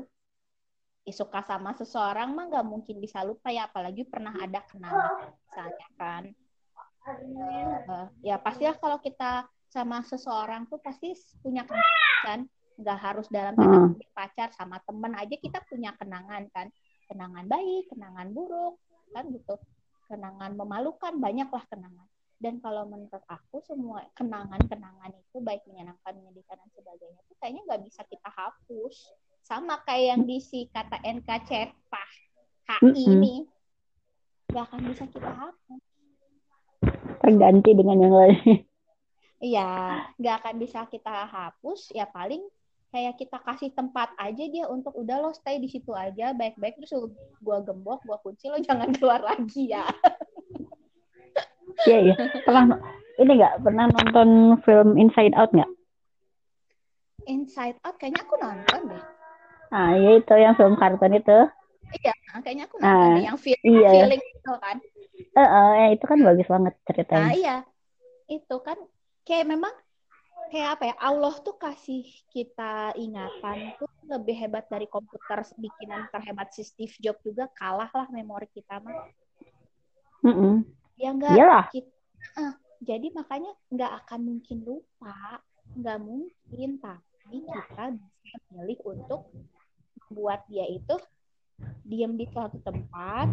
suka 1.09 1.41
sama 1.41 1.73
seseorang 1.73 2.35
mah 2.35 2.45
nggak 2.51 2.67
mungkin 2.67 2.99
bisa 3.01 3.23
lupa 3.25 3.49
ya 3.49 3.65
apalagi 3.65 4.05
pernah 4.05 4.35
ada 4.35 4.61
kenangan 4.67 5.33
misalnya 5.33 5.87
kan. 5.97 6.23
Eh, 7.09 8.07
ya 8.21 8.37
pastilah 8.37 8.77
kalau 8.77 9.01
kita 9.01 9.47
sama 9.69 10.05
seseorang 10.05 10.69
tuh 10.69 10.77
pasti 10.77 11.15
punya 11.41 11.65
kenangan 11.65 12.17
kan. 12.25 12.39
Nggak 12.79 12.99
harus 12.99 13.27
dalam 13.27 13.57
tanda 13.57 13.75
Hmm. 13.75 13.91
kutip 13.95 14.11
pacar 14.13 14.49
sama 14.53 14.77
temen 14.85 15.13
aja 15.17 15.35
kita 15.35 15.59
punya 15.65 15.91
kenangan 15.97 16.45
kan. 16.53 16.67
Kenangan 17.09 17.45
baik 17.49 17.89
kenangan 17.89 18.27
buruk 18.29 18.77
kan 19.15 19.25
gitu. 19.33 19.57
Kenangan 20.05 20.53
memalukan 20.53 21.17
banyaklah 21.17 21.65
kenangan. 21.69 22.05
Dan 22.39 22.63
kalau 22.63 22.87
menurut 22.87 23.25
aku 23.27 23.59
semua 23.67 24.07
kenangan-kenangan 24.15 25.11
itu 25.11 25.37
baik 25.43 25.59
menyenangkan 25.67 26.15
menyedihkan 26.15 26.55
dan 26.55 26.69
sebagainya 26.71 27.19
itu 27.19 27.33
kayaknya 27.35 27.61
nggak 27.67 27.81
bisa 27.83 28.01
kita 28.07 28.29
hapus 28.31 28.95
sama 29.43 29.81
kayak 29.87 30.05
yang 30.15 30.21
di 30.27 30.37
si 30.43 30.69
kata 30.69 30.99
NKCP 31.01 31.91
HI 32.69 32.77
Mm-mm. 32.85 32.95
ini 32.95 33.35
nggak 34.49 34.65
akan 34.65 34.81
bisa 34.89 35.03
kita 35.09 35.29
hapus 35.29 35.81
Terganti 37.19 37.75
dengan 37.75 37.97
yang 37.99 38.15
lain. 38.15 38.63
Iya, 39.39 39.71
nggak 40.19 40.35
akan 40.43 40.55
bisa 40.59 40.83
kita 40.91 41.27
hapus. 41.27 41.95
Ya 41.95 42.07
paling 42.07 42.43
kayak 42.91 43.15
kita 43.21 43.37
kasih 43.39 43.69
tempat 43.71 44.11
aja 44.17 44.43
dia 44.49 44.65
untuk 44.67 44.91
udah 44.97 45.21
lo 45.21 45.31
stay 45.31 45.61
di 45.61 45.69
situ 45.69 45.93
aja 45.93 46.33
baik-baik 46.33 46.81
terus 46.81 46.91
gua 47.39 47.61
gembok, 47.61 48.01
gua 48.03 48.17
kunci 48.19 48.49
lo 48.49 48.57
jangan 48.59 48.91
keluar 48.97 49.23
lagi 49.23 49.71
ya. 49.71 49.85
Iya, 51.87 51.97
iya. 52.11 52.15
Pernah 52.43 52.81
ini 53.19 53.31
nggak 53.39 53.55
pernah 53.63 53.85
nonton 53.87 54.59
film 54.63 54.99
Inside 54.99 55.35
Out 55.35 55.51
nggak? 55.55 55.71
Inside 57.29 57.77
Out 57.85 57.95
kayaknya 57.99 58.25
aku 58.25 58.35
nonton 58.39 58.81
deh. 58.95 59.03
Nah, 59.69 59.89
ya 59.97 60.11
itu 60.17 60.33
yang 60.33 60.53
film 60.57 60.75
kartun 60.81 61.13
itu. 61.13 61.39
Iya, 61.89 62.13
kayaknya 62.45 62.65
aku 62.69 62.75
nonton 62.77 63.17
Ah, 63.17 63.17
yang 63.17 63.37
feel, 63.37 63.57
iya. 63.65 63.89
feeling 63.93 64.21
itu 64.21 64.53
kan. 64.61 64.77
Eh, 65.33 65.41
eh, 65.41 65.69
ya, 65.77 65.85
itu 65.93 66.05
kan 66.05 66.19
bagus 66.21 66.47
banget 66.49 66.73
Nah 66.73 66.85
ceritanya. 66.89 67.31
iya, 67.33 67.55
itu 68.29 68.55
kan 68.61 68.77
kayak 69.25 69.45
memang 69.49 69.73
kayak 70.49 70.69
apa 70.77 70.83
ya 70.89 70.95
Allah 70.97 71.33
tuh 71.45 71.55
kasih 71.57 72.01
kita 72.33 72.93
ingatan 72.97 73.57
tuh 73.77 73.89
lebih 74.09 74.35
hebat 74.41 74.65
dari 74.65 74.89
komputer 74.89 75.45
bikinan 75.61 76.09
terhebat 76.09 76.49
si 76.53 76.65
Steve 76.65 76.93
Jobs 76.97 77.21
juga 77.21 77.45
kalah 77.53 77.89
lah 77.93 78.07
memori 78.09 78.49
kita 78.49 78.81
mah. 78.81 79.05
Mm-mm. 80.25 80.65
Ya 80.97 81.09
enggak 81.13 81.37
Iyalah. 81.37 81.65
kita 81.69 81.89
eh, 82.41 82.53
jadi 82.83 83.07
makanya 83.13 83.51
nggak 83.71 83.91
akan 84.05 84.19
mungkin 84.25 84.57
lupa 84.65 85.41
nggak 85.77 85.99
mungkin 86.01 86.69
tapi 86.81 87.37
kita 87.45 87.83
bisa 87.93 88.37
milih 88.51 88.79
untuk 88.83 89.21
membuat 90.09 90.43
dia 90.49 90.65
itu 90.65 90.97
diam 91.85 92.17
di 92.17 92.25
suatu 92.29 92.57
tempat 92.65 93.29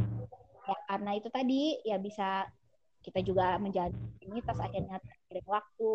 ya 0.67 0.77
karena 0.91 1.11
itu 1.17 1.29
tadi 1.31 1.79
ya 1.87 1.97
bisa 1.97 2.45
kita 3.01 3.23
juga 3.23 3.55
menjadi 3.63 3.95
ini 4.27 4.43
tas 4.43 4.59
akhirnya 4.59 4.99
teriring 4.99 5.47
waktu 5.47 5.91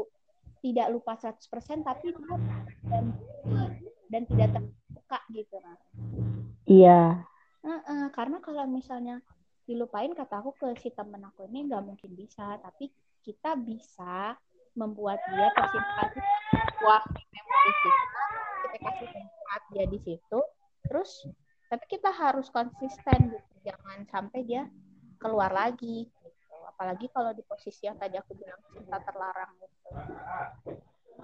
tidak 0.63 0.88
lupa 0.93 1.17
100% 1.19 1.84
tapi 1.84 2.15
dan 2.88 3.05
dan 4.07 4.21
tidak 4.29 4.49
terbuka 4.55 5.19
gitu 5.36 5.55
nah 5.59 5.77
Iya. 6.71 7.25
Heeh, 7.67 8.05
karena 8.15 8.39
kalau 8.39 8.63
misalnya 8.63 9.19
dilupain 9.67 10.15
kata 10.15 10.39
aku 10.39 10.55
ke 10.55 10.67
si 10.79 10.89
temen 10.95 11.21
aku 11.21 11.45
ini 11.51 11.67
nggak 11.69 11.84
mungkin 11.86 12.11
bisa 12.17 12.57
tapi 12.63 12.89
kita 13.21 13.53
bisa 13.59 14.36
membuat 14.73 15.21
dia 15.29 15.47
tersimpan 15.53 16.09
sebuah 16.57 17.01
memori 17.11 17.71
kita 17.71 18.03
kita 18.65 18.77
kasih 18.82 19.07
tempat 19.13 19.61
dia 19.71 19.86
di 19.86 19.99
situ 20.01 20.39
terus 20.86 21.25
tapi 21.71 21.86
kita 21.88 22.11
harus 22.11 22.51
konsisten 22.51 23.32
gitu 23.32 23.55
jangan 23.65 24.03
sampai 24.09 24.43
dia 24.43 24.67
keluar 25.21 25.53
lagi 25.53 26.09
gitu. 26.09 26.55
apalagi 26.67 27.07
kalau 27.13 27.32
di 27.32 27.45
posisi 27.45 27.86
yang 27.86 27.95
tadi 27.95 28.17
aku 28.17 28.34
bilang 28.36 28.59
cinta 28.73 28.97
terlarang 29.01 29.51
gitu 29.61 29.88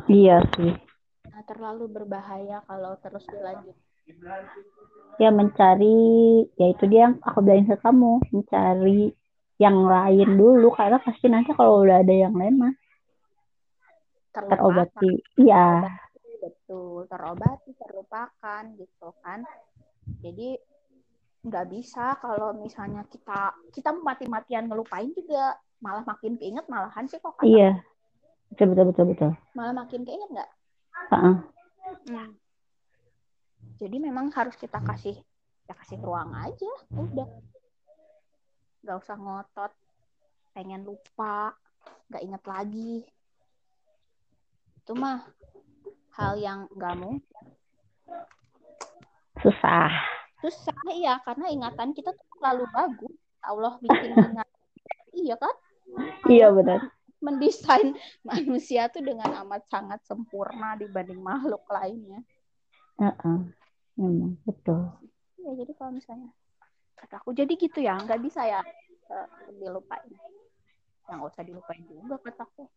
Iya 0.08 0.46
sih. 0.54 0.78
nah, 1.28 1.42
terlalu 1.44 1.90
berbahaya 1.90 2.62
kalau 2.70 2.96
terus 3.02 3.26
dilanjut 3.28 3.76
Ya 5.18 5.34
mencari, 5.34 6.46
ya 6.56 6.72
itu 6.72 6.84
dia 6.88 7.10
yang 7.10 7.20
aku 7.20 7.44
bilangin 7.44 7.68
ke 7.74 7.78
kamu, 7.82 8.24
mencari 8.32 9.12
yang 9.58 9.84
lain 9.84 10.30
dulu 10.38 10.70
karena 10.78 11.02
pasti 11.02 11.28
nanti 11.28 11.52
kalau 11.58 11.82
udah 11.82 12.06
ada 12.06 12.14
yang 12.14 12.38
lain 12.38 12.56
mah 12.56 12.74
terobati. 14.32 15.26
Iya. 15.42 15.82
Betul 16.68 17.08
terobati 17.08 17.72
terlupakan 17.80 18.64
gitu 18.76 19.08
kan 19.24 19.40
jadi 20.20 20.60
nggak 21.48 21.66
bisa 21.72 22.20
kalau 22.20 22.52
misalnya 22.60 23.08
kita 23.08 23.56
kita 23.72 23.96
mati-matian 23.96 24.68
ngelupain 24.68 25.08
juga 25.16 25.56
malah 25.80 26.04
makin 26.04 26.36
keinget 26.36 26.68
malahan 26.68 27.08
sih 27.08 27.24
kok 27.24 27.40
kata 27.40 27.48
Iya. 27.48 27.72
Betul 28.52 28.76
betul 28.76 28.86
betul 28.92 29.06
betul. 29.16 29.32
malah 29.56 29.72
makin 29.72 30.04
keinget 30.04 30.28
nggak 30.28 30.50
Heeh. 31.08 31.36
Hmm. 32.12 32.32
jadi 33.80 33.96
memang 34.04 34.28
harus 34.36 34.60
kita 34.60 34.84
kasih 34.84 35.16
ya 35.72 35.74
kasih 35.80 36.04
ruang 36.04 36.36
aja 36.36 36.72
udah 36.92 37.28
nggak 38.84 38.98
usah 39.00 39.16
ngotot 39.16 39.72
pengen 40.52 40.84
lupa 40.84 41.56
nggak 42.12 42.24
inget 42.28 42.44
lagi 42.44 43.08
itu 44.84 44.92
mah 44.96 45.24
hal 46.18 46.34
yang 46.36 46.66
nggak 46.74 46.96
mungkin 46.98 47.46
Susah. 49.38 49.90
susah 50.38 50.74
ya 50.98 51.18
karena 51.22 51.50
ingatan 51.50 51.94
kita 51.94 52.10
tuh 52.10 52.26
terlalu 52.38 52.66
bagus 52.74 53.14
Allah 53.42 53.78
bikin 53.78 54.12
ingat 54.34 54.48
iya 55.14 55.38
kan 55.38 55.56
Iya 56.28 56.52
benar. 56.52 56.92
mendesain 57.18 57.96
manusia 58.22 58.86
tuh 58.92 59.02
dengan 59.02 59.32
amat 59.46 59.66
sangat 59.66 60.04
sempurna 60.04 60.76
dibanding 60.76 61.18
makhluk 61.18 61.64
lainnya 61.70 62.22
Heeh. 62.98 63.40
Memang 63.98 64.38
betul. 64.44 64.94
ya 65.38 65.54
jadi 65.54 65.72
kalau 65.74 65.96
misalnya 65.96 66.30
kata 66.94 67.18
aku 67.18 67.34
jadi 67.34 67.50
gitu 67.54 67.82
ya 67.82 67.98
nggak 67.98 68.22
bisa 68.22 68.42
ya 68.44 68.62
eh, 69.10 69.28
dilupain 69.58 70.10
yang 71.08 71.18
nggak 71.18 71.30
usah 71.30 71.42
dilupain 71.42 71.82
juga 71.86 72.18
kataku 72.22 72.70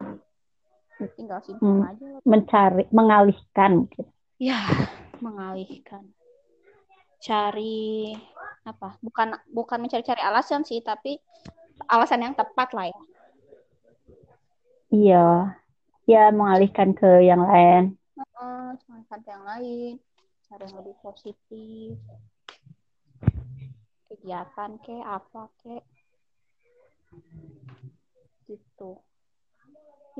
tinggal 1.14 1.40
simpan 1.40 1.62
Hmm. 1.62 1.82
aja 1.88 2.06
lah. 2.10 2.20
Mencari, 2.24 2.84
mengalihkan. 2.90 3.70
gitu. 3.88 4.02
ya 4.40 4.60
mengalihkan 5.20 6.08
cari 7.20 8.16
apa 8.64 8.96
bukan 9.04 9.36
bukan 9.52 9.78
mencari-cari 9.84 10.16
alasan 10.24 10.64
sih 10.64 10.80
tapi 10.80 11.20
alasan 11.84 12.24
yang 12.24 12.32
tepat 12.32 12.72
lah 12.72 12.88
ya 12.88 13.00
Iya. 14.90 15.28
Ya 16.08 16.34
mengalihkan 16.34 16.98
ke 16.98 17.22
yang 17.22 17.46
lain. 17.46 17.94
Heeh, 18.18 18.66
jangan 18.82 19.02
sampai 19.06 19.30
yang 19.30 19.44
lain 19.46 19.92
cari 20.50 20.62
yang 20.66 20.76
lebih 20.82 20.96
positif 20.98 21.94
kegiatan 24.10 24.70
ke 24.82 24.96
apa 25.06 25.46
ke 25.62 25.78
gitu 28.50 28.98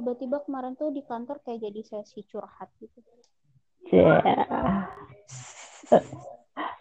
tiba-tiba 0.01 0.41
kemarin 0.43 0.73
tuh 0.75 0.89
di 0.89 1.05
kantor 1.05 1.45
kayak 1.45 1.69
jadi 1.69 1.81
sesi 1.85 2.25
curhat 2.25 2.73
gitu 2.81 2.97
Ya. 3.91 4.23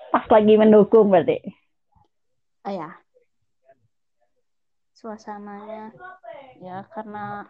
Pas 0.10 0.26
lagi 0.30 0.54
mendukung 0.56 1.12
berarti. 1.12 1.42
ah 2.62 2.72
ya 2.72 2.90
suasananya 4.94 5.96
ya 6.60 6.84
karena 6.92 7.48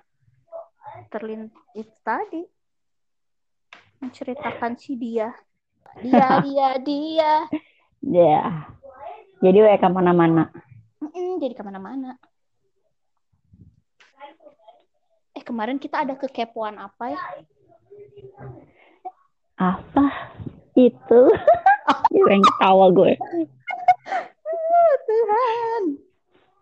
terlin 1.09 1.49
itu 1.73 1.91
tadi 2.01 2.45
menceritakan 3.99 4.77
si 4.77 4.95
dia 4.95 5.33
dia 5.99 6.27
dia 6.45 6.67
dia 6.79 7.33
Ya. 7.99 8.63
Jadi 9.43 9.59
WK 9.59 9.91
mana-mana. 9.91 10.47
Mm-mm, 11.03 11.35
jadi 11.43 11.51
ke 11.51 11.63
mana-mana 11.67 12.15
eh 15.35 15.38
kemarin 15.49 15.81
kita 15.81 16.05
ada 16.05 16.13
kekepoan 16.13 16.77
apa 16.77 17.09
ya 17.09 17.21
Apa 19.57 20.05
itu? 20.77 21.21
Yang 22.13 22.45
ketawa 22.45 22.93
gue. 22.93 23.17
Tuhan 25.09 25.83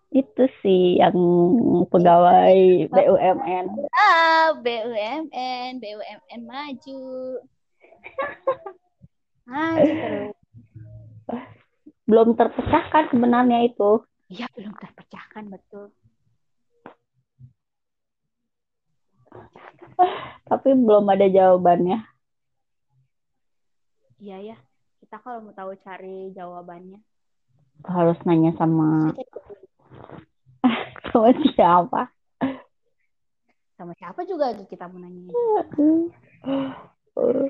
Itu 0.07 0.43
si 0.63 0.95
yang 0.95 1.19
pegawai 1.91 2.87
BUMN. 2.89 3.65
Ah, 3.91 4.55
BUMN, 4.55 5.83
BUMN 5.83 6.41
maju. 6.47 7.03
Terus. 9.51 10.31
Belum 12.07 12.39
terpecahkan 12.39 13.11
sebenarnya 13.11 13.67
itu. 13.67 13.99
Iya, 14.31 14.47
belum 14.55 14.73
terpecahkan 14.79 15.51
betul. 15.51 15.91
Tapi 20.47 20.69
belum 20.73 21.05
ada 21.09 21.27
jawabannya. 21.27 21.99
Iya 24.21 24.37
ya. 24.53 24.57
Kita 25.03 25.21
kalau 25.21 25.45
mau 25.45 25.53
tahu 25.53 25.77
cari 25.83 26.33
jawabannya. 26.33 26.99
Harus 27.85 28.17
nanya 28.25 28.51
sama 28.57 29.13
sama 31.13 31.29
siapa. 31.53 32.01
Sama 33.77 33.93
siapa 33.93 34.25
juga 34.25 34.53
kita 34.65 34.89
mau 34.89 34.99
nanya. 35.01 35.31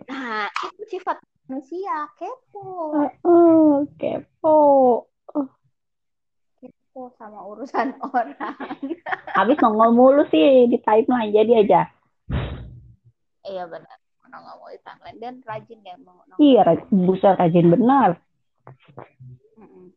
Nah, 0.07 0.47
itu 0.71 0.95
sifat 0.95 1.19
manusia, 1.51 2.07
kepo. 2.15 2.95
Oh, 3.27 3.83
kepo. 3.99 4.59
Kepo 6.97 7.13
sama 7.21 7.45
urusan 7.45 7.93
orang. 8.09 8.57
Habis 9.37 9.61
nongol 9.61 9.93
mulu 9.93 10.25
sih 10.33 10.65
di 10.65 10.81
timeline 10.81 11.29
jadi 11.29 11.53
aja. 11.61 11.81
Iya 13.45 13.69
benar. 13.69 14.01
Mau 14.33 14.65
di 14.73 14.81
timeline 14.81 15.19
dan 15.21 15.35
rajin 15.45 15.77
ya 15.85 15.93
mau 16.01 16.25
nongol. 16.25 16.41
Iya, 16.41 16.73
buset 16.89 17.37
rajin 17.37 17.69
benar. 17.69 18.17
Mm-mm. 19.61 19.93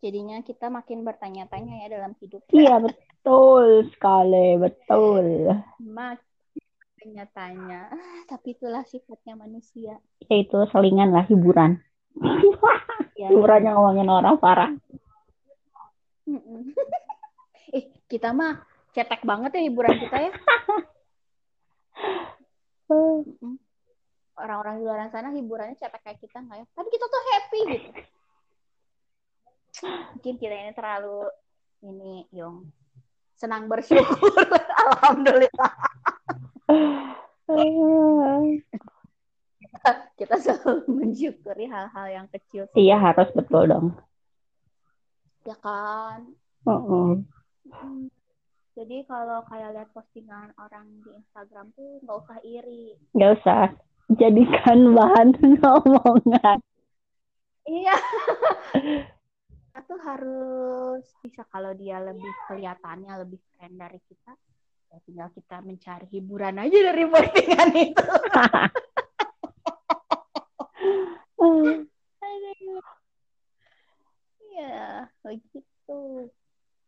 Jadinya 0.00 0.40
kita 0.40 0.72
makin 0.72 1.04
bertanya-tanya 1.04 1.84
ya 1.84 2.00
dalam 2.00 2.16
hidup. 2.16 2.40
Iya, 2.48 2.80
betul 2.88 3.92
sekali, 3.92 4.56
betul. 4.56 5.52
Makin 5.84 6.64
bertanya-tanya. 6.64 7.92
Tapi 8.32 8.56
itulah 8.56 8.88
sifatnya 8.88 9.36
manusia. 9.36 10.00
Ya 10.32 10.36
itu 10.40 10.64
selingan 10.72 11.12
lah 11.12 11.28
hiburan. 11.28 11.76
Ya. 13.12 13.28
Hiburannya 13.30 13.70
ngomongin 13.76 14.08
orang 14.10 14.40
parah. 14.40 14.72
Eh, 17.72 17.84
kita 18.10 18.32
mah 18.32 18.62
cetek 18.92 19.24
banget 19.24 19.56
ya 19.56 19.62
hiburan 19.68 19.96
kita 19.96 20.16
ya. 20.18 20.32
Orang-orang 24.36 24.80
di 24.80 24.84
luar 24.84 25.08
sana 25.12 25.32
hiburannya 25.32 25.76
cetek 25.76 26.02
kayak 26.04 26.18
kita 26.20 26.38
nggak 26.40 26.58
ya? 26.60 26.66
Tapi 26.72 26.88
kita 26.92 27.04
tuh 27.08 27.22
happy 27.32 27.60
gitu. 27.76 27.90
Mungkin 30.16 30.34
kita 30.36 30.54
ini 30.54 30.72
terlalu 30.76 31.28
ini 31.82 32.28
Yong 32.36 32.68
senang 33.36 33.66
bersyukur. 33.66 34.30
Alhamdulillah 34.86 35.72
kita 40.16 40.34
selalu 40.38 40.86
mensyukuri 41.02 41.66
hal-hal 41.66 42.06
yang 42.08 42.26
kecil. 42.30 42.70
Iya 42.78 42.96
harus 42.98 43.28
betul 43.34 43.68
dong. 43.68 43.86
Ya 45.42 45.56
kan? 45.58 46.30
Heeh. 46.66 47.10
Mm. 47.66 48.06
Jadi 48.72 49.04
kalau 49.04 49.44
kayak 49.50 49.76
lihat 49.76 49.88
postingan 49.92 50.54
orang 50.56 50.88
di 51.04 51.10
Instagram 51.12 51.74
tuh 51.76 52.00
nggak 52.00 52.18
usah 52.24 52.38
iri. 52.40 52.96
Gak 53.12 53.32
usah 53.42 53.62
jadikan 54.16 54.96
bahan 54.96 55.28
ngomongan. 55.60 56.58
Iya. 57.68 57.96
Kita 59.72 59.80
tuh 59.88 60.00
harus 60.04 61.04
bisa 61.20 61.44
kalau 61.48 61.72
dia 61.76 62.00
lebih 62.00 62.28
kelihatannya 62.48 63.12
lebih 63.24 63.40
keren 63.48 63.80
dari 63.80 63.96
kita, 64.04 64.36
ya 64.92 65.00
tinggal 65.08 65.32
kita 65.32 65.64
mencari 65.64 66.04
hiburan 66.12 66.60
aja 66.60 66.78
dari 66.92 67.08
postingan 67.08 67.70
itu. 67.80 68.04
Iya, 74.52 75.08
begitu. 75.24 76.28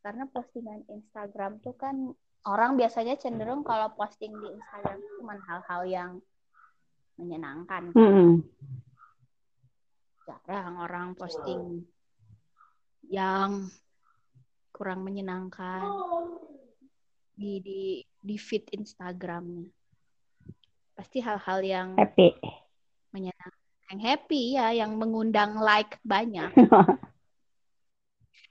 Karena 0.05 0.29
postingan 0.29 0.85
Instagram 0.85 1.65
tuh 1.65 1.73
kan 1.81 2.13
orang 2.45 2.77
biasanya 2.77 3.17
cenderung 3.17 3.65
kalau 3.65 3.89
posting 3.97 4.37
di 4.37 4.53
Instagram 4.53 5.01
cuma 5.17 5.35
hal-hal 5.49 5.83
yang 5.89 6.11
menyenangkan. 7.17 7.89
Mm-mm. 7.97 8.45
Jarang 10.29 10.77
orang 10.81 11.17
posting 11.17 11.85
yang 13.09 13.69
kurang 14.73 15.05
menyenangkan 15.05 15.85
di 17.37 17.61
di 17.61 17.83
di 18.21 18.37
feed 18.37 18.73
Instagramnya. 18.77 19.69
Pasti 20.95 21.19
hal-hal 21.21 21.59
yang 21.65 21.89
Happy. 21.97 22.33
menyenangkan, 23.11 23.65
yang 23.93 24.01
happy 24.01 24.43
ya, 24.55 24.69
yang 24.73 24.95
mengundang 25.01 25.59
like 25.59 25.97
banyak. 26.05 26.53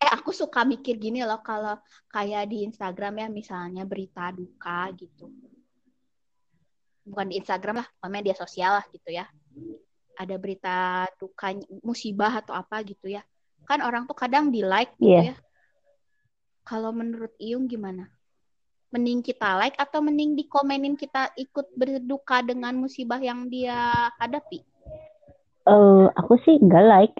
Eh, 0.03 0.09
aku 0.11 0.35
suka 0.35 0.67
mikir 0.67 0.99
gini 0.99 1.23
loh, 1.23 1.39
kalau 1.39 1.79
kayak 2.11 2.51
di 2.51 2.67
Instagram 2.67 3.23
ya, 3.23 3.27
misalnya 3.31 3.87
berita 3.87 4.35
duka 4.35 4.91
gitu. 4.99 5.31
Bukan 7.07 7.31
di 7.31 7.39
Instagram 7.39 7.79
lah, 7.79 7.87
media 8.11 8.35
sosial 8.35 8.83
lah 8.83 8.85
gitu 8.91 9.15
ya. 9.15 9.23
Ada 10.19 10.35
berita 10.35 11.07
duka, 11.15 11.55
musibah 11.87 12.43
atau 12.43 12.51
apa 12.51 12.83
gitu 12.83 13.15
ya. 13.15 13.23
Kan 13.63 13.79
orang 13.79 14.03
tuh 14.03 14.15
kadang 14.19 14.51
di 14.51 14.59
like 14.59 14.91
gitu 14.99 15.23
Iya. 15.23 15.23
ya. 15.31 15.35
Kalau 16.67 16.91
menurut 16.91 17.31
Iyung 17.39 17.71
gimana? 17.71 18.11
Mending 18.91 19.23
kita 19.23 19.55
like 19.55 19.79
atau 19.79 20.03
mending 20.03 20.35
dikomenin 20.35 20.99
kita 20.99 21.31
ikut 21.39 21.71
berduka 21.79 22.43
dengan 22.43 22.75
musibah 22.75 23.23
yang 23.23 23.47
dia 23.47 24.11
hadapi? 24.19 24.67
Eh, 25.63 26.05
aku 26.11 26.35
sih 26.43 26.59
nggak 26.59 26.85
like. 26.91 27.15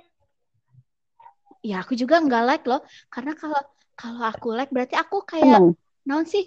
Ya 1.70 1.74
aku 1.84 1.93
juga 2.01 2.16
nggak 2.26 2.41
like 2.47 2.64
loh, 2.70 2.80
karena 3.14 3.32
kalau 3.41 3.59
kalau 3.99 4.22
aku 4.32 4.47
like 4.57 4.72
berarti 4.76 4.95
aku 5.03 5.16
kayak 5.32 5.59
naon 6.07 6.26
sih? 6.34 6.43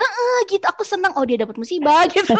Heeh, 0.00 0.34
gitu 0.50 0.64
aku 0.72 0.82
seneng. 0.92 1.12
Oh 1.18 1.24
dia 1.28 1.38
dapat 1.42 1.56
musibah 1.62 2.00
gitu. 2.14 2.32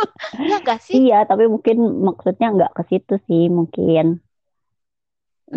Iya 0.46 0.54
gak 0.68 0.78
sih? 0.88 0.98
Iya, 0.98 1.14
tapi 1.28 1.44
mungkin 1.52 1.76
maksudnya 2.06 2.46
nggak 2.54 2.70
ke 2.76 2.82
situ 2.90 3.12
sih, 3.26 3.42
mungkin. 3.58 4.04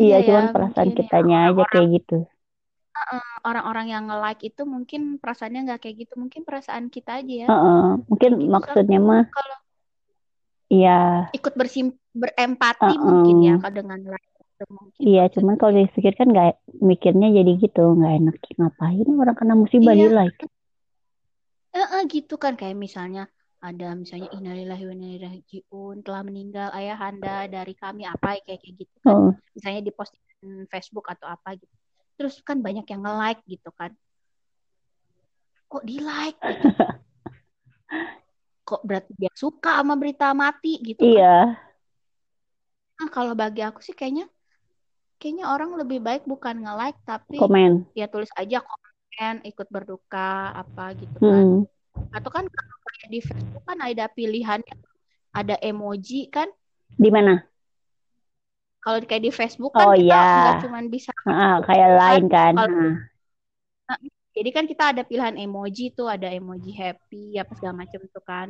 Iya, 0.04 0.16
ya, 0.28 0.28
cuman 0.28 0.46
perasaan 0.54 0.90
mungkin 0.90 0.96
ya. 1.06 1.10
kitanya 1.10 1.36
aja 1.48 1.64
kayak 1.72 1.88
gitu. 1.96 2.14
Orang-orang 3.48 3.86
yang 3.94 4.04
nge-like 4.10 4.42
itu 4.50 4.62
mungkin 4.74 5.02
perasaannya 5.22 5.60
nggak 5.66 5.80
kayak 5.84 5.96
gitu. 6.02 6.14
Mungkin 6.22 6.42
perasaan 6.48 6.86
kita 6.96 7.12
aja 7.22 7.34
ya. 7.46 7.50
Heeh, 7.50 7.82
mungkin 8.10 8.32
Gitu, 8.42 8.54
maksudnya 8.54 8.98
Kak. 9.06 9.06
mah, 9.08 9.24
Kalau 9.36 9.56
iya, 10.70 10.92
ikut 11.38 11.54
bersim 11.60 11.86
berempati 12.22 12.94
Heeh. 12.94 13.02
mungkin 13.08 13.36
ya 13.48 13.54
kalau 13.62 13.76
dengan 13.80 14.00
like. 14.14 14.35
Iya, 15.04 15.24
cuman 15.34 15.56
kalau 15.60 15.74
dipikir 15.76 16.14
kan 16.20 16.28
nggak 16.34 16.52
mikirnya 16.90 17.28
jadi 17.38 17.52
gitu, 17.64 17.84
nggak 17.98 18.14
enak. 18.20 18.36
Ngapain 18.60 19.08
orang 19.22 19.36
kena 19.40 19.54
musibah 19.60 19.94
Iya. 19.96 20.08
di 20.08 20.16
like? 20.16 20.40
Heeh, 21.76 22.02
gitu 22.08 22.36
kan 22.40 22.54
kayak 22.56 22.78
misalnya 22.80 23.28
ada 23.60 23.92
misalnya 23.98 24.30
innalillahi 24.32 24.84
wa 24.88 24.94
inna 24.96 25.08
ilaihi 25.18 25.42
rajiun 25.44 25.96
telah 26.06 26.22
meninggal 26.24 26.70
ayahanda 26.72 27.50
dari 27.52 27.74
kami 27.76 28.06
apa 28.08 28.40
kayak 28.46 28.60
kayak 28.64 28.76
gitu 28.80 28.96
kan. 29.04 29.16
Oh, 29.18 29.32
misalnya 29.56 29.82
di 29.84 29.92
postingan 29.92 30.70
Facebook 30.72 31.06
atau 31.12 31.28
apa 31.28 31.50
gitu. 31.60 31.74
Terus 32.16 32.40
kan 32.48 32.64
banyak 32.64 32.86
yang 32.88 33.02
nge-like 33.04 33.42
gitu 33.50 33.70
kan. 33.76 33.92
Kok 35.68 35.84
di-like 35.84 36.40
gitu? 36.40 36.68
Kok 38.66 38.82
berarti 38.88 39.12
dia 39.20 39.32
suka 39.36 39.78
sama 39.84 39.94
berita 40.00 40.32
mati 40.34 40.82
gitu 40.82 41.02
kan. 41.02 41.10
iya, 41.12 41.36
Nah, 42.96 43.10
kalau 43.12 43.34
bagi 43.36 43.62
aku 43.62 43.84
sih 43.84 43.92
kayaknya 43.92 44.26
kayaknya 45.16 45.46
orang 45.48 45.76
lebih 45.76 46.00
baik 46.00 46.24
bukan 46.24 46.62
nge-like 46.62 47.00
tapi 47.04 47.38
komen. 47.38 47.88
ya 47.94 48.06
tulis 48.06 48.30
aja 48.36 48.60
komen, 48.60 49.36
ikut 49.44 49.68
berduka 49.68 50.52
apa 50.52 50.94
gitu 50.96 51.18
kan. 51.18 51.44
Hmm, 51.44 51.62
Atau 52.12 52.30
kan 52.30 52.44
kalau 52.46 52.78
kayak 52.86 53.10
di 53.10 53.20
Facebook 53.20 53.64
kan 53.64 53.80
ada 53.80 54.06
pilihannya 54.08 54.76
ada 55.32 55.56
emoji 55.60 56.28
kan. 56.28 56.48
di 56.96 57.10
mana? 57.12 57.44
Kalau 58.80 59.02
kayak 59.02 59.24
di 59.24 59.32
Facebook 59.34 59.74
kan 59.74 59.90
Oh, 59.90 59.98
kita 59.98 60.06
iya. 60.06 60.24
nggak 60.46 60.62
cuma 60.62 60.78
bisa 60.86 61.12
Ah, 61.26 61.58
kayak 61.66 61.90
lain 61.98 62.24
kan. 62.30 62.54
Kalau- 62.54 62.98
Ah, 63.86 64.00
Jadi 64.36 64.50
kan 64.52 64.66
kita 64.68 64.92
ada 64.92 65.02
pilihan 65.02 65.40
emoji 65.40 65.96
tuh, 65.96 66.12
ada 66.12 66.28
emoji 66.28 66.76
happy 66.76 67.40
apa 67.40 67.56
segala 67.56 67.88
macam 67.88 68.02
tuh 68.12 68.20
kan. 68.20 68.48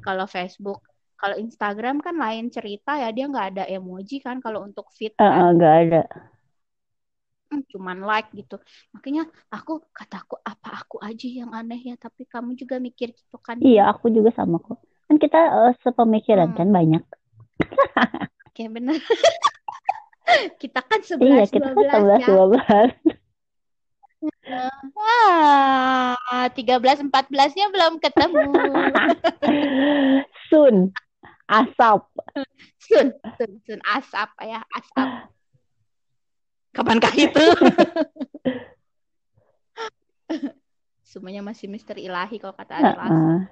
Kalau 0.00 0.22
Facebook, 0.24 0.78
kalau 1.20 1.36
Instagram 1.44 1.96
kan 2.06 2.14
lain 2.24 2.44
cerita 2.56 2.90
ya, 3.02 3.08
dia 3.16 3.24
nggak 3.32 3.46
ada 3.56 3.64
emoji 3.76 4.16
kan 4.26 4.36
kalau 4.44 4.60
untuk 4.68 4.86
feed 4.96 5.14
kan, 5.18 5.54
nggak 5.56 5.74
ada. 5.82 6.00
Hmm, 7.50 7.62
cuman 7.72 7.98
like 8.08 8.28
gitu. 8.34 8.56
Makanya 8.94 9.22
aku 9.54 9.72
kataku 9.98 10.34
apa 10.50 10.68
aku 10.82 10.96
aja 11.08 11.26
yang 11.40 11.50
aneh 11.58 11.78
ya, 11.88 11.94
tapi 12.04 12.22
kamu 12.32 12.50
juga 12.60 12.76
mikir 12.86 13.08
gitu 13.14 13.36
kan? 13.46 13.58
Iya, 13.66 13.80
aku 13.92 14.06
juga 14.16 14.30
sama 14.38 14.56
kok. 14.66 14.78
Kan 15.06 15.16
kita 15.22 15.38
eh, 15.70 15.72
sepemikiran 15.84 16.50
Hmm. 16.50 16.58
kan 16.58 16.68
banyak. 16.76 17.02
Kayak 18.54 18.70
bener. 18.76 18.96
Kita 20.62 20.80
kan 20.82 21.00
Iya, 21.24 21.42
11 21.44 21.48
kita 21.52 21.68
kan 21.74 21.84
12 21.86 21.92
11 21.92 22.20
ya. 22.22 22.28
12. 22.28 22.90
Ah, 24.96 26.46
13 26.56 26.98
14-nya 27.04 27.66
belum 27.74 27.92
ketemu. 28.02 28.44
Sun, 30.50 30.92
asap. 31.46 32.02
Sun, 32.82 33.14
sun, 33.38 33.50
sun 33.62 33.80
asap 33.86 34.30
ya, 34.42 34.58
asap. 34.74 35.30
Kapankah 36.76 37.14
itu? 37.16 37.40
Semuanya 41.06 41.38
masih 41.40 41.72
misteri 41.72 42.04
ilahi 42.04 42.36
kalau 42.36 42.52
kata 42.52 42.76
Ari 42.76 42.92
Lasso. 42.92 43.48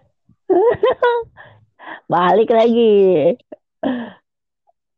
Balik 2.12 2.52
lagi. 2.52 3.32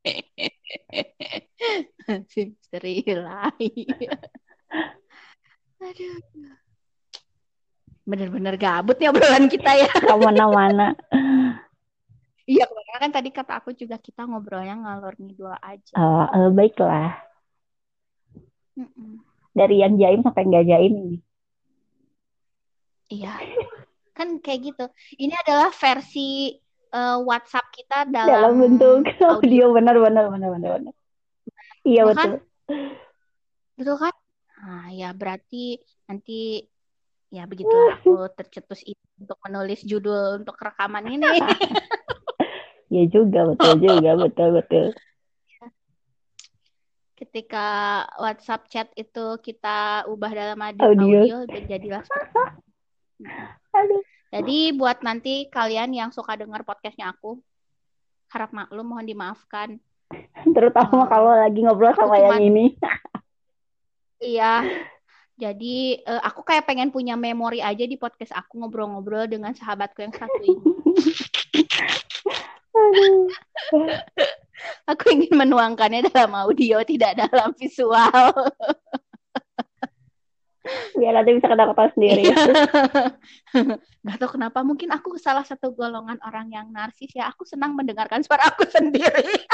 si 2.32 2.51
misteri 2.51 3.07
ilahi. 3.07 3.86
Aduh. 5.78 6.18
Bener-bener 8.07 8.55
gabut 8.59 8.99
nih 8.99 9.11
obrolan 9.14 9.47
kita 9.47 9.86
ya. 9.86 9.90
Ke 9.90 10.14
mana-mana. 10.18 10.99
Iya, 12.47 12.62
karena 12.70 12.99
kan 13.03 13.11
tadi 13.11 13.28
kata 13.34 13.53
aku 13.59 13.74
juga 13.74 13.99
kita 13.99 14.22
ngobrolnya 14.22 14.78
ngalor 14.78 15.18
ngidul 15.18 15.51
aja. 15.59 15.94
Oh, 15.99 16.26
eh, 16.30 16.51
baiklah. 16.55 17.18
Mm-mm. 18.78 19.18
Dari 19.51 19.82
yang 19.82 19.99
jaim 19.99 20.22
sampai 20.22 20.47
nggak 20.47 20.66
jaim 20.70 20.92
ini. 20.94 21.16
Iya. 23.11 23.34
Kan 24.14 24.38
kayak 24.38 24.61
gitu. 24.62 24.84
Ini 25.18 25.34
adalah 25.42 25.74
versi 25.74 26.55
eh, 26.94 27.18
WhatsApp 27.26 27.66
kita 27.74 28.07
dalam, 28.07 28.30
Dalam 28.30 28.53
bentuk 28.62 29.11
audio. 29.18 29.42
audio. 29.42 29.64
Benar, 29.74 29.97
benar, 29.99 30.24
benar, 30.30 30.51
benar, 30.55 30.70
benar. 30.78 30.94
Iya, 31.82 32.03
Ya 32.03 32.14
kan? 32.14 32.14
betul. 32.14 32.34
Betul 33.76 33.97
kan? 34.01 34.14
Nah, 34.57 34.86
ya 34.94 35.11
berarti 35.12 35.82
nanti 36.07 36.62
ya 37.28 37.42
begitulah 37.44 37.99
aku 37.99 38.30
tercetus 38.38 38.86
itu 38.86 39.03
untuk 39.18 39.36
menulis 39.42 39.82
judul 39.82 40.40
untuk 40.47 40.55
rekaman 40.57 41.11
ini. 41.11 41.26
Iya 42.87 43.05
juga, 43.11 43.41
betul 43.51 43.72
juga, 43.80 44.11
betul, 44.24 44.49
betul. 44.55 44.87
Ketika 47.16 47.66
WhatsApp 48.20 48.68
chat 48.68 48.89
itu 48.93 49.41
kita 49.41 50.05
ubah 50.07 50.28
dalam 50.28 50.59
audio, 50.61 50.84
Audio. 50.84 51.37
jadilah 51.64 52.05
seperti 52.05 52.28
itu. 52.28 52.43
Aduh. 53.72 54.03
Jadi 54.26 54.59
buat 54.76 55.01
nanti 55.01 55.49
kalian 55.49 55.97
yang 55.97 56.11
suka 56.12 56.37
dengar 56.37 56.61
podcastnya 56.61 57.09
aku, 57.09 57.41
harap 58.28 58.53
maklum, 58.53 58.84
mohon 58.84 59.09
dimaafkan. 59.09 59.80
Terutama 60.45 61.03
Oh. 61.03 61.09
kalau 61.09 61.32
lagi 61.32 61.64
ngobrol 61.64 61.97
sama 61.97 62.20
yang 62.20 62.37
cuman- 62.37 62.45
ini. 62.45 62.64
Iya. 64.16 64.64
Jadi 65.37 66.01
eh, 66.01 66.20
aku 66.24 66.41
kayak 66.41 66.64
pengen 66.64 66.89
punya 66.89 67.20
memori 67.20 67.61
aja 67.61 67.84
di 67.84 68.01
podcast 68.01 68.32
aku 68.32 68.57
ngobrol-ngobrol 68.57 69.28
dengan 69.28 69.53
sahabatku 69.53 70.01
yang 70.01 70.12
satu 70.12 70.41
ini. 70.41 70.57
Aku 74.90 75.04
ingin 75.12 75.36
menuangkannya 75.36 76.08
dalam 76.10 76.32
audio, 76.34 76.80
tidak 76.82 77.18
dalam 77.18 77.52
visual. 77.58 78.32
Biar 80.98 81.14
nanti 81.14 81.38
bisa 81.38 81.46
ketawa-ketawa 81.46 81.90
sendiri. 81.94 82.22
Iya. 82.26 82.36
Gak 84.02 84.16
tau 84.18 84.30
kenapa, 84.34 84.66
mungkin 84.66 84.90
aku 84.90 85.14
salah 85.14 85.46
satu 85.46 85.70
golongan 85.70 86.18
orang 86.26 86.50
yang 86.50 86.66
narsis 86.74 87.14
ya. 87.14 87.30
Aku 87.30 87.46
senang 87.46 87.78
mendengarkan 87.78 88.26
suara 88.26 88.50
aku 88.50 88.66
sendiri. 88.66 89.46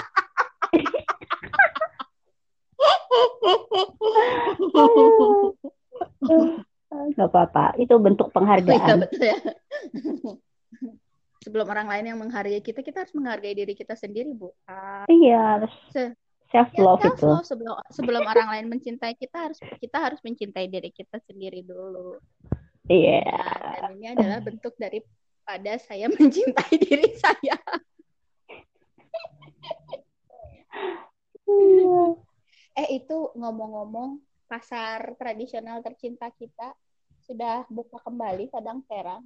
Gak 7.13 7.29
apa-apa. 7.29 7.77
Itu 7.77 8.01
bentuk 8.01 8.33
Iya 8.33 8.35
penghargaan. 8.37 8.97
betul 9.05 9.25
ya. 9.29 9.37
Sebelum 11.43 11.67
orang 11.67 11.91
lain 11.91 12.05
yang 12.15 12.19
menghargai 12.23 12.63
kita, 12.63 12.87
kita 12.87 13.03
harus 13.03 13.15
menghargai 13.19 13.51
diri 13.51 13.75
kita 13.75 13.99
sendiri, 13.99 14.31
Bu. 14.31 14.55
Iya, 15.11 15.59
harus 15.59 15.75
Se- 15.91 16.15
self 16.55 16.71
Ya, 16.71 16.85
love 16.87 17.03
itu. 17.03 17.27
love 17.27 17.43
sebelum 17.43 17.75
sebelum 17.91 18.23
orang 18.23 18.49
lain 18.55 18.67
mencintai 18.71 19.19
kita 19.19 19.51
harus 19.51 19.59
kita 19.83 19.99
harus 19.99 20.21
mencintai 20.23 20.71
diri 20.71 20.95
kita 20.95 21.19
sendiri 21.27 21.67
dulu. 21.67 22.23
Iya. 22.87 23.25
Ya, 23.27 23.83
dan 23.83 23.99
ini 23.99 24.07
adalah 24.15 24.39
bentuk 24.39 24.77
daripada 24.79 25.73
saya 25.83 26.07
mencintai 26.15 26.75
diri 26.79 27.11
saya. 27.19 27.57
Eh 32.73 32.89
itu 32.97 33.19
ngomong-ngomong 33.37 34.21
pasar 34.49 35.17
tradisional 35.17 35.81
tercinta 35.81 36.29
kita 36.33 36.73
sudah 37.25 37.65
buka 37.69 37.97
kembali 38.05 38.49
kadang 38.53 38.85
terang. 38.89 39.25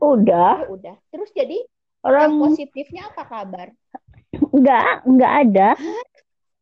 Udah. 0.00 0.64
Ya 0.64 0.68
udah. 0.70 0.96
Terus 1.10 1.30
jadi 1.34 1.58
yang 2.04 2.04
Orang 2.04 2.30
positifnya 2.52 3.02
apa 3.08 3.22
kabar? 3.24 3.68
nggak 4.34 4.84
nggak 5.08 5.32
ada. 5.46 5.68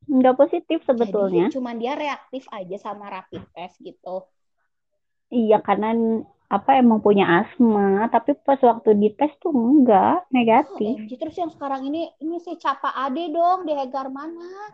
Nggak 0.06 0.36
positif 0.38 0.78
sebetulnya. 0.84 1.48
Jadi 1.48 1.56
cuman 1.56 1.76
dia 1.78 1.92
reaktif 1.96 2.44
aja 2.52 2.76
sama 2.78 3.08
rapid 3.08 3.42
test 3.54 3.78
gitu. 3.80 4.26
Iya, 5.32 5.64
karena 5.64 5.96
apa 6.52 6.76
emang 6.76 7.00
punya 7.00 7.24
asma, 7.24 8.12
tapi 8.12 8.36
pas 8.44 8.60
waktu 8.60 8.92
dites 8.92 9.32
tuh 9.40 9.56
enggak, 9.56 10.28
negatif. 10.28 11.00
OMG, 11.00 11.16
terus 11.16 11.36
yang 11.40 11.48
sekarang 11.48 11.88
ini 11.88 12.12
ini 12.20 12.36
si 12.44 12.60
Capa 12.60 12.92
Ade 12.92 13.32
dong 13.32 13.64
di 13.64 13.72
Hegar 13.72 14.12
mana? 14.12 14.68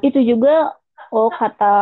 Itu 0.00 0.16
juga 0.24 0.72
oh 1.12 1.30
kata 1.30 1.74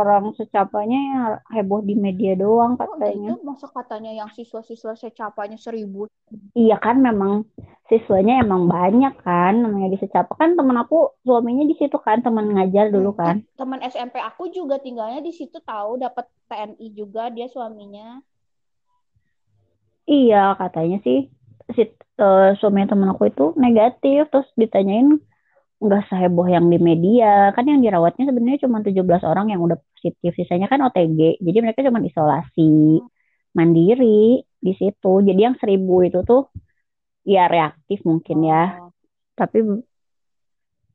orang 0.00 0.32
secapanya 0.38 0.98
ya 0.98 1.20
heboh 1.58 1.84
di 1.84 1.94
media 1.94 2.32
doang 2.34 2.74
Oh, 2.80 2.96
katanya. 2.96 3.36
gitu 3.36 3.44
masa 3.44 3.66
katanya 3.68 4.10
yang 4.16 4.30
siswa-siswa 4.32 4.96
secapanya 4.96 5.58
seribu. 5.60 6.08
Iya 6.56 6.80
kan 6.82 6.98
memang 6.98 7.46
siswanya 7.86 8.42
emang 8.42 8.66
banyak 8.66 9.14
kan 9.22 9.62
namanya 9.62 9.94
di 9.94 9.98
secapa 10.02 10.34
kan 10.34 10.58
temen 10.58 10.74
aku 10.74 11.14
suaminya 11.22 11.62
di 11.68 11.76
situ 11.78 11.94
kan 12.02 12.18
teman 12.24 12.50
ngajar 12.50 12.90
dulu 12.90 13.14
kan. 13.14 13.46
Teman 13.54 13.78
SMP 13.84 14.18
aku 14.18 14.50
juga 14.50 14.82
tinggalnya 14.82 15.22
di 15.22 15.30
situ 15.30 15.62
tahu 15.62 16.00
dapat 16.02 16.26
TNI 16.50 16.86
juga 16.96 17.30
dia 17.30 17.46
suaminya. 17.46 18.18
Iya 20.06 20.54
katanya 20.58 20.98
sih 21.02 21.30
si 21.74 21.82
eh, 22.22 22.50
suaminya 22.58 22.94
temen 22.94 23.10
aku 23.10 23.26
itu 23.30 23.54
negatif 23.58 24.30
terus 24.30 24.46
ditanyain 24.54 25.18
nggak 25.76 26.08
seheboh 26.08 26.48
yang 26.48 26.66
di 26.72 26.78
media. 26.80 27.52
Kan 27.52 27.68
yang 27.68 27.80
dirawatnya 27.84 28.24
sebenarnya 28.28 28.64
cuma 28.64 28.80
17 28.80 29.22
orang 29.24 29.52
yang 29.52 29.60
udah 29.60 29.76
positif. 29.96 30.32
Sisanya 30.36 30.66
kan 30.70 30.80
OTG 30.80 31.40
jadi 31.40 31.58
mereka 31.60 31.84
cuma 31.84 32.00
isolasi 32.00 33.00
mandiri 33.52 34.44
di 34.44 34.72
situ. 34.76 35.12
Jadi 35.24 35.40
yang 35.40 35.56
seribu 35.60 36.04
itu 36.04 36.24
tuh 36.24 36.48
ya 37.26 37.48
reaktif 37.48 38.00
mungkin 38.08 38.38
ya. 38.46 38.80
Oh, 38.80 38.92
tapi 39.36 39.58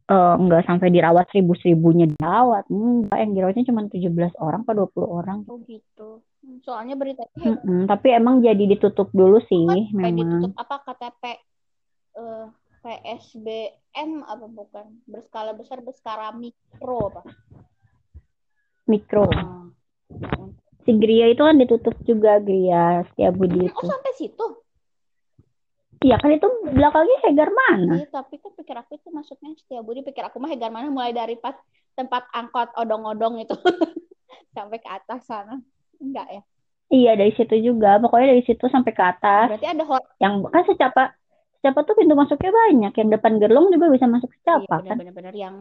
eh, 0.10 0.36
nggak 0.42 0.66
sampai 0.66 0.90
dirawat 0.90 1.30
seribu 1.30 1.54
seribunya 1.58 2.10
dirawat. 2.10 2.66
Enggak 2.74 3.18
yang 3.22 3.32
dirawatnya 3.38 3.66
cuma 3.70 3.86
17 3.86 4.34
orang 4.42 4.62
atau 4.66 4.90
20 4.90 5.10
orang. 5.10 5.38
Oh 5.46 5.62
gitu. 5.66 6.26
Soalnya 6.66 6.98
beritanya 6.98 7.38
Mm-mm, 7.38 7.86
tapi 7.86 8.18
emang 8.18 8.42
jadi 8.42 8.66
ditutup 8.66 9.14
dulu 9.14 9.38
sih 9.46 9.62
kayak 9.62 9.94
memang 9.94 10.18
ditutup 10.18 10.58
apa 10.58 10.76
KTP 10.90 11.24
PSBM 12.92 14.28
apa 14.28 14.46
bukan 14.52 15.00
berskala 15.08 15.56
besar 15.56 15.80
berskala 15.80 16.36
mikro 16.36 17.08
apa? 17.08 17.24
mikro 18.84 19.32
Oh. 20.12 20.52
si 20.84 20.92
Gria 21.00 21.32
itu 21.32 21.40
kan 21.40 21.56
ditutup 21.56 21.96
juga 22.04 22.36
Gria 22.44 23.00
Setiabudi 23.08 23.64
Oh 23.64 23.72
itu 23.72 23.84
sampai 23.88 24.12
situ? 24.20 24.46
iya 26.04 26.20
kan 26.20 26.36
itu 26.36 26.44
belakangnya 26.68 27.18
Hegar 27.24 27.48
mana 27.48 27.96
Iya, 27.96 28.12
tapi 28.12 28.44
kan 28.44 28.52
pikir 28.52 28.76
aku 28.76 29.00
itu 29.00 29.08
maksudnya 29.08 29.56
Setiabudi 29.56 30.04
pikir 30.04 30.28
aku 30.28 30.44
mah 30.44 30.52
Hegar 30.52 30.68
mana 30.68 30.92
mulai 30.92 31.16
dari 31.16 31.40
pas 31.40 31.56
tempat 31.96 32.28
angkot 32.36 32.76
odong-odong 32.76 33.40
itu 33.40 33.56
sampai 34.56 34.84
ke 34.84 34.90
atas 34.92 35.24
sana. 35.24 35.64
Enggak 36.04 36.28
ya. 36.28 36.42
iya 36.92 37.16
dari 37.16 37.32
situ 37.32 37.56
juga 37.64 37.96
pokoknya 38.04 38.36
dari 38.36 38.44
situ 38.44 38.68
sampai 38.68 38.92
ke 38.92 39.00
atas 39.00 39.48
Berarti 39.48 39.68
ada 39.72 39.84
hot 39.88 40.04
yang 40.20 40.44
kan 40.44 40.68
secapa 40.68 41.16
secapa 41.62 41.80
tuh 41.88 41.96
pintu 42.00 42.14
masuknya 42.18 42.52
banyak 42.52 42.94
yang 43.00 43.10
depan 43.14 43.34
gerlong 43.42 43.68
juga 43.74 43.86
bisa 43.96 44.06
masuk 44.10 44.30
iya 44.34 44.38
secapa 44.38 44.76
kan 44.90 44.98
benar-benar 45.00 45.36
yang 45.44 45.56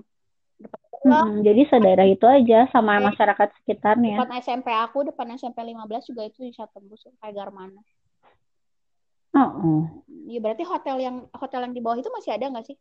depan 0.62 0.80
Mm-mm, 1.01 1.40
jadi 1.46 1.62
sedaerah 1.72 2.09
itu 2.12 2.26
aja 2.28 2.68
sama 2.74 3.01
Oke. 3.01 3.07
masyarakat 3.09 3.48
sekitarnya 3.61 4.20
depan 4.20 4.28
SMP 4.44 4.68
aku, 4.84 4.98
depan 5.09 5.26
SMP 5.40 5.59
15 5.70 6.03
juga 6.09 6.22
itu 6.28 6.38
bisa 6.48 6.64
tembus 6.72 7.03
Hegar 7.22 7.48
mana. 7.59 7.80
Oh, 9.34 9.88
Iya 10.30 10.38
berarti 10.44 10.62
hotel 10.72 10.96
yang 11.07 11.16
hotel 11.40 11.61
yang 11.64 11.74
di 11.76 11.80
bawah 11.84 11.98
itu 12.03 12.11
masih 12.16 12.30
ada 12.36 12.46
nggak 12.53 12.66
sih? 12.68 12.76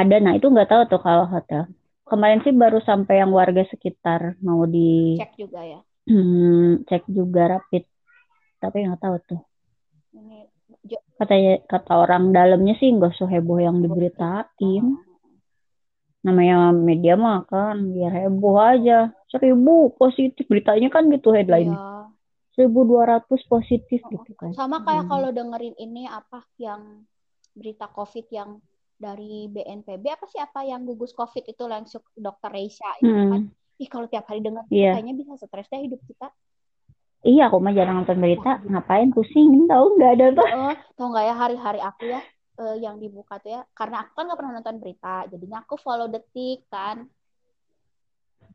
ada 0.00 0.16
nah 0.24 0.32
itu 0.38 0.46
nggak 0.52 0.68
tahu 0.70 0.82
tuh 0.92 1.00
kalau 1.06 1.24
hotel 1.34 1.62
kemarin 2.10 2.40
sih 2.44 2.54
baru 2.62 2.78
sampai 2.88 3.14
yang 3.22 3.30
warga 3.38 3.62
sekitar 3.72 4.20
mau 4.46 4.62
di 4.74 4.88
Cek 5.18 5.30
juga 5.38 5.60
ya. 5.72 5.80
Hmm, 6.08 6.84
cek 6.88 7.02
juga 7.16 7.42
rapid 7.52 7.82
tapi 8.62 8.76
nggak 8.84 9.00
tahu 9.04 9.16
tuh 9.28 9.40
Ini 10.18 10.49
katanya 11.16 11.60
kata 11.68 11.92
orang 11.94 12.32
dalamnya 12.32 12.74
sih 12.76 12.88
nggak 12.90 13.12
seheboh 13.12 13.60
yang 13.60 13.78
diberitain 13.78 14.96
namanya 16.20 16.68
media 16.70 17.16
mah 17.16 17.44
kan 17.44 17.80
biar 17.88 18.12
heboh 18.12 18.56
aja 18.56 19.08
seribu 19.26 19.92
positif 19.96 20.44
beritanya 20.44 20.88
kan 20.88 21.08
gitu 21.08 21.32
headline 21.32 21.72
Iya. 21.72 22.12
seribu 22.52 22.84
dua 22.84 23.08
ratus 23.08 23.40
positif 23.46 24.04
gitu 24.04 24.32
kan 24.36 24.52
Sama 24.52 24.84
kayak 24.84 25.08
Hmm. 25.08 25.12
kalau 25.12 25.28
dengerin 25.30 25.76
ini 25.76 26.04
apa 26.04 26.44
yang 26.56 27.04
berita 27.52 27.88
COVID 27.88 28.26
yang 28.28 28.60
dari 28.96 29.48
BNPB 29.48 30.04
apa 30.06 30.28
sih 30.28 30.36
apa 30.36 30.60
yang 30.60 30.84
gugus 30.84 31.12
COVID 31.12 31.48
itu 31.48 31.64
langsung 31.64 32.04
dokter 32.12 32.52
Reisha 32.52 32.84
itu 33.00 33.08
kan. 33.08 33.48
Mm-mm. 33.48 33.80
Ih 33.80 33.88
kalau 33.88 34.04
tiap 34.04 34.28
hari 34.28 34.44
denger 34.44 34.68
Iya. 34.68 34.92
kayaknya 34.92 35.14
bisa 35.16 35.40
stres 35.40 35.68
deh 35.68 35.80
hidup 35.80 36.00
kita. 36.04 36.28
Iya 37.26 37.52
aku 37.52 37.60
mah 37.60 37.72
jarang 37.76 38.02
nonton 38.02 38.18
berita. 38.18 38.60
Ngapain? 38.64 39.12
Pusing. 39.12 39.68
Tahu 39.68 39.86
nggak 39.96 40.12
ada 40.16 40.26
tuh 40.34 40.46
Oh, 40.48 40.74
tau 40.96 41.06
nggak 41.12 41.24
ya 41.24 41.34
hari-hari 41.36 41.80
aku 41.80 42.04
ya 42.08 42.20
eh, 42.60 42.76
yang 42.80 42.96
dibuka 43.00 43.40
tuh 43.40 43.50
ya? 43.56 43.60
Karena 43.72 44.04
aku 44.04 44.12
kan 44.16 44.24
nggak 44.28 44.38
pernah 44.38 44.52
nonton 44.60 44.76
berita 44.80 45.14
jadinya 45.28 45.58
aku 45.64 45.74
follow 45.80 46.08
detik 46.08 46.64
kan. 46.68 47.08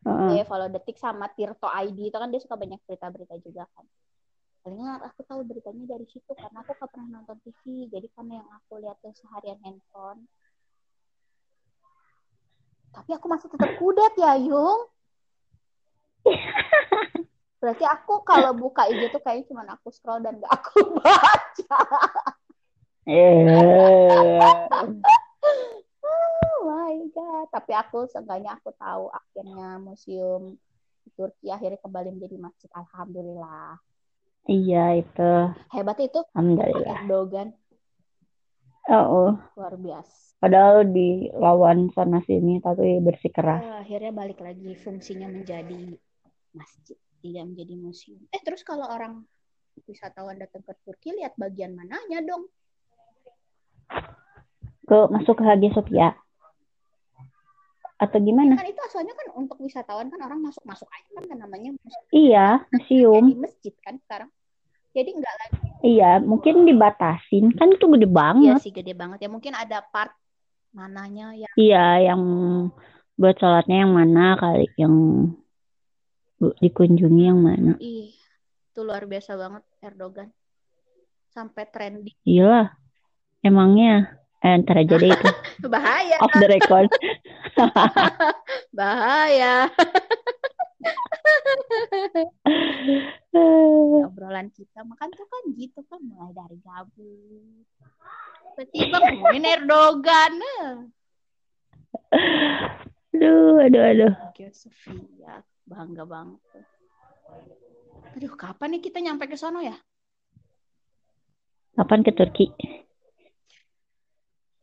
Heeh. 0.05 0.41
eh 0.41 0.45
follow 0.45 0.69
detik 0.69 1.01
sama 1.01 1.25
Tirto 1.33 1.65
ID 1.65 2.13
itu 2.13 2.17
kan 2.17 2.29
dia 2.29 2.37
suka 2.37 2.53
banyak 2.53 2.77
berita-berita 2.85 3.41
juga 3.41 3.65
kan. 3.73 3.85
Palingan 4.61 5.01
aku 5.01 5.21
tahu 5.25 5.45
beritanya 5.45 5.97
dari 5.97 6.05
situ 6.09 6.29
karena 6.33 6.61
aku 6.61 6.73
nggak 6.77 6.89
pernah 6.89 7.09
nonton 7.21 7.37
TV 7.41 7.89
jadi 7.89 8.07
karena 8.13 8.41
yang 8.41 8.49
aku 8.53 8.81
lihat 8.81 8.97
tuh 9.01 9.13
seharian 9.17 9.57
handphone. 9.65 10.29
Tapi 12.93 13.11
aku 13.17 13.25
masih 13.27 13.49
tetap 13.51 13.75
kudet 13.81 14.13
ya 14.15 14.39
Yung 14.39 14.89
berarti 17.65 17.81
aku 17.83 18.21
kalau 18.21 18.53
buka 18.53 18.85
IG 18.85 19.09
tuh 19.09 19.17
kayaknya 19.19 19.49
cuma 19.49 19.65
aku 19.65 19.89
scroll 19.89 20.21
dan 20.21 20.37
gak 20.37 20.53
aku 20.53 20.85
baca 21.01 21.77
Eh. 23.05 24.41
Oh 26.01 26.57
my 26.65 26.97
god. 27.09 27.45
Tapi 27.49 27.71
aku 27.73 28.05
seenggaknya 28.05 28.57
aku 28.57 28.73
tahu 28.73 29.09
akhirnya 29.09 29.77
museum 29.77 30.57
di 31.01 31.09
Turki 31.13 31.49
akhirnya 31.49 31.77
kembali 31.77 32.09
menjadi 32.13 32.37
masjid. 32.37 32.69
Alhamdulillah. 32.73 33.77
iya 34.45 34.93
itu 34.93 35.33
Hebat 35.69 35.97
itu 35.97 36.21
alhamdulillah 36.33 37.01
Erdogan 37.01 37.49
oh 38.85 39.33
luar 39.57 39.73
biasa. 39.73 40.37
padahal 40.37 40.85
dilawan 40.85 41.89
sana 41.89 42.21
sini 42.21 42.61
tapi 42.61 43.01
bersikeras 43.01 43.65
akhirnya 43.81 44.13
balik 44.13 44.37
lagi 44.45 44.77
fungsinya 44.77 45.25
menjadi 45.25 45.97
masjid, 46.53 46.93
tidak 47.25 47.43
menjadi 47.49 47.73
museum. 47.81 48.21
Eh 48.29 48.41
terus 48.45 48.61
kalau 48.61 48.85
orang 48.85 49.25
wisatawan 49.89 50.37
datang 50.37 50.61
ke 50.61 50.73
Turki 50.85 51.09
lihat 51.17 51.33
bagian 51.35 51.73
mananya 51.73 52.21
dong? 52.21 52.45
ke 54.85 54.97
masuk 55.09 55.41
ke 55.41 55.43
Hagia 55.43 55.71
Sophia 55.73 56.09
atau 57.95 58.19
gimana 58.19 58.59
Kan 58.59 58.67
itu 58.67 58.81
asalnya 58.85 59.15
kan 59.15 59.27
untuk 59.39 59.57
wisatawan 59.63 60.11
kan 60.11 60.19
orang 60.19 60.43
masuk-masuk 60.43 60.85
aja 60.91 61.09
kan 61.15 61.25
kan 61.31 61.37
namanya 61.41 61.71
museum. 61.73 62.05
iya 62.11 62.47
museum 62.69 63.23
jadi 63.31 63.39
masjid 63.39 63.73
kan 63.81 63.95
sekarang. 64.03 64.29
Jadi 64.95 65.09
enggak 65.11 65.35
lagi 65.41 65.57
iya 65.83 66.11
mungkin 66.23 66.67
dibatasin 66.67 67.55
kan 67.55 67.71
itu 67.71 67.85
gede 67.87 68.07
Iya 68.07 68.13
banget 68.15 68.55
sih 68.61 68.71
gede 68.75 68.93
banget 68.93 69.19
ya. 69.23 69.29
Mungkin 69.31 69.53
ada 69.55 69.79
part 69.89 70.11
mananya 70.75 71.31
yang 71.33 71.51
iya 71.55 72.11
yang 72.11 72.21
buat 73.15 73.35
sholatnya 73.39 73.87
yang 73.87 73.93
mana 73.95 74.35
kali 74.43 74.67
yang 74.75 74.95
bu- 76.45 76.55
dikunjungi 76.61 77.23
yang 77.25 77.41
mana 77.41 77.73
ih 77.81 78.13
itu 78.69 78.79
luar 78.79 79.03
biasa 79.05 79.33
banget 79.33 79.63
Erdogan. 79.81 80.29
Sampai 81.31 81.67
trending. 81.67 82.15
iya 82.23 82.71
emangnya 83.41 84.13
eh, 84.39 84.55
ntar 84.61 84.77
aja 84.79 84.95
deh 84.95 85.09
itu 85.09 85.29
Bahaya, 85.73 86.15
off 86.21 86.29
the 86.31 86.45
record 86.45 86.87
bahaya. 88.77 89.65
Obrolan 94.05 94.47
kita 94.51 94.83
makan 94.83 95.09
tuh 95.11 95.25
kan 95.25 95.43
gitu 95.55 95.79
kan 95.87 95.99
mulai 95.99 96.31
dari 96.31 96.57
gabut. 96.61 97.65
Tiba-tiba 98.55 98.97
ngomongin 99.01 99.43
Erdogan. 99.43 100.33
aduh 103.11 103.59
aduh 103.59 103.83
aduh 103.83 104.13
Oke, 104.29 104.51
Sofia. 104.51 105.43
Bangga 105.65 106.05
banget. 106.05 106.39
Aduh, 108.15 108.33
kapan 108.33 108.69
nih 108.71 108.81
kita 108.81 108.99
nyampe 108.99 109.25
ke 109.25 109.35
sono 109.35 109.59
ya? 109.59 109.75
kapan 111.75 111.99
ke 112.01 112.15
Turki 112.15 112.47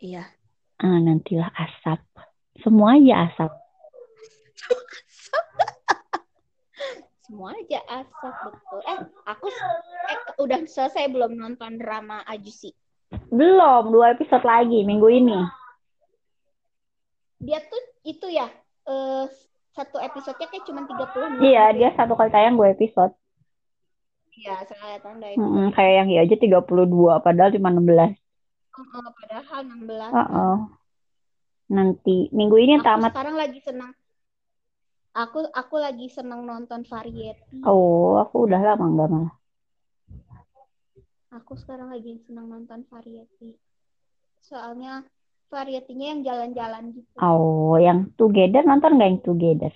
Iya. 0.00 0.24
ah 0.80 0.96
nantilah 0.96 1.52
asap 1.52 2.00
semua 2.56 2.96
aja 2.96 3.28
asap 3.28 3.52
Semua 7.22 7.52
aja 7.52 7.84
asap 7.86 8.32
betul. 8.48 8.80
Eh, 8.82 8.98
aku 9.28 9.44
eh, 10.08 10.18
udah 10.40 10.64
selesai 10.64 11.04
belum 11.06 11.36
nonton 11.36 11.76
drama 11.76 12.24
Ajusi. 12.24 12.72
belum 13.28 13.92
dua 13.92 14.16
episode 14.16 14.42
lagi 14.42 14.80
minggu 14.82 15.12
ini 15.12 15.36
Dia 17.38 17.60
tuh 17.60 17.82
itu 18.02 18.24
ya 18.26 18.48
eh 18.88 19.28
satu 19.72 19.96
episodenya 19.98 20.46
kayak 20.48 20.64
cuma 20.64 20.80
30 20.84 21.32
menit. 21.32 21.42
iya 21.42 21.64
dia 21.72 21.88
ya. 21.88 21.96
satu 21.96 22.12
kali 22.12 22.30
tayang 22.30 22.56
dua 22.56 22.70
episode 22.70 23.12
Iya, 24.32 24.64
saya 24.64 24.96
lihat 24.96 25.04
ada 25.04 25.28
Mm-mm, 25.36 25.76
kayak 25.76 25.92
yang 25.92 26.08
iya 26.08 26.20
aja 26.24 26.36
32 26.36 26.64
padahal 27.20 27.52
cuma 27.52 27.68
16 27.68 28.16
Oh, 28.72 29.04
padahal 29.12 29.60
16. 29.68 30.08
Oh, 30.08 30.58
nanti 31.68 32.32
minggu 32.32 32.56
ini 32.56 32.80
Aku 32.80 32.84
tamat. 32.84 33.12
sekarang 33.12 33.36
lagi 33.36 33.60
senang. 33.60 33.92
Aku 35.12 35.44
aku 35.52 35.76
lagi 35.76 36.08
senang 36.08 36.48
nonton 36.48 36.80
variety. 36.88 37.60
Oh, 37.68 38.16
aku 38.16 38.48
udah 38.48 38.60
lama 38.64 38.84
nggak 38.88 39.08
malah. 39.12 39.32
Aku 41.32 41.52
sekarang 41.56 41.92
lagi 41.92 42.16
senang 42.24 42.48
nonton 42.48 42.88
variety. 42.88 43.56
Soalnya 44.40 45.04
varietinya 45.52 46.06
yang 46.16 46.20
jalan-jalan 46.24 46.96
gitu. 46.96 47.12
Oh, 47.20 47.76
yang 47.76 48.08
Together 48.16 48.64
nonton 48.64 48.96
nggak 48.96 49.08
yang 49.12 49.20
Together? 49.20 49.72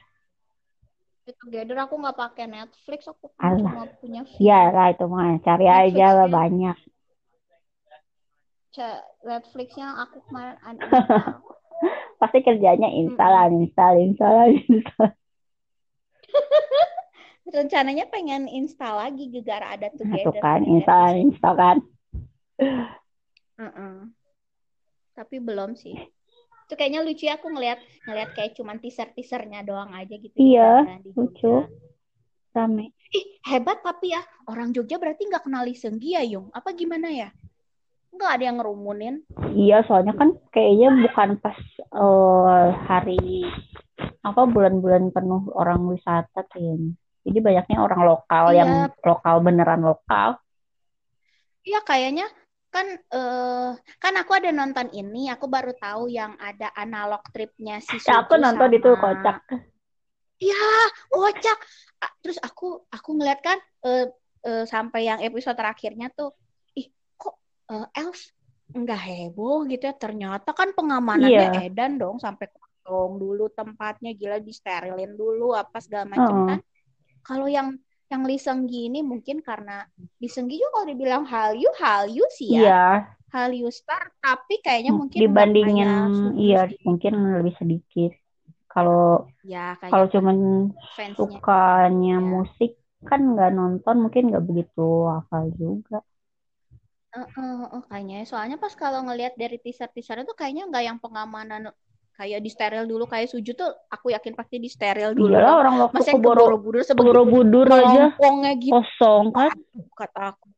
Together 1.27 1.77
aku 1.85 1.95
nggak 2.01 2.17
pakai 2.17 2.47
Netflix, 2.49 3.05
aku 3.05 3.29
Alah. 3.37 3.61
cuma 3.61 3.85
punya 4.01 4.21
Ya 4.41 4.73
lah 4.73 4.97
itu 4.97 5.05
mah 5.05 5.37
cari 5.45 5.69
Netflix 5.69 5.93
aja 5.93 6.07
lah 6.17 6.27
ya. 6.27 6.33
banyak. 6.33 6.77
Netflixnya 9.25 9.89
aku 10.05 10.21
kemarin 10.29 10.57
Pasti 12.21 12.39
kerjanya 12.41 12.89
install, 12.89 13.53
install, 13.53 13.95
install, 14.01 14.49
install. 14.57 15.13
rencananya 17.57 18.11
pengen 18.11 18.51
install 18.51 18.97
lagi 18.99 19.31
gegara 19.31 19.79
ada 19.79 19.93
Nah, 19.93 19.99
Together. 20.01 20.33
tuh 20.33 20.43
kan, 20.43 20.61
install, 20.65 21.13
install 21.21 21.55
kan. 21.55 21.77
Mm-mm. 23.57 24.16
Tapi 25.17 25.41
belum 25.41 25.73
sih. 25.75 25.97
Itu 26.69 26.75
kayaknya 26.77 27.01
lucu 27.01 27.25
ya 27.25 27.41
aku 27.41 27.49
ngelihat 27.49 27.81
ngelihat 28.05 28.31
kayak 28.37 28.53
cuman 28.59 28.77
teaser-teasernya 28.83 29.65
doang 29.65 29.97
aja 29.97 30.13
gitu. 30.13 30.37
Iya, 30.37 30.85
jalan 30.85 31.01
di 31.01 31.11
lucu. 31.17 31.55
Rame. 32.53 32.93
Ih, 33.13 33.25
hebat 33.49 33.81
tapi 33.81 34.13
ya. 34.13 34.21
Orang 34.49 34.77
Jogja 34.77 35.01
berarti 35.01 35.29
nggak 35.29 35.45
kenal 35.49 35.65
Lee 35.65 35.77
Seung 35.77 35.97
Gi 35.97 36.17
ya, 36.17 36.23
Yung? 36.25 36.53
Apa 36.53 36.73
gimana 36.77 37.09
ya? 37.09 37.29
Nggak 38.13 38.31
ada 38.33 38.45
yang 38.49 38.57
ngerumunin. 38.61 39.15
Iya, 39.53 39.85
soalnya 39.85 40.17
kan 40.17 40.37
kayaknya 40.53 40.89
bukan 41.05 41.31
pas 41.41 41.59
eh, 41.79 42.67
hari 42.89 43.45
apa 44.27 44.43
bulan-bulan 44.49 45.15
penuh 45.15 45.53
orang 45.55 45.87
wisata 45.87 46.45
kayaknya. 46.51 46.97
Jadi 47.27 47.39
banyaknya 47.43 47.79
orang 47.79 48.01
lokal 48.05 48.45
Iya. 48.51 48.59
yang 48.65 48.71
lokal 49.05 49.37
beneran 49.45 49.83
lokal. 49.85 50.41
Iya, 51.67 51.83
kayaknya 51.83 52.27
kan 52.77 52.89
eh 52.93 53.71
kan 53.97 54.15
aku 54.21 54.33
ada 54.37 54.53
nonton 54.53 54.93
ini, 54.93 55.33
aku 55.33 55.49
baru 55.49 55.73
tahu 55.73 56.13
yang 56.13 56.37
ada 56.37 56.69
analog 56.77 57.25
tripnya 57.33 57.81
si 57.81 57.97
Ya, 58.05 58.21
aku 58.21 58.37
Suju 58.37 58.45
nonton 58.45 58.69
sama 58.69 58.77
itu 58.77 58.91
kocak. 59.01 59.37
Iya, 60.37 60.69
kocak. 61.09 61.59
Terus 62.21 62.39
aku 62.45 62.85
aku 62.93 63.09
ngeliat 63.17 63.41
kan 63.41 63.57
eh, 63.89 64.07
eh, 64.45 64.65
sampai 64.69 65.09
yang 65.09 65.21
episode 65.25 65.57
terakhirnya 65.57 66.13
tuh, 66.13 66.37
ih 66.77 66.93
kok 67.17 67.41
eh, 67.73 67.87
Elf 68.05 68.21
nggak 68.77 69.01
heboh 69.09 69.65
gitu 69.73 69.89
ya? 69.89 69.95
Ternyata 69.97 70.53
kan 70.53 70.77
pengamanannya 70.77 71.49
Iya. 71.57 71.73
edan 71.73 71.97
dong 71.97 72.21
sampai 72.21 72.53
kosong 72.53 73.17
dulu 73.17 73.49
tempatnya 73.57 74.13
gila 74.13 74.37
disterilin 74.45 75.17
dulu 75.17 75.57
apa 75.57 75.81
segala 75.81 76.05
macam 76.13 76.37
Heeh. 76.37 76.49
kan. 76.53 76.61
Kalau 77.25 77.49
yang 77.49 77.75
yang 78.13 78.23
Lee 78.29 78.41
Seung 78.45 78.63
Gi 78.71 78.81
ini 78.89 79.01
mungkin 79.13 79.37
karena 79.49 79.73
Lee 80.21 80.31
Seung 80.33 80.49
Gi 80.51 80.57
juga 80.63 80.71
kalau 80.75 80.87
dibilang 80.93 81.25
Hallyu 81.33 81.69
Hallyu 81.81 82.25
sih 82.39 82.51
ya. 82.59 82.67
Iya, 82.67 83.17
Hallyu 83.35 83.69
star 83.79 84.05
tapi 84.25 84.55
kayaknya 84.65 84.93
mungkin 85.01 85.25
nggak 85.35 85.49
dibandingin 85.59 85.91
iya 86.43 86.57
mungkin 86.87 87.13
lebih 87.39 87.55
sedikit. 87.61 88.11
Kalau 88.73 88.97
Ya 89.43 89.77
kalau 89.91 90.07
cuman 90.15 90.37
sukanya 91.17 92.15
ya. 92.17 92.31
musik 92.33 92.71
kan 93.09 93.21
nggak 93.33 93.51
nonton 93.59 93.97
mungkin 94.03 94.23
nggak 94.31 94.45
begitu 94.49 94.81
hafal 95.15 95.45
juga. 95.63 95.97
Heeh, 97.15 97.27
heeh, 97.63 97.83
kayaknya 97.89 98.17
soalnya 98.31 98.57
pas 98.65 98.75
kalau 98.83 99.01
ngelihat 99.07 99.35
dari 99.43 99.57
teaser-teaser 99.65 100.17
itu 100.25 100.33
kayaknya 100.39 100.63
nggak 100.71 100.85
yang 100.89 100.99
pengamanan 101.05 101.63
kayak 102.17 102.41
di 102.41 102.49
steril 102.49 102.89
dulu 102.89 103.05
kayak 103.05 103.29
suju 103.29 103.53
tuh 103.53 103.69
aku 103.93 104.09
yakin 104.09 104.33
pasti 104.33 104.57
di 104.57 104.73
steril 104.73 105.13
dulu 105.13 105.37
Iyalah 105.37 105.55
orang 105.61 105.75
waktu 105.85 105.97
Masih 106.01 106.13
ke 106.17 106.21
Boro- 106.25 106.49
Borobudur 106.49 106.81
sebegitu 106.81 107.05
Borobudur 107.13 107.67
aja 107.69 108.05
gitu 108.57 108.73
kosong 108.73 109.25
kan. 109.37 109.53
Kata 109.93 110.23
aku. 110.33 110.49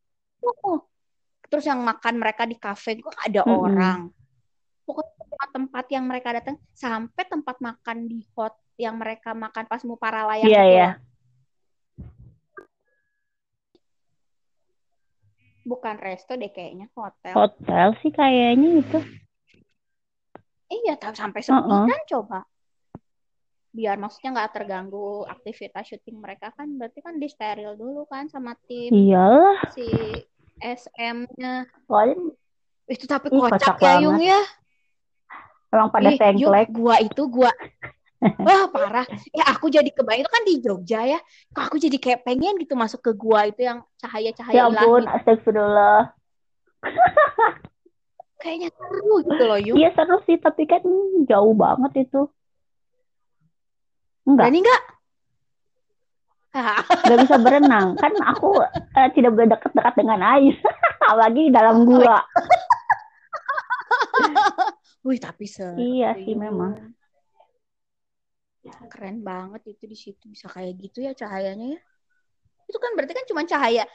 Oh. 0.46 0.78
Terus 1.48 1.64
yang 1.66 1.80
makan 1.82 2.14
mereka 2.20 2.46
di 2.46 2.54
kafe 2.54 3.00
juga 3.00 3.16
ada 3.18 3.42
Mm-mm. 3.42 3.64
orang. 3.66 3.98
Pokoknya 4.86 5.12
tempat-tempat 5.18 5.84
yang 5.90 6.04
mereka 6.06 6.28
datang 6.32 6.56
sampai 6.72 7.24
tempat 7.26 7.56
makan 7.58 8.06
di 8.06 8.22
hot 8.38 8.54
yang 8.78 8.94
mereka 8.94 9.34
makan 9.34 9.64
pas 9.66 9.82
mau 9.82 9.98
para 9.98 10.22
layang 10.28 10.46
Iya, 10.46 10.62
itu 10.62 10.72
iya. 10.72 10.88
Bukan 15.68 15.96
resto 16.00 16.32
deh 16.38 16.48
kayaknya 16.48 16.88
hotel. 16.96 17.34
Hotel 17.36 17.86
sih 18.00 18.08
kayaknya 18.08 18.80
itu. 18.80 18.98
Iya, 20.68 20.94
tapi 21.00 21.16
sampai 21.16 21.40
sepi 21.40 21.64
Heeh. 21.64 21.84
kan 21.88 22.02
coba. 22.04 22.40
Biar 23.72 23.96
maksudnya 23.96 24.32
nggak 24.36 24.52
terganggu 24.52 25.24
aktivitas 25.28 25.84
syuting 25.92 26.20
mereka 26.20 26.52
kan 26.56 26.68
berarti 26.76 27.00
kan 27.04 27.16
di 27.20 27.28
steril 27.28 27.76
dulu 27.76 28.08
kan 28.08 28.28
sama 28.28 28.56
tim 28.68 28.92
Iyalah. 28.92 29.72
si 29.72 29.88
SM-nya. 30.58 31.68
Soalnya 31.88 32.34
Itu 32.88 33.04
tapi 33.04 33.28
Ih, 33.28 33.36
kocak 33.36 33.76
kocak 33.76 33.84
ya. 33.84 34.00
Yung 34.00 34.20
ya. 34.20 34.40
emang 35.68 35.92
pada 35.92 36.08
Ih, 36.08 36.16
Yung, 36.16 36.20
tengklek. 36.20 36.68
gua 36.72 36.96
itu 37.04 37.22
gua 37.28 37.52
Wah 38.46 38.66
parah. 38.72 39.06
Ya 39.30 39.46
aku 39.46 39.70
jadi 39.70 39.86
kebayang 39.94 40.26
itu 40.26 40.32
kan 40.32 40.42
di 40.42 40.54
Jogja 40.58 41.00
ya. 41.06 41.20
Kok 41.54 41.64
aku 41.70 41.76
jadi 41.78 41.96
kayak 42.02 42.26
pengen 42.26 42.58
gitu 42.58 42.74
masuk 42.74 42.98
ke 42.98 43.12
gua 43.14 43.46
itu 43.46 43.62
yang 43.62 43.84
cahaya-cahaya 44.02 44.56
Ya 44.58 44.64
ampun, 44.66 45.06
astagfirullah. 45.06 46.10
Kayaknya 48.38 48.70
seru 48.70 49.14
gitu 49.26 49.42
loh, 49.42 49.58
Yung. 49.58 49.76
Iya 49.76 49.90
seru 49.98 50.22
sih, 50.22 50.38
tapi 50.38 50.62
kan 50.70 50.82
jauh 51.26 51.54
banget 51.58 52.06
itu. 52.06 52.30
Enggak, 54.22 54.46
Berani 54.46 54.58
nggak? 54.62 54.82
Hah, 56.54 56.82
nggak 57.04 57.18
bisa 57.26 57.36
berenang. 57.42 57.98
Kan 57.98 58.14
aku 58.22 58.62
eh, 58.94 59.10
tidak 59.18 59.34
boleh 59.34 59.50
dekat-dekat 59.50 59.94
dengan 59.98 60.22
air. 60.22 60.54
Apalagi 61.08 61.50
dalam 61.50 61.82
gua. 61.82 62.22
Wih, 65.06 65.18
tapi 65.18 65.50
seru. 65.50 65.74
Iya 65.74 66.14
sih 66.22 66.38
memang. 66.38 66.94
Keren 68.92 69.24
banget 69.24 69.72
itu 69.72 69.84
di 69.88 69.96
situ 69.96 70.28
bisa 70.28 70.46
kayak 70.46 70.76
gitu 70.78 71.02
ya 71.02 71.16
cahayanya 71.16 71.74
ya. 71.74 71.80
Itu 72.68 72.76
kan 72.76 72.92
berarti 72.94 73.16
kan 73.16 73.26
cuma 73.26 73.42
cahaya 73.48 73.88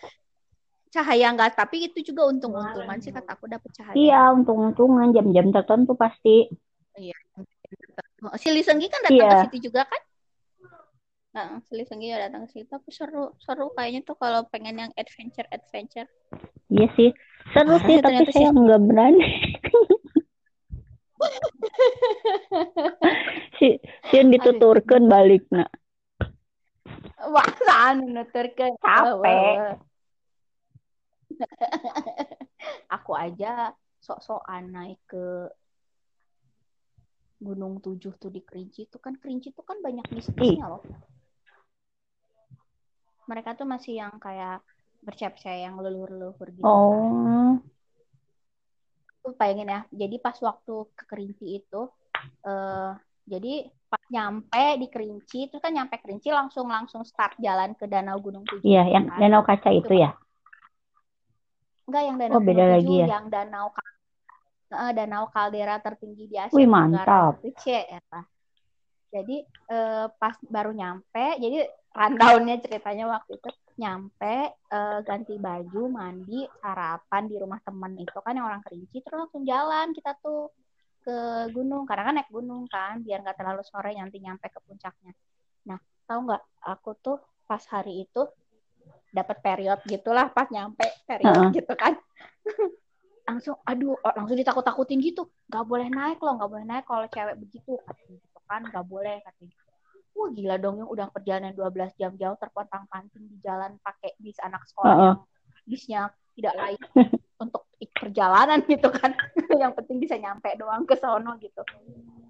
cahaya 0.94 1.34
nggak 1.34 1.58
tapi 1.58 1.90
itu 1.90 2.14
juga 2.14 2.30
untung-untungan 2.30 3.02
sih 3.02 3.10
kata 3.10 3.34
aku 3.34 3.50
dapet 3.50 3.74
cahaya. 3.74 3.98
Iya, 3.98 4.22
untung-untungan 4.38 5.10
jam-jam 5.10 5.50
tertentu 5.50 5.98
pasti. 5.98 6.54
Si 8.40 8.48
Lee 8.54 8.64
Seung 8.64 8.80
Gi 8.80 8.88
kan 8.88 9.02
datang 9.04 9.18
Iya. 9.18 9.34
ke 9.34 9.38
situ 9.50 9.58
juga 9.68 9.82
kan? 9.90 10.02
Nah, 11.34 11.48
si 11.66 11.74
Lee 11.76 11.90
Seung 11.90 12.00
Gi 12.00 12.14
ya 12.14 12.30
datang 12.30 12.46
ke 12.46 12.56
situ 12.56 12.70
tapi 12.70 12.94
seru 12.94 13.34
seru 13.42 13.74
kayaknya 13.74 14.06
tuh 14.06 14.16
kalau 14.16 14.46
pengen 14.48 14.80
yang 14.80 14.92
adventure 14.96 15.50
adventure. 15.50 16.08
Iya 16.70 16.88
sih. 16.96 17.10
Seru 17.52 17.76
Parah 17.76 17.88
sih, 17.90 17.98
tapi 18.00 18.24
saya 18.32 18.50
nggak 18.54 18.82
berani. 18.88 19.28
si 23.60 23.80
Sian 24.12 24.32
dituturkan 24.32 25.12
balik 25.12 25.44
nak. 25.52 25.68
Wah, 27.24 27.48
anu 27.92 28.08
nuturkeun. 28.12 28.76
Capek. 28.80 29.80
Aku 32.96 33.12
aja 33.18 33.74
sok-sokan 34.04 34.70
naik 34.70 35.00
ke 35.08 35.50
Gunung 37.44 37.84
Tujuh 37.84 38.16
tuh 38.16 38.32
di 38.32 38.40
Kerinci 38.40 38.88
itu 38.88 38.98
kan 39.00 39.20
Kerinci 39.20 39.52
tuh 39.52 39.68
kan 39.68 39.80
banyak 39.84 40.08
mistisnya 40.16 40.68
loh. 40.72 40.84
Mereka 43.28 43.56
tuh 43.56 43.68
masih 43.68 44.00
yang 44.00 44.16
kayak 44.20 44.64
bercep-cep 45.04 45.68
yang 45.68 45.76
leluhur-leluhur 45.80 46.48
gitu. 46.56 46.64
kan. 46.64 46.72
Oh, 46.72 47.52
Aku 49.24 49.36
bayangin 49.36 49.72
ya. 49.72 49.82
Jadi 49.92 50.16
pas 50.20 50.36
waktu 50.40 50.76
ke 50.96 51.04
Kerinci 51.08 51.64
itu, 51.64 51.82
eh 52.44 52.92
jadi 53.24 53.72
pas 53.88 54.04
nyampe 54.12 54.66
di 54.80 54.88
Kerinci, 54.92 55.48
terus 55.48 55.64
kan 55.64 55.72
nyampe 55.72 55.96
Kerinci 56.00 56.32
langsung 56.32 56.68
langsung 56.68 57.08
start 57.08 57.40
jalan 57.40 57.72
ke 57.76 57.88
Danau 57.88 58.20
Gunung 58.20 58.44
Tujuh. 58.44 58.64
iya 58.68 58.84
yang 58.88 59.08
kan. 59.08 59.20
danau 59.20 59.44
kaca 59.48 59.72
itu 59.72 59.96
ya. 59.96 60.12
Enggak 61.94 62.10
yang 62.10 62.18
danau 62.18 62.34
Oh, 62.34 62.42
beda 62.42 62.66
lagi 62.74 62.94
ya? 62.98 63.08
yang 63.14 63.26
danau 63.30 63.68
eh, 64.74 64.92
danau 64.98 65.24
kaldera 65.30 65.78
tertinggi 65.78 66.26
di 66.26 66.42
Asia 66.42 66.58
Wih, 66.58 66.66
mantap. 66.66 67.38
Cie, 67.62 67.86
eta. 67.86 68.26
Jadi 69.14 69.46
eh, 69.46 70.08
pas 70.18 70.34
baru 70.50 70.74
nyampe, 70.74 71.38
jadi 71.38 71.70
rundownnya 71.94 72.58
ceritanya 72.66 73.06
waktu 73.14 73.38
itu 73.38 73.50
nyampe 73.78 74.58
eh, 74.58 75.00
ganti 75.06 75.38
baju, 75.38 75.82
mandi, 75.86 76.50
sarapan 76.66 77.30
di 77.30 77.38
rumah 77.38 77.62
temen 77.62 77.94
itu 78.02 78.18
kan 78.26 78.34
yang 78.34 78.50
orang 78.50 78.66
Kerinci, 78.66 79.06
terus 79.06 79.30
langsung 79.30 79.46
jalan 79.46 79.94
kita 79.94 80.18
tuh 80.18 80.50
ke 81.06 81.18
gunung 81.54 81.86
karena 81.86 82.10
kan 82.10 82.14
naik 82.18 82.32
gunung 82.34 82.66
kan 82.66 83.06
biar 83.06 83.22
nggak 83.22 83.38
terlalu 83.38 83.62
sore 83.70 83.94
nanti 83.94 84.18
nyampe 84.18 84.50
ke 84.50 84.58
puncaknya. 84.66 85.14
Nah 85.70 85.78
tahu 86.10 86.26
nggak 86.26 86.44
aku 86.66 86.98
tuh 86.98 87.22
pas 87.46 87.62
hari 87.70 88.08
itu 88.08 88.26
dapat 89.14 89.38
period 89.46 89.80
gitulah 89.86 90.34
pas 90.34 90.50
nyampe 90.50 90.90
period 91.06 91.32
Heeh. 91.32 91.50
gitu 91.62 91.74
kan. 91.78 91.94
Langsung 93.30 93.56
aduh 93.64 93.96
oh, 93.96 94.14
langsung 94.20 94.36
ditakut-takutin 94.36 95.00
gitu. 95.00 95.32
Nggak 95.48 95.64
boleh 95.64 95.88
naik 95.88 96.20
loh 96.20 96.36
nggak 96.36 96.52
boleh 96.52 96.66
naik 96.68 96.84
kalau 96.84 97.08
cewek 97.08 97.40
begitu 97.40 97.80
katanya 97.88 98.20
gitu 98.20 98.40
kan. 98.50 98.62
Nggak 98.68 98.86
boleh 98.90 99.16
katanya 99.24 99.56
wah 100.14 100.30
gila 100.30 100.56
dong 100.62 100.78
yang 100.82 100.90
udah 100.90 101.08
perjalanan 101.10 101.54
12 101.58 101.98
jam 101.98 102.14
jauh 102.18 102.38
terpontang 102.38 102.86
panting 102.88 103.26
di 103.26 103.38
jalan 103.42 103.78
pakai 103.82 104.14
bis 104.22 104.38
anak 104.42 104.62
sekolah 104.70 104.94
Heeh. 104.94 105.06
yang 105.06 105.20
bisnya 105.66 106.02
tidak 106.34 106.54
layak 106.58 106.90
untuk 107.44 107.64
perjalanan 107.98 108.60
gitu 108.72 108.90
kan. 108.94 109.12
Yang 109.54 109.74
penting 109.84 109.98
bisa 110.02 110.16
nyampe 110.18 110.50
doang 110.58 110.86
ke 110.86 110.96
sono 110.98 111.38
gitu. 111.42 111.62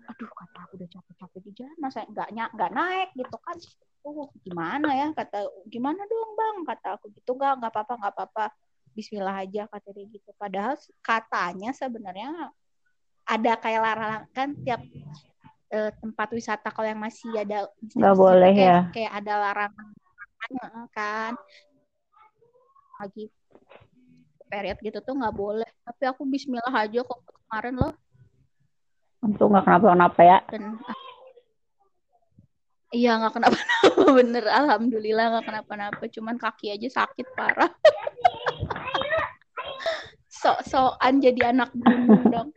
Aduh 0.08 0.30
kata 0.32 0.60
aku 0.68 0.74
udah 0.80 0.90
capek-capek 0.90 1.40
di 1.44 1.52
jalan 1.64 1.78
masa 1.80 2.04
nggak 2.08 2.30
nggak 2.32 2.72
naik 2.72 3.10
gitu 3.16 3.38
kan 3.40 3.58
oh 4.04 4.30
gimana 4.44 4.90
ya? 4.94 5.08
Kata 5.16 5.48
gimana 5.68 6.04
dong 6.06 6.32
bang? 6.36 6.58
Kata 6.68 6.88
aku 7.00 7.10
gitu 7.16 7.34
nggak 7.36 7.64
nggak 7.64 7.72
apa-apa 7.72 7.94
nggak 8.00 8.14
apa-apa. 8.14 8.46
Bismillah 8.94 9.42
aja 9.42 9.66
kata 9.66 9.90
dia 9.96 10.06
gitu. 10.12 10.30
Padahal 10.38 10.78
katanya 11.02 11.74
sebenarnya 11.74 12.52
ada 13.24 13.52
kayak 13.58 13.82
larangan 13.82 14.22
kan 14.36 14.50
tiap 14.62 14.82
eh, 15.72 15.92
tempat 15.98 16.28
wisata 16.36 16.70
kalau 16.70 16.88
yang 16.92 17.02
masih 17.02 17.32
ada 17.34 17.72
Nggak 17.96 18.16
boleh 18.20 18.52
kayak, 18.54 18.70
ya. 18.70 18.80
kayak 18.94 19.12
ada 19.24 19.34
larangan 19.40 19.88
kan. 20.94 21.34
Lagi 23.02 23.26
period 24.52 24.78
gitu 24.86 25.00
tuh 25.02 25.16
nggak 25.18 25.34
boleh. 25.34 25.70
Tapi 25.82 26.04
aku 26.06 26.22
Bismillah 26.30 26.70
aja 26.70 27.02
kok 27.02 27.20
kemarin 27.26 27.76
loh. 27.82 27.94
Untung 29.24 29.56
nggak 29.56 29.66
kenapa-kenapa 29.66 30.22
ya. 30.22 30.38
dan 30.52 30.78
ah, 30.84 31.00
iya 32.94 33.18
nggak 33.18 33.34
kenapa-napa 33.34 34.06
bener. 34.22 34.44
Alhamdulillah 34.46 35.26
nggak 35.34 35.46
kenapa-napa. 35.50 36.04
Cuman 36.08 36.38
kaki 36.38 36.72
aja 36.72 37.04
sakit 37.04 37.28
parah. 37.34 37.72
Sok-sokan 40.44 41.18
jadi 41.18 41.52
anak 41.52 41.74
gunung 41.74 42.24
dong. 42.30 42.50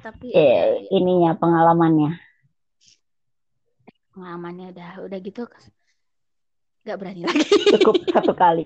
Tapi 0.00 0.26
Eh, 0.30 0.38
ya, 0.38 0.62
ininya 0.90 1.34
pengalamannya. 1.34 2.14
pengalamannya 4.10 4.72
udah 4.72 4.90
udah 5.04 5.18
gitu 5.20 5.44
nggak 6.82 6.96
berani 6.96 7.20
lagi. 7.28 7.44
Cukup 7.76 8.00
satu 8.08 8.32
kali. 8.32 8.64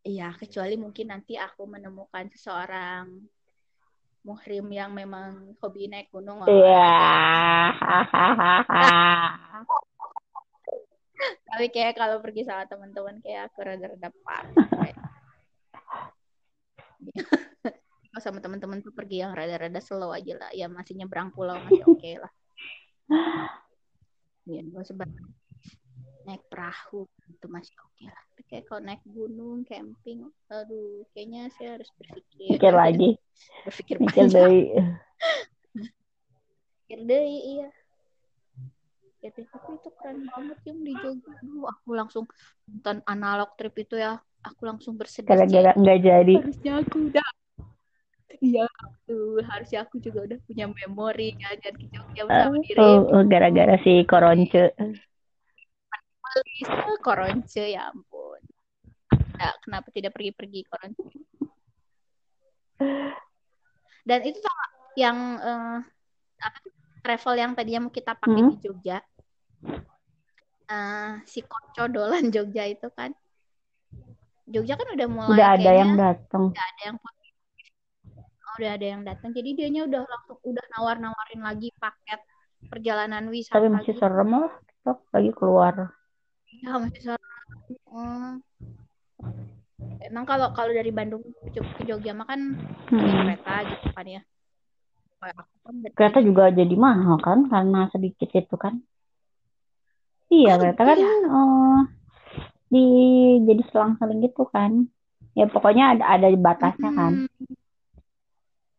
iya 0.00 0.32
kecuali 0.32 0.80
mungkin 0.80 1.12
nanti 1.12 1.36
aku 1.36 1.68
menemukan 1.68 2.24
seseorang 2.32 3.20
muhrim 4.20 4.68
yang 4.68 4.92
memang 4.92 5.56
hobi 5.64 5.88
naik 5.88 6.12
gunung 6.12 6.44
Iya. 6.44 6.92
Tapi 11.50 11.66
kayak 11.68 12.00
kalau 12.00 12.20
pergi 12.24 12.48
sama 12.48 12.64
teman-teman 12.64 13.20
kayak 13.20 13.52
aku 13.52 13.60
rada-rada 13.64 14.08
parah. 14.24 14.54
Kalau 18.10 18.22
sama 18.26 18.42
teman-teman 18.42 18.82
tuh 18.82 18.90
pergi 18.90 19.22
yang 19.22 19.30
rada-rada 19.36 19.78
slow 19.78 20.10
aja 20.10 20.34
lah. 20.34 20.50
Ya 20.50 20.66
masih 20.66 20.98
nyebrang 20.98 21.30
pulau 21.30 21.54
masih 21.62 21.86
oke 21.86 22.10
lah. 22.18 22.32
Ya, 24.50 24.66
gak 24.66 24.82
usah 24.82 24.96
banget. 24.98 25.39
Naik 26.28 26.42
perahu 26.52 27.08
itu 27.28 27.46
masih 27.48 27.74
oke 27.80 28.04
lah. 28.04 28.22
Tapi 28.32 28.42
kayak 28.48 28.64
kalau 28.68 28.80
naik 28.84 29.02
gunung, 29.08 29.64
camping, 29.64 30.28
aduh, 30.52 31.04
kayaknya 31.16 31.48
saya 31.56 31.80
harus 31.80 31.88
berpikir. 31.96 32.56
Mikir 32.56 32.74
lagi. 32.76 33.08
Berpikir 33.64 33.96
panjang. 34.00 34.28
dari 34.28 34.60
Pikir 36.84 36.98
deh, 37.06 37.22
iya. 37.24 37.68
Ya, 39.20 39.28
deh, 39.36 39.44
tapi 39.46 39.70
itu 39.76 39.90
keren 40.00 40.26
banget 40.32 40.58
yang 40.64 40.78
di 40.80 40.92
Jogja. 40.96 41.30
Aduh, 41.44 41.64
aku 41.68 41.88
langsung 41.92 42.24
nonton 42.66 43.04
analog 43.04 43.52
trip 43.54 43.76
itu 43.78 44.00
ya. 44.00 44.18
Aku 44.40 44.64
langsung 44.64 44.96
bersedih. 44.96 45.28
gara-gara 45.28 45.76
nggak 45.76 45.98
jadi. 46.00 46.34
Harusnya 46.40 46.72
aku 46.80 46.96
udah 47.12 47.28
Iya, 48.40 48.64
tuh 49.04 49.44
harusnya 49.44 49.84
aku 49.84 50.00
juga 50.00 50.24
udah 50.24 50.38
punya 50.48 50.64
memori 50.72 51.36
jalan-jalan 51.36 51.76
ke 51.76 51.86
Jogja 51.92 52.22
bersama 52.24 52.56
Oh, 52.56 52.62
dirimu. 52.64 53.12
oh, 53.12 53.22
gara-gara 53.28 53.76
si 53.84 53.92
Koronce. 54.08 54.72
Bisa 56.30 56.94
koronce 57.00 57.64
ya 57.66 57.90
ampun. 57.90 58.40
Ya, 59.36 59.50
kenapa 59.64 59.88
tidak 59.90 60.12
pergi-pergi 60.14 60.60
koronce? 60.66 61.02
Dan 64.00 64.20
itu 64.24 64.38
sama 64.40 64.64
yang 64.96 65.18
eh, 65.38 65.78
apa 66.40 66.58
travel 67.00 67.34
yang 67.36 67.52
tadinya 67.52 67.86
mau 67.86 67.92
kita 67.92 68.16
pakai 68.16 68.40
Hmm. 68.40 68.50
di 68.52 68.56
Jogja. 68.60 68.98
Eh, 70.70 71.12
si 71.26 71.40
Koco 71.42 71.84
Dolan 71.86 72.30
Jogja 72.30 72.64
itu 72.64 72.88
kan. 72.92 73.12
Jogja 74.50 74.74
kan 74.74 74.88
udah 74.90 75.08
mulai 75.08 75.30
Udah 75.36 75.48
ada 75.54 75.70
yang 75.72 75.92
datang. 75.94 76.42
udah 76.50 76.64
ada 76.64 76.82
yang 76.82 76.96
oh, 76.98 78.54
udah 78.58 78.70
ada 78.74 78.86
yang 78.86 79.02
datang. 79.04 79.30
Jadi 79.30 79.48
dianya 79.54 79.82
udah 79.86 80.00
langsung 80.02 80.38
udah 80.42 80.64
nawar-nawarin 80.74 81.42
lagi 81.44 81.70
paket 81.78 82.20
perjalanan 82.66 83.30
wisata 83.30 83.56
Tapi 83.56 83.68
masih 83.70 83.94
gitu. 83.94 84.00
serem 84.00 84.30
lah. 84.32 84.52
Lagi 85.12 85.30
keluar. 85.36 85.74
Ya, 86.58 86.74
masih 86.82 87.02
seru. 87.06 87.26
Hmm. 87.86 88.42
Emang 90.02 90.24
kalau 90.26 90.50
kalau 90.50 90.72
dari 90.74 90.90
Bandung 90.90 91.22
ke 91.22 91.54
Jog- 91.54 91.74
ke 91.78 91.82
Jogja 91.86 92.10
mah 92.10 92.26
kan 92.26 92.40
Hmm. 92.90 93.06
kereta 93.30 93.54
gitu 93.70 93.88
kan 93.94 94.06
ya. 94.06 94.22
Kan 95.20 95.74
Kereta 95.94 96.18
juga 96.24 96.50
jadi 96.50 96.74
mahal 96.74 97.20
kan 97.22 97.46
karena 97.46 97.86
sedikit 97.94 98.28
itu 98.34 98.56
kan. 98.58 98.82
Iya, 100.30 100.56
Oh, 100.56 100.58
kereta 100.62 100.82
kan 100.86 100.98
iya. 100.98 101.10
eh, 101.26 101.80
di 102.70 102.84
jadi 103.46 103.62
selang-seling 103.70 104.20
gitu 104.26 104.46
kan. 104.50 104.86
Ya 105.38 105.46
pokoknya 105.46 105.94
ada 105.98 106.04
ada 106.18 106.26
batasnya 106.34 106.90
kan. 106.94 107.12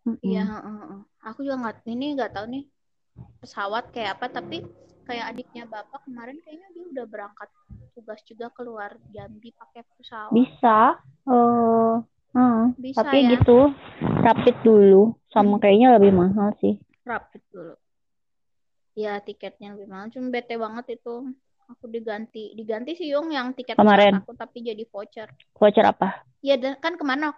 Mm-mm. 0.07 0.19
Iya, 0.25 0.43
heeh. 0.49 0.99
Aku 1.21 1.45
juga 1.45 1.61
nggak 1.61 1.85
ini 1.85 2.17
nggak 2.17 2.33
tahu 2.33 2.45
nih 2.49 2.63
pesawat 3.43 3.93
kayak 3.93 4.17
apa 4.17 4.41
tapi 4.41 4.65
kayak 5.11 5.27
adiknya 5.35 5.63
bapak 5.67 5.99
kemarin 6.07 6.39
kayaknya 6.39 6.67
dia 6.71 6.83
udah 6.87 7.05
berangkat 7.11 7.49
tugas 7.91 8.23
juga 8.23 8.47
keluar 8.55 8.95
Jambi 9.11 9.51
pakai 9.51 9.83
pesawat. 9.99 10.31
Bisa. 10.31 10.95
eh 11.27 11.95
eh, 12.31 12.63
Bisa 12.79 13.03
tapi 13.03 13.27
ya. 13.27 13.35
gitu 13.35 13.75
rapid 14.23 14.55
dulu 14.63 15.11
sama 15.27 15.59
kayaknya 15.59 15.99
lebih 15.99 16.15
mahal 16.15 16.55
sih. 16.63 16.79
Rapid 17.03 17.43
dulu. 17.51 17.75
Ya 18.95 19.19
tiketnya 19.19 19.75
lebih 19.75 19.91
mahal. 19.91 20.07
Cuma 20.15 20.31
bete 20.31 20.55
banget 20.55 20.95
itu. 20.95 21.35
Aku 21.67 21.87
diganti. 21.87 22.51
Diganti 22.55 22.95
sih 22.95 23.11
Yung 23.11 23.31
yang 23.31 23.51
tiket 23.51 23.75
Kemarin. 23.75 24.23
aku 24.23 24.31
tapi 24.35 24.63
jadi 24.63 24.83
voucher. 24.87 25.27
Voucher 25.55 25.83
apa? 25.87 26.23
Ya 26.39 26.55
dan 26.55 26.79
kan 26.79 26.95
ke 26.95 27.03
mana? 27.03 27.35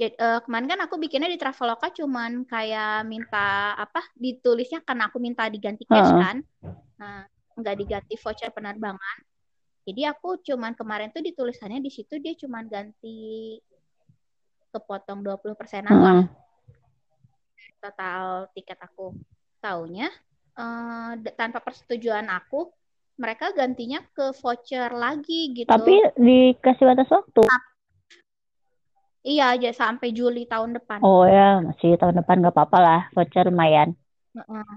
Ya, 0.00 0.08
eh, 0.08 0.40
kemarin 0.48 0.64
kan 0.64 0.80
aku 0.80 0.96
bikinnya 0.96 1.28
di 1.28 1.36
Traveloka 1.36 1.92
cuman 1.92 2.48
kayak 2.48 3.04
minta 3.04 3.76
apa 3.76 4.00
ditulisnya 4.16 4.80
karena 4.80 5.12
aku 5.12 5.20
minta 5.20 5.44
diganti 5.44 5.84
cash 5.84 6.08
Heeh. 6.08 6.20
kan. 6.24 6.36
Nah, 6.96 7.28
nggak 7.60 7.76
diganti 7.84 8.16
voucher 8.16 8.48
penerbangan. 8.48 9.16
Jadi 9.84 10.08
aku 10.08 10.40
cuman 10.40 10.72
kemarin 10.72 11.12
tuh 11.12 11.20
ditulisannya 11.20 11.84
di 11.84 11.92
situ 11.92 12.16
dia 12.16 12.32
cuman 12.32 12.64
ganti 12.64 13.60
kepotong 14.72 15.20
20 15.20 15.52
persenan 15.52 15.92
lah 15.92 16.24
Heeh. 16.24 16.26
total 17.84 18.48
tiket 18.56 18.80
aku. 18.80 19.12
Taunya 19.60 20.08
d- 21.20 21.36
tanpa 21.36 21.60
persetujuan 21.60 22.24
aku 22.32 22.72
mereka 23.20 23.52
gantinya 23.52 24.00
ke 24.16 24.32
voucher 24.40 24.88
lagi 24.96 25.52
gitu. 25.52 25.68
Tapi 25.68 26.16
dikasih 26.16 26.88
batas 26.88 27.12
waktu. 27.12 27.44
Iya 29.20 29.52
aja 29.52 29.70
sampai 29.76 30.16
Juli 30.16 30.48
tahun 30.48 30.80
depan. 30.80 31.04
Oh 31.04 31.28
ya, 31.28 31.60
masih 31.60 32.00
tahun 32.00 32.24
depan 32.24 32.40
nggak 32.40 32.56
apa-apa 32.56 32.78
lah. 32.80 33.00
Voucher 33.12 33.44
lumayan. 33.52 33.92
Heeh. 34.32 34.68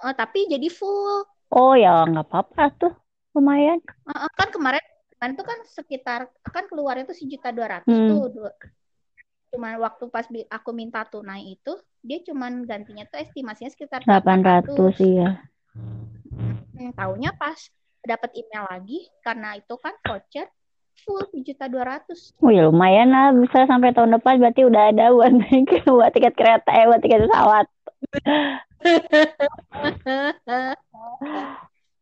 Heeh, 0.00 0.12
tapi 0.16 0.48
jadi 0.48 0.68
full. 0.72 1.28
Oh 1.52 1.76
ya, 1.76 2.08
nggak 2.08 2.24
apa-apa 2.32 2.72
tuh. 2.80 2.92
Lumayan. 3.36 3.78
Heeh, 4.08 4.28
kan 4.40 4.48
kemarin 4.48 4.80
kemarin 5.16 5.34
tuh 5.36 5.46
kan 5.46 5.58
sekitar 5.68 6.20
kan 6.48 6.64
keluarnya 6.70 7.04
tuh 7.04 7.16
sejuta 7.16 7.52
dua 7.52 7.78
ratus 7.78 7.92
Hmm. 7.92 8.08
tuh. 8.08 8.24
Dua- 8.32 8.56
Cuman 9.54 9.78
waktu 9.78 10.10
pas 10.10 10.26
aku 10.50 10.70
minta 10.74 11.06
tunai 11.06 11.54
itu 11.54 11.78
dia 12.02 12.18
cuman 12.26 12.66
gantinya 12.66 13.06
tuh 13.06 13.22
estimasinya 13.22 13.70
sekitar 13.70 14.02
800 14.02 14.98
iya. 14.98 15.46
Hmm, 16.74 16.90
taunya 16.98 17.30
pas 17.38 17.54
dapat 18.02 18.34
email 18.34 18.66
lagi 18.66 19.06
karena 19.22 19.54
itu 19.54 19.74
kan 19.78 19.94
voucher 20.02 20.50
full 21.02 21.26
sejuta 21.34 21.66
dua 21.66 21.84
ratus. 21.84 22.30
Ya 22.38 22.70
lumayan 22.70 23.10
lah. 23.10 23.34
Bisa 23.34 23.66
sampai 23.66 23.90
tahun 23.90 24.14
depan 24.20 24.38
berarti 24.38 24.62
udah 24.64 24.82
ada 24.94 25.10
buat 25.10 25.32
buat 25.90 26.10
tiket 26.14 26.34
kereta, 26.38 26.70
eh 26.70 26.86
buat 26.86 27.02
tiket 27.02 27.26
pesawat. 27.26 27.66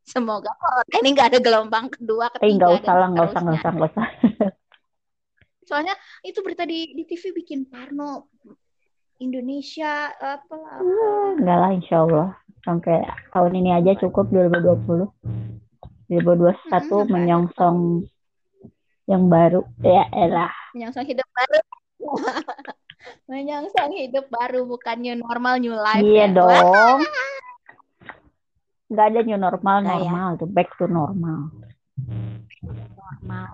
Semoga 0.02 0.51
corona 0.59 0.97
ini 1.01 1.14
nggak 1.14 1.28
ada 1.32 1.40
gelombang 1.40 1.89
kedua, 1.89 2.28
Eh 2.36 2.52
ketiga, 2.52 2.59
nggak 2.59 2.73
usah 2.85 2.94
lah, 2.98 3.09
nggak 3.14 3.27
usah, 3.32 3.40
nggak 3.40 3.56
usah, 3.56 3.70
nggak 3.73 3.90
usah. 3.94 4.06
Soalnya 5.69 5.94
itu 6.27 6.43
berita 6.44 6.69
di 6.69 6.93
di 6.93 7.09
TV 7.09 7.32
bikin 7.32 7.64
parno 7.70 8.28
Indonesia 9.23 10.10
apa 10.12 10.56
apa. 10.59 10.82
Enggak 11.39 11.59
lah, 11.62 11.70
insya 11.73 11.97
Allah. 12.05 12.28
Sampai 12.66 13.06
tahun 13.31 13.52
ini 13.56 13.70
aja 13.73 13.94
cukup 14.05 14.28
2020. 14.35 15.09
2021 16.12 16.69
Mm-mm, 16.69 17.09
menyongsong 17.09 18.05
yang 19.07 19.27
baru. 19.27 19.66
Ya 19.83 20.07
elah. 20.12 20.53
menyongsong 20.73 21.07
hidup 21.07 21.29
baru. 21.35 21.59
menyongsong 23.31 23.93
hidup 23.99 24.27
baru 24.31 24.62
bukan 24.65 24.97
new 25.03 25.16
normal 25.19 25.59
new 25.59 25.74
life 25.74 26.03
Iya 26.03 26.27
ya. 26.31 26.35
dong. 26.35 26.99
Nggak 28.93 29.07
ada 29.09 29.20
new 29.24 29.41
normal, 29.41 29.77
Nggak 29.83 29.99
ya? 29.99 30.11
normal 30.12 30.29
tuh. 30.37 30.49
Back 30.53 30.69
to 30.77 30.85
normal. 30.85 31.49
normal. 32.93 33.49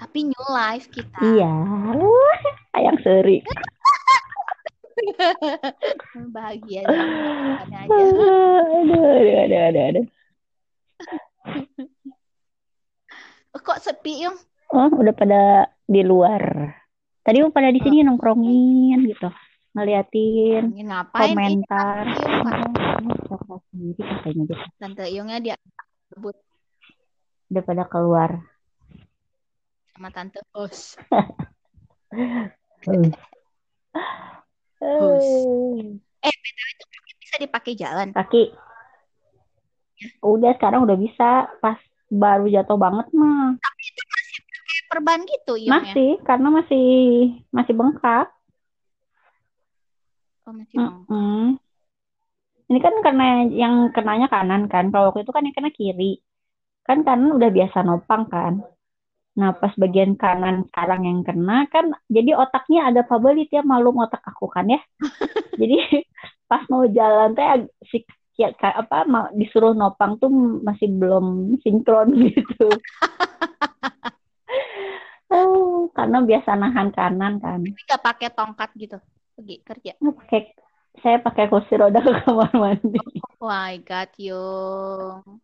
Tapi 0.00 0.18
new 0.24 0.44
life 0.48 0.88
kita. 0.88 1.20
Iya. 1.20 1.52
Wah, 1.92 2.40
Sayang 2.72 2.98
seri. 3.04 3.44
Bahagia 6.36 6.88
aja. 6.88 7.00
Aduh, 7.84 8.16
aduh, 8.80 9.36
aduh, 9.44 9.60
aduh, 9.68 9.84
aduh. 9.92 10.06
Kok 13.56 13.80
sepi 13.82 14.24
yung? 14.24 14.36
Oh, 14.74 14.90
udah 14.90 15.14
pada 15.14 15.70
di 15.86 16.02
luar. 16.02 16.42
Tadi 17.22 17.42
mau 17.42 17.54
pada 17.54 17.70
di 17.70 17.78
sini 17.82 18.02
nongkrongin 18.02 18.98
gitu. 19.06 19.30
Ngeliatin 19.76 20.72
ngapain 20.72 21.36
komentar. 21.36 22.04
Oh, 23.30 23.60
sendiri 23.70 24.00
katanya 24.00 24.42
gitu. 24.48 24.54
Tante 24.80 25.04
Yungnya 25.12 25.38
dia 25.42 25.56
sebut 26.10 26.34
Udah 27.52 27.62
pada 27.62 27.84
keluar. 27.86 28.30
sama 29.94 30.12
Tante 30.12 30.40
Os. 30.52 30.98
Hus. 34.80 35.28
Eh, 36.26 36.34
BTW 36.36 36.68
itu 36.68 36.84
kaki 36.90 37.12
bisa 37.16 37.34
dipakai 37.40 37.72
jalan. 37.78 38.08
Kaki. 38.12 38.52
Udah 40.20 40.52
sekarang 40.58 40.84
udah 40.84 40.98
bisa. 41.00 41.48
Pas 41.62 41.78
baru 42.10 42.50
jatuh 42.50 42.76
banget 42.76 43.06
mah. 43.14 43.56
Perban 44.86 45.20
gitu 45.26 45.58
Yung 45.58 45.66
ya. 45.66 45.74
Masih, 45.82 46.10
karena 46.22 46.48
masih 46.50 46.86
masih 47.50 47.74
bengkak. 47.74 48.26
Oh, 50.46 50.54
masih 50.54 50.76
bang. 50.78 51.02
Mm-mm. 51.10 51.58
Ini 52.66 52.78
kan 52.82 52.94
karena 53.02 53.26
yang 53.50 53.74
kenanya 53.94 54.26
kanan 54.26 54.66
kan. 54.66 54.90
Kalau 54.90 55.10
waktu 55.10 55.22
itu 55.26 55.32
kan 55.34 55.46
yang 55.46 55.54
kena 55.54 55.70
kiri. 55.74 56.22
Kan 56.86 57.02
kanan 57.02 57.34
udah 57.34 57.50
biasa 57.50 57.82
nopang 57.82 58.30
kan. 58.30 58.62
Nah 59.36 59.52
pas 59.52 59.74
bagian 59.76 60.16
kanan 60.16 60.64
sekarang 60.72 61.04
yang 61.04 61.20
kena 61.20 61.68
kan 61.68 61.92
jadi 62.08 62.40
otaknya 62.40 62.88
agak 62.88 63.06
favorit 63.12 63.52
ya 63.52 63.60
malum 63.60 64.00
otak 64.00 64.24
aku 64.24 64.48
kan 64.48 64.70
ya. 64.70 64.80
jadi 65.60 66.06
pas 66.46 66.64
mau 66.72 66.88
jalan 66.88 67.36
teh 67.36 67.68
si 67.90 68.06
ya, 68.38 68.52
apa 68.56 69.04
mau 69.04 69.28
disuruh 69.36 69.76
nopang 69.76 70.16
tuh 70.16 70.30
masih 70.64 70.88
belum 70.88 71.58
sinkron 71.60 72.16
gitu. 72.32 72.68
Karena 75.96 76.18
biasa 76.20 76.50
nahan 76.60 76.88
kanan 76.92 77.40
kan. 77.40 77.64
Tapi 77.64 77.80
nggak 77.88 78.02
pakai 78.04 78.28
tongkat 78.36 78.70
gitu. 78.76 78.98
Pergi 79.32 79.56
kerja. 79.64 79.92
Nggak 79.96 80.16
pakai 80.20 80.40
saya 81.00 81.16
pakai 81.20 81.44
kursi 81.52 81.76
roda 81.76 82.00
ke 82.00 82.12
kamar 82.24 82.52
mandi. 82.56 83.00
Oh 83.40 83.48
my 83.48 83.76
God, 83.84 84.10
Yung. 84.20 85.40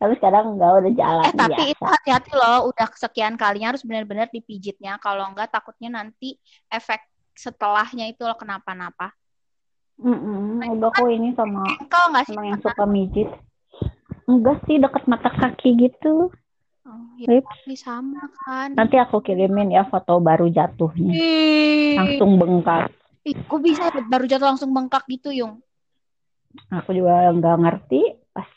Tapi 0.00 0.12
sekarang 0.16 0.56
enggak 0.56 0.70
udah 0.80 0.92
jalan 0.96 1.24
Eh, 1.28 1.34
tapi 1.36 1.62
itu 1.76 1.82
biasa. 1.84 1.92
hati-hati 1.92 2.32
loh. 2.32 2.58
Udah 2.72 2.86
kesekian 2.88 3.34
kalinya 3.36 3.74
harus 3.74 3.84
benar-benar 3.84 4.32
dipijitnya. 4.32 4.96
Kalau 4.98 5.28
enggak, 5.28 5.52
takutnya 5.52 5.92
nanti 5.92 6.40
efek 6.72 7.04
setelahnya 7.36 8.08
itu 8.08 8.24
loh 8.24 8.34
kenapa-napa. 8.34 9.12
Mm-mm, 10.00 10.64
udah 10.64 10.90
kok 10.96 11.08
ini 11.12 11.36
sama 11.36 11.60
sama 12.24 12.42
yang 12.48 12.60
suka 12.64 12.84
mijit. 12.88 13.28
Enggak 14.24 14.64
sih 14.64 14.80
deket 14.80 15.04
mata 15.04 15.28
kaki 15.28 15.76
gitu. 15.76 16.32
Oh, 16.90 17.14
ya, 17.14 17.38
tapi 17.38 17.74
sama 17.78 18.26
kan. 18.42 18.74
Nanti 18.74 18.98
aku 18.98 19.22
kirimin 19.22 19.70
ya 19.70 19.86
foto 19.86 20.18
baru 20.18 20.50
jatuhnya. 20.50 21.14
Langsung 22.02 22.34
bengkak. 22.42 22.90
Ih, 23.22 23.36
kok 23.46 23.62
bisa 23.62 23.94
ya 23.94 24.02
baru 24.02 24.26
jatuh 24.26 24.50
langsung 24.50 24.74
bengkak 24.74 25.06
gitu, 25.06 25.30
Yung? 25.30 25.62
Aku 26.74 26.90
juga 26.90 27.30
nggak 27.30 27.56
ngerti 27.62 28.00
pas 28.34 28.48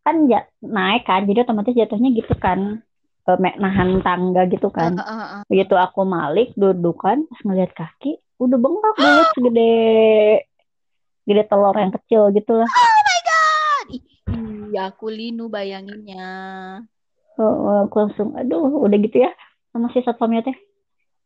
kan 0.00 0.24
ja- 0.32 0.48
naik 0.64 1.04
kan, 1.04 1.28
jadi 1.28 1.44
otomatis 1.44 1.76
jatuhnya 1.76 2.08
gitu 2.16 2.32
kan, 2.40 2.80
Eh, 3.28 3.36
me- 3.36 3.60
nahan 3.60 4.00
tangga 4.00 4.48
gitu 4.48 4.72
kan. 4.72 4.96
Heeh. 4.96 5.44
Begitu 5.52 5.76
aku 5.76 6.00
malik 6.08 6.56
dudukan 6.56 7.28
pas 7.28 7.40
ngeliat 7.44 7.76
kaki 7.76 8.16
udah 8.40 8.56
bengkak 8.56 8.94
bulat 8.96 9.28
segede 9.36 9.72
gede 11.28 11.42
telur 11.44 11.76
yang 11.76 11.92
kecil 11.92 12.32
gitu 12.32 12.56
lah. 12.56 12.72
Oh 12.72 12.88
my 13.04 13.20
God! 13.20 13.86
Ih, 13.92 14.02
Iya, 14.72 14.96
aku 14.96 15.12
linu 15.12 15.52
bayanginnya. 15.52 16.28
Oh, 17.38 17.86
aku 17.86 17.96
langsung 18.02 18.34
aduh 18.34 18.66
udah 18.82 18.98
gitu 18.98 19.22
ya 19.22 19.30
sama 19.70 19.86
si 19.94 20.02
satpamnya 20.02 20.42
teh. 20.42 20.56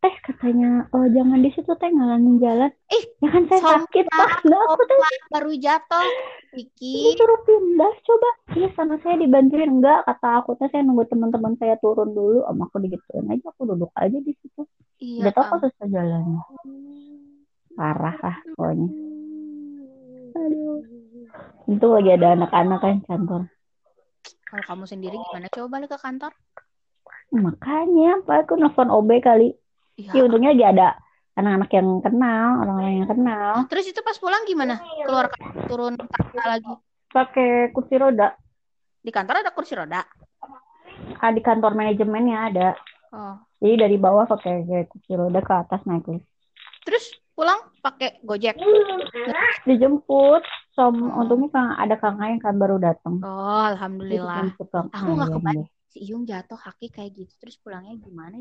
Teh 0.03 0.15
katanya 0.21 0.91
oh 0.91 1.07
jangan 1.09 1.41
di 1.41 1.49
situ 1.55 1.73
teh 1.73 1.89
ngalangin 1.89 2.37
jalan. 2.37 2.71
Ih, 2.91 3.05
Ya 3.23 3.29
kan 3.31 3.49
saya 3.49 3.61
sombong 3.63 3.87
sakit 3.89 4.05
pak. 4.11 4.29
Nah, 4.51 4.61
aku 4.69 4.83
teh 4.85 4.99
baru 5.31 5.53
jatuh, 5.57 6.07
Vicky. 6.53 7.17
disuruh 7.17 7.41
pindah 7.47 7.93
coba. 8.03 8.31
Iya 8.53 8.69
sama 8.77 9.01
saya 9.01 9.17
dibantuin 9.17 9.81
enggak 9.81 10.05
kata 10.05 10.45
aku 10.45 10.59
teh 10.61 10.69
saya 10.69 10.85
nunggu 10.85 11.09
teman-teman 11.09 11.57
saya 11.57 11.81
turun 11.81 12.13
dulu. 12.13 12.45
Om 12.45 12.61
aku 12.61 12.77
digituin 12.83 13.31
aja 13.33 13.49
aku 13.49 13.63
duduk 13.65 13.89
aja 13.97 14.19
di 14.19 14.33
situ. 14.37 14.69
Iya, 15.01 15.23
Udah 15.25 15.33
tau 15.33 15.45
kok 15.49 15.59
susah 15.65 15.87
jalannya. 15.89 16.41
Parah 17.73 18.17
lah 18.21 18.37
pokoknya. 18.53 18.89
Aduh. 20.37 20.79
Itu 21.71 21.87
lagi 21.89 22.11
ada 22.13 22.37
anak-anak 22.37 22.79
kan 22.83 22.97
kantor. 23.07 23.43
Kalau 24.47 24.65
kamu 24.69 24.85
sendiri 24.85 25.17
gimana? 25.17 25.49
Coba 25.49 25.79
balik 25.79 25.91
ke 25.93 25.99
kantor. 25.99 26.33
Makanya 27.33 28.21
apa 28.21 28.45
aku 28.45 28.61
nelfon 28.61 28.93
OB 28.93 29.11
kali. 29.25 29.57
Iya. 29.97 30.13
Ya 30.13 30.23
untungnya 30.29 30.53
lagi 30.53 30.65
ada 30.69 30.89
anak-anak 31.33 31.71
yang 31.73 31.89
kenal, 32.05 32.47
orang-orang 32.61 32.95
yang 33.01 33.09
kenal. 33.09 33.53
Terus 33.73 33.89
itu 33.89 34.01
pas 34.05 34.17
pulang 34.21 34.45
gimana? 34.45 34.77
Keluar 35.05 35.33
turun 35.65 35.97
tangga 35.97 36.45
lagi. 36.45 36.73
Pakai 37.09 37.73
kursi 37.73 37.97
roda. 37.97 38.37
Di 39.01 39.09
kantor 39.09 39.41
ada 39.41 39.53
kursi 39.57 39.73
roda. 39.73 40.05
Ah, 41.21 41.33
di 41.33 41.41
kantor 41.41 41.73
manajemennya 41.73 42.39
ada. 42.53 42.69
Oh. 43.13 43.37
Jadi 43.61 43.75
dari 43.81 43.97
bawah 43.97 44.29
pakai 44.29 44.65
kursi 44.89 45.13
roda 45.17 45.41
ke 45.41 45.53
atas 45.57 45.81
naik. 45.89 46.09
Terus 46.85 47.17
pulang 47.33 47.73
pakai 47.81 48.21
Gojek. 48.21 48.61
Dijemput. 49.65 50.45
Som, 50.73 50.95
Oh. 51.05 51.21
untungnya 51.21 51.49
Kang, 51.53 51.69
ada 51.77 51.95
Kang 52.01 52.17
Ayang 52.17 52.41
kan 52.41 52.57
baru 52.57 52.81
datang. 52.81 53.21
Oh, 53.21 53.63
alhamdulillah. 53.69 54.57
Kang 54.57 54.89
Aku 54.89 55.11
nggak 55.13 55.29
Ayang 55.29 55.41
kebayang 55.41 55.69
si 55.93 56.09
Iyung 56.09 56.25
jatuh 56.25 56.57
kaki 56.57 56.89
kayak 56.89 57.13
gitu 57.13 57.33
terus 57.37 57.61
pulangnya 57.61 57.93
gimana? 58.01 58.41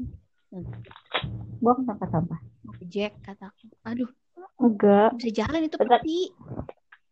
Buang 1.60 1.84
sampah-sampah. 1.84 2.40
Gojek 2.80 3.20
kataku. 3.20 3.68
Aduh, 3.84 4.08
Enggak, 4.56 5.20
bisa 5.20 5.44
jalan 5.44 5.68
itu 5.68 5.76
peti. 5.76 6.32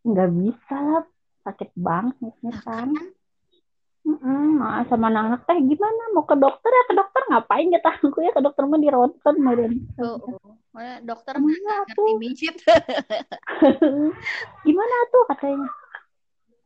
enggak 0.00 0.30
bisa 0.32 0.76
lah. 0.80 1.04
Sakit 1.44 1.70
banget 1.76 2.32
Nah, 2.40 2.60
kan. 2.64 2.88
Mm-mm, 4.00 4.56
nah, 4.56 4.80
sama 4.88 5.08
anak 5.08 5.44
teh 5.44 5.60
gimana 5.60 6.02
mau 6.10 6.24
ke 6.24 6.32
dokter 6.34 6.68
ya 6.68 6.82
ke 6.84 6.94
dokter 6.94 7.22
ngapain 7.28 7.68
kata 7.70 7.90
aku 8.00 8.18
ya 8.18 8.32
ke 8.32 8.40
dokter 8.40 8.64
mah 8.64 8.76
di 8.76 8.88
ronsen 8.88 9.36
meren 9.38 9.72
Oh, 10.00 10.16
oh. 10.16 10.56
Makanya 10.72 10.96
dokter 11.04 11.34
mah 11.36 11.50
nggak 11.50 11.82
tuh? 11.92 12.06
ngerti 12.08 12.12
mijit. 12.16 12.56
gimana 14.66 14.96
tuh 15.10 15.22
katanya 15.28 15.68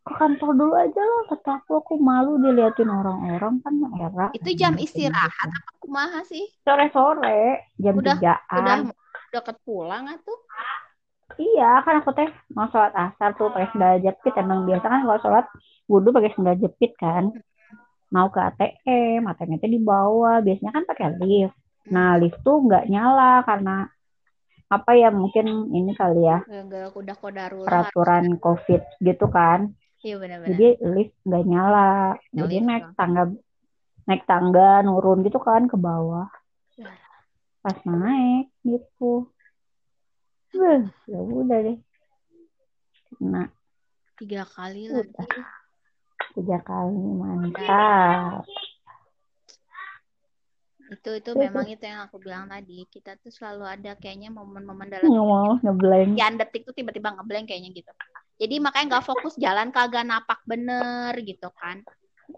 ke 0.04 0.12
kantor 0.14 0.50
dulu 0.52 0.74
aja 0.76 1.00
lah 1.00 1.22
kata 1.32 1.50
aku 1.58 1.72
aku 1.80 1.94
malu 1.96 2.36
diliatin 2.36 2.86
orang-orang 2.86 3.64
kan 3.64 3.74
era 3.96 4.28
Itu 4.30 4.52
jam 4.52 4.76
istirahat 4.76 5.48
apa 5.48 5.70
kumaha 5.80 6.20
sih? 6.22 6.44
sore 6.60 6.92
sore 6.92 7.72
jam 7.80 7.96
Udah- 7.96 8.20
tigaan 8.20 8.38
Udah 8.52 8.76
deket 9.32 9.56
pulang 9.64 10.04
atuh. 10.06 10.38
Iya 11.38 11.82
kan 11.84 12.00
aku 12.00 12.10
teh 12.14 12.28
mau 12.52 12.66
sholat 12.70 12.92
asar 12.94 13.34
tuh 13.34 13.50
pakai 13.50 13.68
sendal 13.72 14.00
jepit. 14.00 14.34
Emang 14.36 14.66
biasa 14.68 14.86
kan 14.86 15.00
kalau 15.06 15.20
sholat 15.22 15.46
wudhu 15.86 16.10
pakai 16.14 16.32
sendal 16.34 16.56
jepit 16.58 16.92
kan. 16.96 17.30
Mau 18.14 18.30
ke 18.30 18.38
ATM 18.38 19.26
ATM 19.26 19.58
itu 19.58 19.66
di 19.74 19.80
bawah. 19.82 20.38
Biasanya 20.40 20.72
kan 20.72 20.84
pakai 20.86 21.08
lift. 21.18 21.56
Nah 21.90 22.16
lift 22.16 22.38
tuh 22.40 22.62
nggak 22.64 22.86
nyala 22.88 23.42
karena 23.44 23.88
apa 24.72 24.90
ya 24.96 25.12
mungkin 25.12 25.70
ini 25.70 25.92
kali 25.94 26.24
ya 26.24 26.40
Gak 26.42 26.96
udah 26.96 27.14
kodarullah. 27.20 27.68
peraturan 27.68 28.40
covid 28.42 28.82
gitu 28.98 29.26
kan. 29.30 29.70
Iya 30.04 30.20
benar-benar. 30.20 30.48
jadi 30.52 30.68
lift 30.84 31.14
nggak 31.24 31.44
nyala. 31.48 31.90
Ya, 32.32 32.42
jadi 32.44 32.56
lift 32.60 32.66
naik 32.68 32.84
tangga 32.96 33.22
naik 34.04 34.22
tangga 34.28 34.70
nurun 34.84 35.24
gitu 35.24 35.38
kan 35.40 35.64
ke 35.68 35.76
bawah. 35.76 36.28
Ya. 36.74 36.90
pas 37.64 37.78
naik 37.88 38.52
gitu 38.60 39.24
Ya 40.54 41.18
udah 41.18 41.58
deh 41.66 41.78
nah 43.22 43.46
Tiga 44.14 44.46
kali 44.46 44.90
Udah. 44.90 45.02
lagi. 45.10 45.42
tiga 46.34 46.58
kali 46.62 46.98
mantap 47.18 48.46
Itu 50.84 51.10
itu 51.16 51.30
memang 51.34 51.66
itu 51.66 51.80
yang 51.82 52.06
aku 52.06 52.20
bilang 52.20 52.46
tadi. 52.46 52.84
Kita 52.86 53.16
tuh 53.18 53.32
selalu 53.32 53.64
ada 53.66 53.92
kayaknya 53.98 54.30
momen-momen 54.30 54.86
dalam 54.92 55.08
mau 55.10 55.56
ngeblank 55.58 56.12
sekian 56.14 56.34
detik 56.36 56.62
tuh 56.68 56.74
tiba-tiba 56.76 57.10
ngeblank 57.16 57.50
kayaknya 57.50 57.70
gitu. 57.72 57.90
Jadi 58.36 58.54
makanya 58.60 58.86
nggak 58.98 59.06
fokus 59.08 59.34
jalan 59.40 59.72
kagak 59.72 60.04
napak 60.06 60.44
bener 60.44 61.16
gitu 61.24 61.48
kan. 61.56 61.80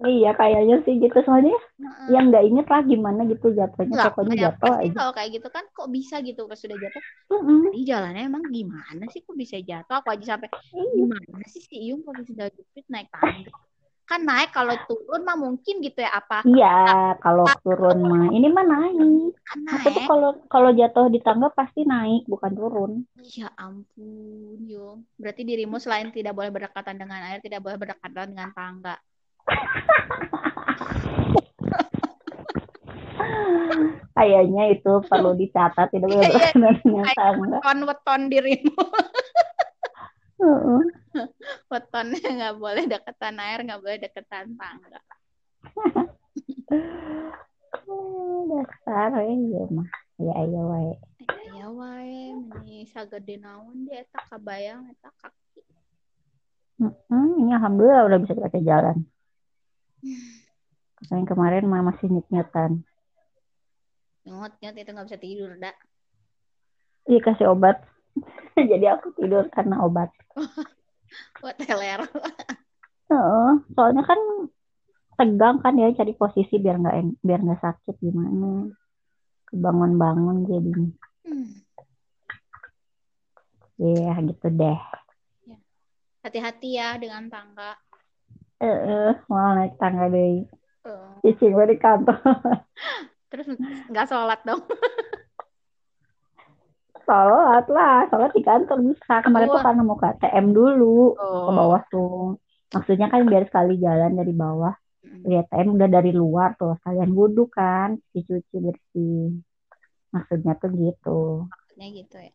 Iya 0.07 0.31
kayaknya 0.39 0.77
sih 0.85 0.95
gitu 1.03 1.17
soalnya 1.27 1.57
Heeh. 1.81 2.09
yang 2.15 2.25
nggak 2.31 2.45
inget 2.49 2.67
lah 2.73 2.81
gimana 2.85 3.21
gitu 3.31 3.47
jatuhnya 3.59 3.95
Nggak, 3.97 4.07
pokoknya 4.13 4.35
ya, 4.35 4.43
jatuh 4.51 4.73
aja 4.83 4.93
kalau 4.99 5.13
kayak 5.17 5.31
gitu 5.37 5.49
kan 5.57 5.65
kok 5.77 5.89
bisa 5.97 6.15
gitu 6.29 6.41
pas 6.51 6.59
sudah 6.59 6.77
jatuh. 6.77 7.03
Mm-mm. 7.33 7.61
Tadi 7.71 7.81
jalannya 7.91 8.23
emang 8.31 8.45
gimana 8.51 9.03
sih 9.13 9.21
kok 9.27 9.37
bisa 9.37 9.57
jatuh? 9.61 9.95
Aku 10.01 10.09
aja 10.15 10.25
sampai 10.37 10.49
Iya. 10.75 10.93
gimana 10.97 11.45
sih 11.53 11.63
si 11.63 11.75
Iyung 11.87 12.01
kalau 12.07 12.23
sudah 12.27 12.47
jepit 12.51 12.85
naik 12.93 13.09
tangga? 13.15 13.51
Kan 14.07 14.21
naik 14.23 14.51
kalau 14.55 14.75
turun 14.87 15.21
mah 15.27 15.35
mungkin 15.35 15.75
gitu 15.83 15.99
ya 15.99 16.11
apa? 16.15 16.47
iya 16.47 16.67
kalau 17.25 17.45
turun 17.65 17.99
mah 18.11 18.25
ini 18.37 18.47
mah 18.55 18.67
naik 18.67 19.35
Kan 19.49 19.59
aku 19.75 19.87
tuh 19.95 20.03
naik. 20.03 20.09
kalau 20.11 20.31
kalau 20.53 20.71
jatuh 20.79 21.07
di 21.15 21.19
tangga 21.27 21.49
pasti 21.59 21.81
naik 21.83 22.23
bukan 22.33 22.53
turun 22.55 22.93
Ya 23.37 23.49
ampun, 23.59 24.57
Yung. 24.71 24.99
Berarti 25.21 25.43
dirimu 25.43 25.77
selain 25.83 26.09
tidak 26.15 26.33
boleh 26.39 26.51
berdekatan 26.55 26.97
dengan 27.01 27.21
air, 27.27 27.39
tidak 27.43 27.61
boleh 27.65 27.77
berdekatan 27.81 28.27
dengan 28.33 28.51
tangga. 28.55 28.95
Kayaknya 34.17 34.73
itu 34.73 34.93
perlu 35.05 35.37
dicatat 35.37 35.93
tidak 35.93 36.09
dengan 36.09 37.05
tangga 37.13 37.61
Weton 37.61 37.79
weton 37.85 38.21
dirimu. 38.33 38.85
Wetonnya 41.69 42.25
nggak 42.25 42.57
boleh 42.57 42.85
deketan 42.89 43.37
air, 43.37 43.61
nggak 43.61 43.81
boleh 43.85 43.99
deketan 44.01 44.57
tangga. 44.57 45.01
Dasar 48.47 49.11
ya 49.21 49.65
mah 49.71 49.87
ya 50.17 50.35
ya 50.43 50.63
wae 50.65 50.95
Ya 51.55 51.67
wae, 51.71 52.35
ini 52.63 52.87
sagede 52.87 53.39
naon 53.43 53.87
dia 53.87 54.07
eta 54.07 54.23
kabayang 54.31 54.87
eta 54.91 55.11
kaki. 55.19 55.63
Heeh, 56.79 57.27
ini 57.43 57.51
alhamdulillah 57.55 58.07
udah 58.07 58.19
bisa 58.23 58.39
pakai 58.39 58.63
jalan 58.63 59.07
yang 61.13 61.25
kemarin 61.25 61.65
mah 61.67 61.83
masih 61.85 62.09
nyet-nyetan 62.09 62.83
Nyot-nyot 64.27 64.75
itu 64.75 64.91
nggak 64.91 65.07
bisa 65.07 65.21
tidur, 65.23 65.51
dak. 65.57 65.77
iya 67.07 67.21
kasih 67.23 67.55
obat 67.55 67.79
jadi 68.71 68.99
aku 68.99 69.15
tidur 69.15 69.47
karena 69.55 69.79
obat 69.81 70.11
Buat 71.41 71.57
teler. 71.63 72.03
Heeh, 73.07 73.51
soalnya 73.73 74.03
kan 74.03 74.19
tegang 75.17 75.63
kan 75.63 75.79
ya 75.79 75.95
cari 75.95 76.13
posisi 76.13 76.59
biar 76.59 76.77
nggak 76.77 76.97
en- 76.99 77.19
biar 77.23 77.41
nggak 77.41 77.63
sakit 77.63 77.97
gimana 78.03 78.69
kebangun-bangun 79.49 80.45
jadinya 80.45 80.91
Hmm. 81.23 81.59
ya 83.79 84.15
gitu 84.23 84.47
deh 84.51 84.79
Hati-hati 86.27 86.75
ya 86.75 86.99
dengan 86.99 87.31
tangga. 87.31 87.79
Eh 88.59 89.13
mau 89.27 89.53
naik 89.53 89.77
tangga 89.77 90.09
deh 90.09 90.45
Eh, 90.87 91.11
cicing 91.25 91.51
gue 91.51 91.67
di 91.67 91.77
kantor 91.77 92.15
Terus 93.31 93.47
nggak 93.91 94.07
sholat 94.07 94.39
dong. 94.43 94.63
sholat 97.03 97.65
lah 97.69 98.07
sholat 98.07 98.31
di 98.31 98.43
kantor 98.43 98.79
bisa 98.83 99.23
kemarin 99.23 99.47
tuh 99.47 99.59
Oh. 99.59 99.65
karena 99.65 99.83
mau 99.83 99.95
ke 99.95 100.07
ATM 100.09 100.47
dulu 100.51 101.15
ke 101.15 101.23
Oh. 101.23 101.51
bawah 101.51 101.83
tuh 101.87 102.39
maksudnya 102.71 103.07
kan 103.07 103.23
biar 103.25 103.47
sekali 103.47 103.79
jalan 103.79 104.15
dari 104.15 104.33
bawah 104.33 104.75
di 105.03 105.35
ATM 105.35 105.75
udah 105.75 105.89
dari 105.89 106.11
luar 106.11 106.55
tuh 106.55 106.75
sekalian 106.83 107.11
wudhu 107.11 107.47
kan 107.47 107.95
cuci 108.11 108.27
bersih 108.59 109.39
maksudnya 110.11 110.55
tuh 110.57 110.71
gitu 110.73 111.21
Maksudnya 111.47 111.89
gitu 111.95 112.17
ya. 112.19 112.33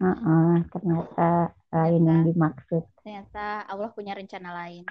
Heeh, 0.00 0.52
ternyata 0.70 1.30
lain 1.70 2.02
yang 2.02 2.20
dimaksud 2.24 2.84
Ternyata 3.02 3.66
Allah 3.66 3.90
punya 3.90 4.14
rencana 4.14 4.54
lain. 4.54 4.86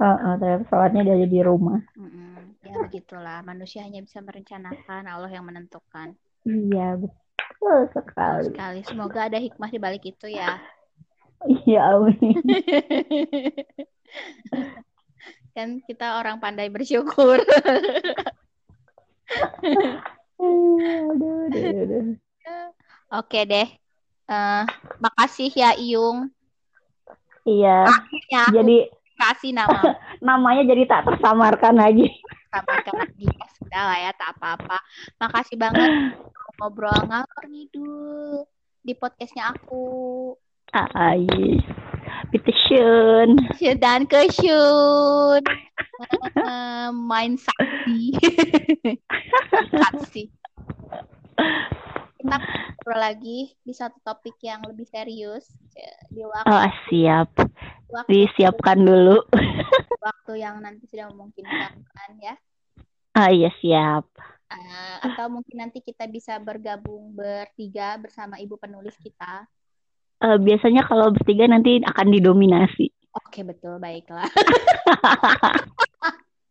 Heeh, 0.00 0.32
ternyata 0.42 0.64
sholatnya 0.68 1.02
dari 1.14 1.24
di 1.30 1.40
rumah 1.40 1.78
Mm-mm. 1.94 2.58
Ya 2.66 2.74
begitulah, 2.82 3.38
manusia 3.46 3.86
hanya 3.86 4.02
bisa 4.02 4.18
merencanakan, 4.18 5.06
Allah 5.06 5.30
yang 5.30 5.46
menentukan. 5.46 6.16
iya 6.42 6.98
betul 6.98 7.14
Betul 7.64 7.78
sekali. 7.94 8.48
sekali. 8.50 8.80
Semoga 8.84 9.20
ada 9.30 9.38
hikmah 9.38 9.70
di 9.70 9.78
balik 9.78 10.02
itu 10.04 10.26
ya. 10.26 10.58
Iya, 11.44 11.80
amin. 11.92 12.34
Kan 15.54 15.78
kita 15.86 16.18
orang 16.18 16.42
pandai 16.42 16.66
bersyukur. 16.72 17.38
aduh, 20.40 21.46
aduh, 21.46 21.82
aduh. 21.84 22.06
Oke 23.14 23.40
deh. 23.46 23.68
Eh, 24.24 24.62
makasih 24.98 25.50
ya 25.52 25.70
Iyung. 25.76 26.32
Iya, 27.44 27.92
Akhirnya 27.92 28.38
aku 28.48 28.56
jadi 28.56 28.76
kasih 29.24 29.50
nama 29.56 29.80
namanya 30.28 30.62
jadi 30.68 30.82
tak 30.84 31.08
tersamarkan 31.08 31.80
lagi. 31.80 32.12
sampaikan 32.54 32.94
lagi 33.02 33.26
ya 33.26 33.46
sudah 33.58 33.82
lah 33.82 33.98
ya 33.98 34.10
tak 34.14 34.30
apa-apa. 34.38 34.78
Makasih 35.18 35.58
banget 35.58 36.14
ngobrol 36.54 36.94
ngalor 37.10 37.44
ngidul 37.50 38.46
di 38.86 38.94
podcastnya 38.94 39.50
aku. 39.50 40.38
Yes. 40.74 41.66
Bitteschön. 42.30 43.38
Dan 43.78 44.06
kesyun. 44.10 45.42
Eh, 45.42 46.88
main 47.10 47.38
sakti. 47.38 48.14
Saksi. 49.82 50.22
Kita 52.24 52.40
ngobrol 52.40 53.00
lagi 53.04 53.52
di 53.60 53.76
satu 53.76 54.00
topik 54.00 54.40
yang 54.40 54.64
lebih 54.64 54.88
serius 54.88 55.44
di 56.08 56.24
waktu, 56.24 56.48
Oh, 56.48 56.72
siap. 56.88 57.28
waktu, 57.92 58.08
Disiapkan 58.08 58.80
dulu. 58.80 59.20
waktu 60.08 60.32
yang 60.40 60.56
nanti 60.64 60.88
sudah 60.88 61.12
memungkinkan 61.12 61.84
kan 61.84 62.10
ya. 62.24 62.32
Ah, 63.12 63.28
iya, 63.28 63.52
siap. 63.60 64.08
Eh, 64.48 64.96
atau 65.04 65.28
mungkin 65.28 65.68
nanti 65.68 65.84
kita 65.84 66.08
bisa 66.08 66.40
bergabung 66.40 67.12
bertiga 67.12 68.00
bersama 68.00 68.40
ibu 68.40 68.56
penulis 68.56 68.96
kita. 69.04 69.44
Eh, 70.24 70.40
biasanya 70.40 70.88
kalau 70.88 71.12
bertiga 71.12 71.44
nanti 71.44 71.84
akan 71.84 72.08
didominasi. 72.08 72.88
Oke, 73.20 73.44
betul, 73.44 73.76
baiklah. 73.76 74.32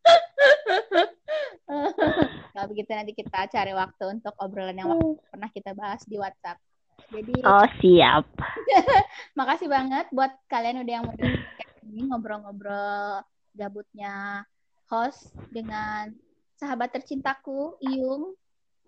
Kalau 2.54 2.68
begitu 2.70 2.92
nanti 2.92 3.12
kita 3.16 3.48
cari 3.48 3.72
waktu 3.72 4.04
untuk 4.20 4.34
obrolan 4.38 4.76
yang 4.78 4.92
waktu 4.92 5.20
pernah 5.32 5.50
kita 5.50 5.72
bahas 5.74 6.04
di 6.06 6.20
WhatsApp. 6.20 6.60
Jadi, 7.10 7.34
Oh, 7.44 7.68
siap. 7.82 8.26
makasih 9.40 9.68
banget 9.68 10.06
buat 10.14 10.32
kalian 10.50 10.86
udah 10.86 10.94
yang 10.94 11.06
mau 11.06 11.16
ini 11.84 12.10
ngobrol-ngobrol 12.10 13.22
gabutnya 13.54 14.48
host 14.90 15.34
dengan 15.54 16.14
sahabat 16.58 16.94
tercintaku, 16.94 17.78
Iyung. 17.82 18.34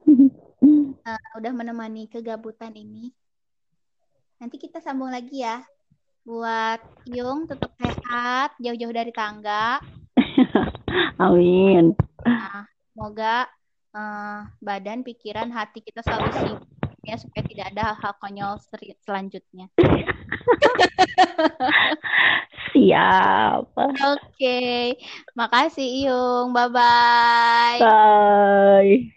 Eh, 1.06 1.30
udah 1.38 1.54
menemani 1.54 2.10
kegabutan 2.10 2.74
ini. 2.74 3.14
Nanti 4.42 4.58
kita 4.58 4.82
sambung 4.82 5.14
lagi 5.14 5.46
ya. 5.46 5.62
Buat 6.26 6.82
Yung 7.14 7.46
tetap 7.46 7.78
sehat, 7.78 8.58
jauh-jauh 8.58 8.90
dari 8.90 9.14
tangga. 9.14 9.78
Amin. 11.23 11.95
Nah, 12.26 12.68
semoga 12.91 13.48
eh, 13.95 14.40
badan, 14.60 15.06
pikiran, 15.06 15.48
hati 15.52 15.80
kita 15.80 16.03
selalu 16.03 16.30
sibuk 16.36 16.64
ya 17.06 17.15
supaya 17.22 17.44
tidak 17.45 17.65
ada 17.72 17.94
hal-hal 17.94 18.14
konyol 18.18 18.53
seri- 18.57 18.98
selanjutnya. 19.06 19.69
Siap. 22.73 23.69
Oke, 23.77 24.98
makasih 25.38 26.10
Yung. 26.10 26.52
Bye-bye. 26.52 27.80
Bye. 27.80 29.15